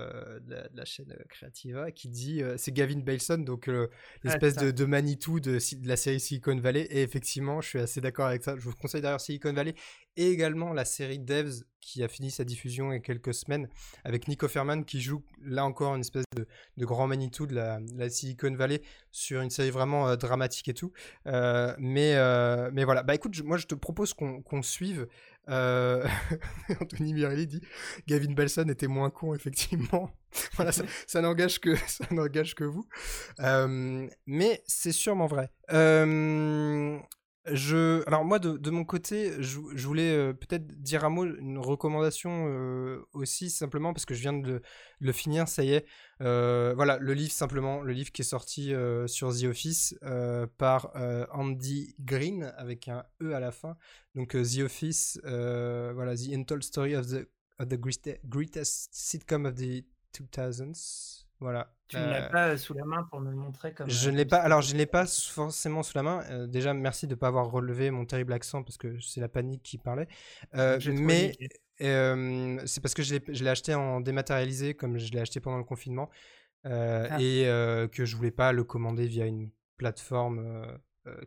[0.40, 3.70] de la, chaîne Creativa, qui dit c'est Gavin Bailson, donc
[4.22, 6.86] l'espèce de, de, Manitou de, de, la série Silicon Valley.
[6.90, 8.56] Et effectivement, je suis assez d'accord avec ça.
[8.56, 9.74] Je vous conseille d'ailleurs Silicon Valley
[10.16, 13.68] et également la série Devs qui a fini sa diffusion il y a quelques semaines
[14.02, 16.46] avec Nico Ferman qui joue là encore une espèce de,
[16.84, 18.82] grand Manitou de la, Silicon Valley
[19.12, 20.92] sur une série vraiment dramatique et tout.
[21.24, 22.16] mais,
[22.72, 25.06] mais voilà, bah écoute, moi je te propose qu'on suive
[25.48, 26.06] euh,
[26.80, 27.60] Anthony Mirelli dit
[28.06, 30.10] Gavin Belson était moins con, effectivement.
[30.56, 32.86] voilà, ça, n'engage que, ça n'engage que vous.
[33.40, 35.50] Euh, mais c'est sûrement vrai.
[35.72, 36.98] Euh,
[38.06, 43.06] alors moi de, mon côté, je, voulais euh, peut-être dire un mot, une recommandation euh,
[43.12, 44.62] aussi simplement parce que je viens de,
[45.00, 45.86] le finir, ça y est.
[46.20, 48.72] Euh, voilà, le livre simplement, le livre qui est sorti
[49.06, 49.98] sur The Office
[50.56, 50.92] par
[51.32, 53.76] Andy Green avec un E à la fin.
[54.14, 57.80] Donc The Office, voilà, The Untold Story of the
[58.24, 59.84] greatest sitcom of the
[60.14, 61.27] 2000s.
[61.40, 61.72] Voilà.
[61.88, 63.88] Tu ne l'as euh, pas sous la main pour me le montrer comme.
[63.88, 64.38] Je ne l'ai pas.
[64.38, 66.22] Alors, je ne l'ai pas forcément sous la main.
[66.30, 69.28] Euh, déjà, merci de ne pas avoir relevé mon terrible accent parce que c'est la
[69.28, 70.08] panique qui parlait.
[70.54, 71.32] Euh, mais
[72.66, 76.10] c'est parce que je l'ai acheté en dématérialisé, comme je l'ai acheté pendant le confinement,
[76.64, 77.20] ah.
[77.20, 77.44] et
[77.92, 80.76] que je voulais pas le commander via une plateforme euh,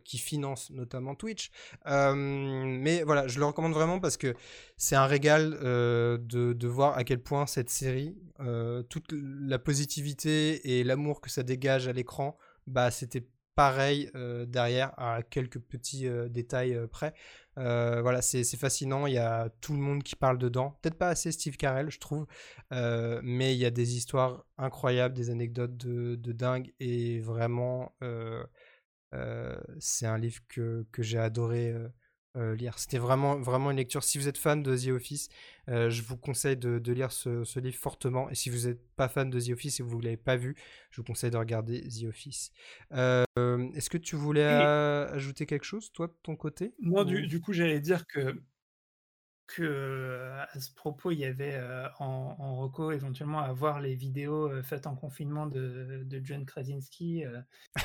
[0.04, 1.50] qui finance notamment Twitch.
[1.86, 4.34] Euh, mais voilà, je le recommande vraiment parce que
[4.76, 8.16] c'est un régal euh, de, de, voir à quel point cette série,
[8.88, 12.36] toute la positivité et l'amour que ça dégage à l'écran,
[12.66, 14.10] bah c'était pareil
[14.48, 17.14] derrière à quelques petits détails près.
[17.56, 19.06] voilà, c'est fascinant.
[19.06, 20.76] Il y a tout le monde qui parle dedans.
[20.82, 22.26] Peut-être pas assez Steve Carell, je trouve,
[22.70, 28.44] mais il y a des histoires incroyables, des anecdotes de, de dingue et vraiment euh,
[29.78, 31.88] c'est un livre que, que j'ai adoré euh,
[32.36, 32.78] euh, lire.
[32.78, 34.02] C'était vraiment, vraiment une lecture.
[34.02, 35.28] Si vous êtes fan de The Office,
[35.68, 38.30] je vous conseille de, de lire ce, ce, livre fortement.
[38.30, 40.36] Et si vous n'êtes pas fan de The Office et que vous ne l'avez pas
[40.36, 40.56] vu,
[40.90, 42.52] je vous conseille de regarder The Office.
[42.90, 47.52] Est-ce que tu voulais ajouter quelque chose, toi, de ton côté Moi, du, du, coup,
[47.52, 48.40] j'allais dire que
[49.58, 51.60] à ce propos, il y avait
[51.98, 57.24] en, en reco éventuellement à voir les vidéos faites en confinement de, de John Krasinski.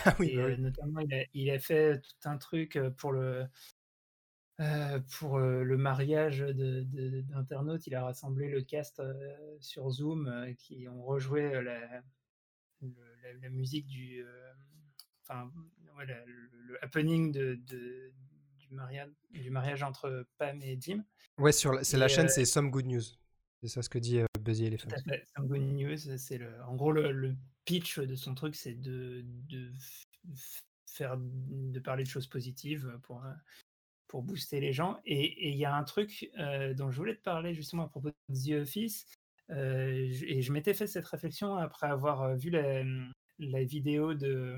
[0.05, 3.45] ah oui, et, bah notamment, il a, il a, fait tout un truc pour le,
[5.17, 7.85] pour le mariage d'internautes.
[7.87, 9.01] Il a rassemblé le cast
[9.59, 12.01] sur Zoom qui ont rejoué la,
[13.41, 14.25] la, musique du.
[15.23, 15.51] enfin,
[16.05, 17.59] le, happening de,
[18.69, 21.03] du, mariage, du mariage entre Pam et Jim.
[21.37, 23.03] Ouais, sur c'est la chaîne, euh c'est Some Good News.
[23.61, 24.89] C'est ça ce que dit euh, Buzzy Elephant.
[25.35, 27.35] Some Good News, c'est le, en gros le,
[27.65, 29.73] pitch de son truc, c'est de, de,
[30.85, 33.33] faire, de parler de choses positives pour, euh,
[34.07, 35.01] pour booster les gens.
[35.05, 36.31] Et il y a un truc
[36.75, 39.05] dont je voulais te parler justement à propos de The Office.
[39.49, 42.83] et je m'étais fait cette réflexion après avoir vu la,
[43.39, 44.57] la vidéo de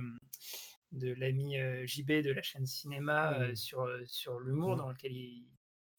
[0.91, 1.55] de l'ami
[1.85, 3.55] JB de la chaîne cinéma mmh.
[3.55, 4.77] sur, sur l'humour, mmh.
[4.77, 5.45] dans lequel il,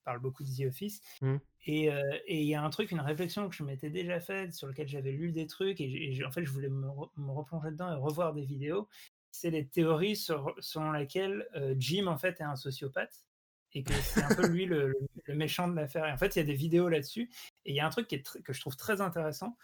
[0.03, 1.03] parle beaucoup de The Office.
[1.21, 1.37] Mmh.
[1.67, 1.91] Et
[2.29, 5.13] il y a un truc, une réflexion que je m'étais déjà faite, sur lequel j'avais
[5.13, 6.89] lu des trucs, et, en fait, je voulais me,
[7.31, 8.89] replonger dedans et revoir des vidéos.
[9.31, 11.47] C'est les théories sur, selon lesquelles
[11.77, 13.27] Jim, en fait, est un sociopathe,
[13.75, 14.95] et que c'est un peu lui le,
[15.29, 16.07] méchant de l'affaire.
[16.07, 17.31] Et en fait, il y a des vidéos là-dessus,
[17.67, 19.59] et il y a un truc qui est que je trouve très intéressant,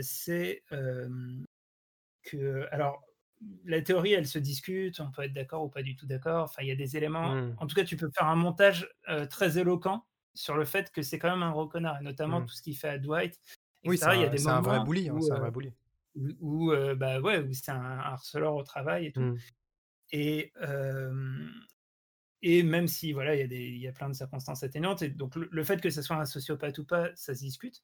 [0.00, 0.62] c'est
[2.22, 3.02] que, alors,
[3.64, 6.44] la théorie, elle se discute, on peut être d'accord ou pas du tout d'accord.
[6.44, 7.34] Enfin, il y a des éléments.
[7.34, 7.56] Mmh.
[7.58, 8.88] En tout cas, tu peux faire un montage
[9.30, 10.04] très éloquent
[10.34, 12.46] sur le fait que c'est quand même un gros connard, et notamment mmh.
[12.46, 13.38] tout ce qu'il fait à Dwight.
[13.84, 15.08] Oui, c'est un, des un, vrai bully.
[15.08, 15.72] Hein, c'est un vrai bully.
[16.40, 19.20] Où, bah ouais, c'est un harceleur au travail et tout.
[19.20, 19.38] Mmh.
[20.12, 20.52] Et,
[22.42, 25.08] et même si voilà, il y, a des, y a plein de circonstances atténuantes, et
[25.08, 27.82] donc le, fait que ce soit un sociopathe ou pas, ça se discute.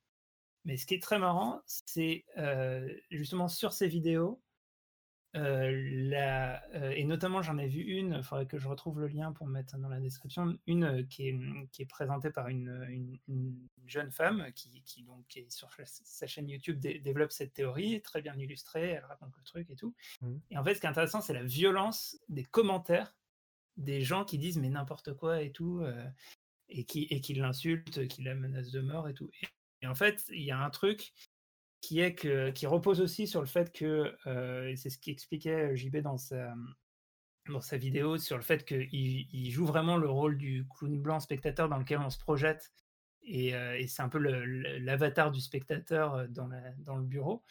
[0.64, 2.24] Mais ce qui est très marrant, c'est
[3.10, 4.42] justement sur ces vidéos,
[5.36, 6.62] la,
[6.94, 9.76] et notamment, j'en ai vu une, il faudrait que je retrouve le lien pour mettre
[9.76, 14.46] dans la description, une qui est, mmh, qui est présentée par une, une, jeune femme
[14.54, 19.04] qui, qui, donc, est sur sa chaîne YouTube développe cette théorie, très bien illustrée, elle
[19.04, 19.94] raconte le truc et tout.
[20.22, 20.36] Mmh.
[20.50, 23.14] Et en fait, ce qui est intéressant, c'est la violence des commentaires
[23.76, 25.84] des gens qui disent mais n'importe quoi et tout,
[26.68, 29.30] et qui, et qui l'insultent, qui la menacent de mort et tout.
[29.82, 31.12] et en fait, il y a un truc
[31.80, 35.76] qui est que, qui repose aussi sur le fait que, euh, c'est ce qu'expliquait euh,
[35.76, 36.54] JB dans sa,
[37.48, 41.20] dans sa vidéo, sur le fait qu'il il joue vraiment le rôle du clown blanc
[41.20, 42.72] spectateur dans lequel on se projette,
[43.22, 47.42] et, euh, et c'est un peu l'avatar du spectateur dans, la, dans le bureau.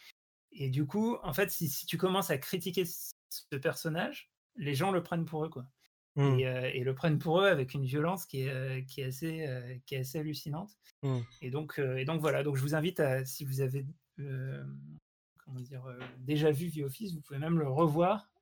[0.52, 4.92] Et du coup, en fait, si, si, tu commences à critiquer ce personnage, les gens
[4.92, 5.66] le prennent pour eux, quoi.
[6.16, 6.40] Mmh.
[6.40, 10.00] Et, le prennent pour eux avec une violence qui est, qui est, assez, qui est
[10.00, 10.72] assez hallucinante.
[11.04, 11.20] Mmh.
[11.42, 13.86] Et, donc, et donc voilà, donc je vous invite à, si vous avez
[14.18, 15.84] comment dire,
[16.20, 18.35] déjà vu The Office, vous pouvez même le revoir euh,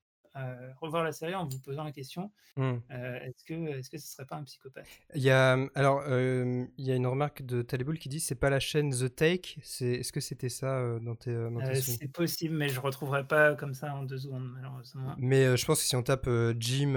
[0.81, 2.61] revoir la série en vous posant la question mmh.
[2.91, 4.88] euh, est-ce que est-ce que ce serait pas un psychopathe?
[5.15, 8.35] Il y a alors euh, il y a une remarque de Taleboul qui dit c'est
[8.35, 12.11] pas la chaîne The Take c'est est-ce que c'était ça dans tes, dans tes C'est
[12.11, 15.15] possible mais je retrouverai pas comme ça en deux secondes malheureusement.
[15.18, 16.93] Mais je pense que si on tape Jim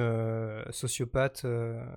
[0.71, 1.47] sociopathe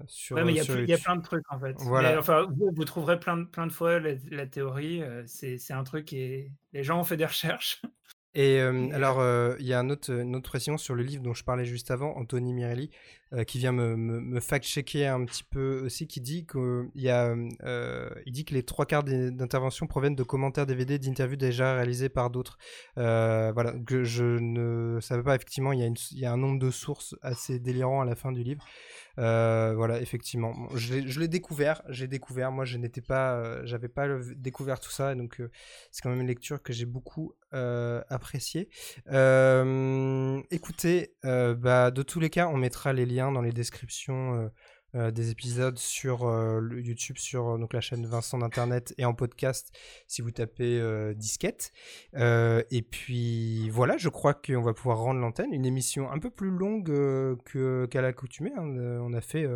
[0.08, 1.76] sur ouais, mais il y, a plein de trucs en fait.
[1.80, 2.20] Voilà.
[2.20, 6.12] enfin vous, vous, trouverez plein de plein de fois la, la théorie c'est un truc
[6.14, 7.82] et les gens ont fait des recherches.
[8.36, 9.24] Et alors,
[9.60, 11.92] il y a un autre, une autre précision sur le livre dont je parlais juste
[11.92, 12.92] avant, Anthony Mirelli,
[13.48, 17.36] qui vient me, fact-checker un petit peu aussi, qui dit, qu'il y a,
[18.26, 22.30] il dit que les trois quarts d'interventions proviennent de commentaires DVD, d'interviews déjà réalisées par
[22.30, 22.58] d'autres.
[22.96, 26.60] voilà, que je ne savais pas, effectivement, il y, a il y a un nombre
[26.60, 28.66] de sources assez délirant à la fin du livre.
[29.20, 30.54] Euh, voilà, effectivement.
[30.76, 32.52] je l'ai découvert, j'ai découvert.
[32.52, 35.52] Moi, je n'étais pas, euh, j'avais pas découvert tout ça, donc euh,
[35.92, 38.70] c'est quand même une lecture que j'ai beaucoup appréciée.
[40.52, 44.50] écoutez, bah, de tous les cas, on mettra les liens dans les descriptions
[44.96, 49.14] euh, des épisodes sur euh, YouTube, sur euh, donc, la chaîne Vincent d'Internet et en
[49.14, 49.72] podcast
[50.08, 50.82] si vous tapez
[51.16, 51.72] disquette.
[52.16, 55.54] et puis voilà, je crois qu'on va pouvoir rendre l'antenne.
[55.54, 56.92] Une émission un peu plus longue
[57.90, 58.52] qu'à l'accoutumée.
[58.58, 58.64] Hein.
[59.02, 59.48] On a fait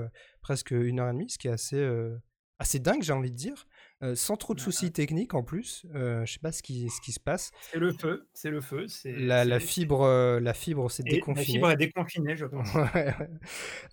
[0.42, 1.84] presque une heure et demie, ce qui est assez,
[2.60, 3.66] assez dingue, j'ai envie de dire.
[4.02, 5.86] Euh, sans trop de soucis techniques en plus.
[5.96, 7.52] Euh, je sais pas ce qui, ce qui se passe.
[7.72, 8.86] C'est le feu, c'est le feu.
[9.06, 11.46] La, la, fibre, euh, la fibre s'est déconfinée.
[11.46, 12.68] La fibre est déconfinée, je pense.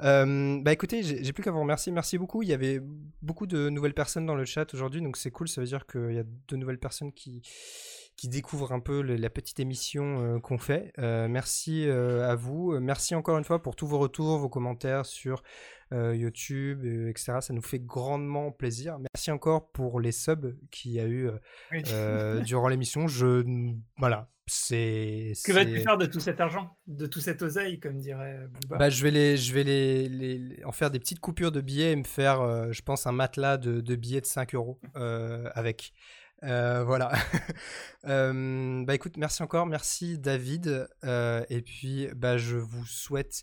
[0.65, 1.93] bah écoutez, j'ai plus qu'à vous remercier.
[1.93, 2.43] Merci beaucoup.
[2.43, 2.81] Il y avait
[3.23, 5.49] beaucoup de nouvelles personnes dans le chat aujourd'hui, donc c'est cool.
[5.49, 7.43] Ça veut dire qu'il y a de nouvelles personnes qui
[8.21, 10.93] qui découvrent un peu la petite émission qu'on fait.
[10.99, 12.79] merci à vous.
[12.79, 15.43] Merci encore une fois pour tous vos retours, vos commentaires sur
[15.93, 17.39] euh, YouTube, etc.
[17.41, 18.99] Ça nous fait grandement plaisir.
[19.13, 21.29] Merci encore pour les subs qu'il y a eu
[21.89, 23.09] euh, durant l'émission.
[23.09, 23.45] Je
[23.97, 25.33] voilà, c'est.
[25.45, 28.39] Que vas-tu faire de tout cet argent, de tout cet oseille, comme dirait
[28.69, 31.91] Bah, je vais les, je vais les, les, en faire des petites coupures de billets
[31.91, 35.93] et me faire, euh, je pense, un matelas de, de billets de 5 euros avec.
[36.43, 37.13] Voilà.
[38.05, 40.89] bah écoute, merci encore, merci David.
[41.05, 43.43] et puis, bah, je vous souhaite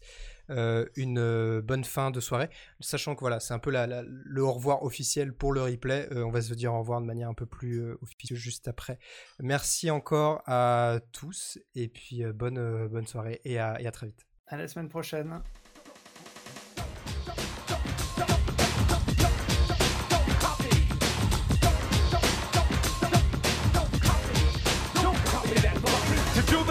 [0.50, 2.50] euh, une euh, bonne fin de soirée.
[2.80, 6.08] Sachant que voilà, c'est un peu le au revoir officiel pour le replay.
[6.12, 8.98] Euh, on va se dire au revoir de manière un peu plus officieuse juste après.
[9.40, 14.26] Merci encore à tous et puis bonne, bonne soirée et à, et à très vite.
[14.48, 15.42] À la semaine prochaine.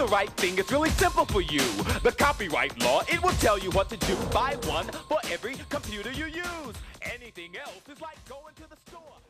[0.07, 0.57] Right thing.
[0.57, 1.61] It's really simple for you.
[2.03, 4.15] The copyright law, it will tell you what to do.
[4.33, 6.75] Buy one for every computer you use.
[7.01, 9.26] Anything else is like going to the store.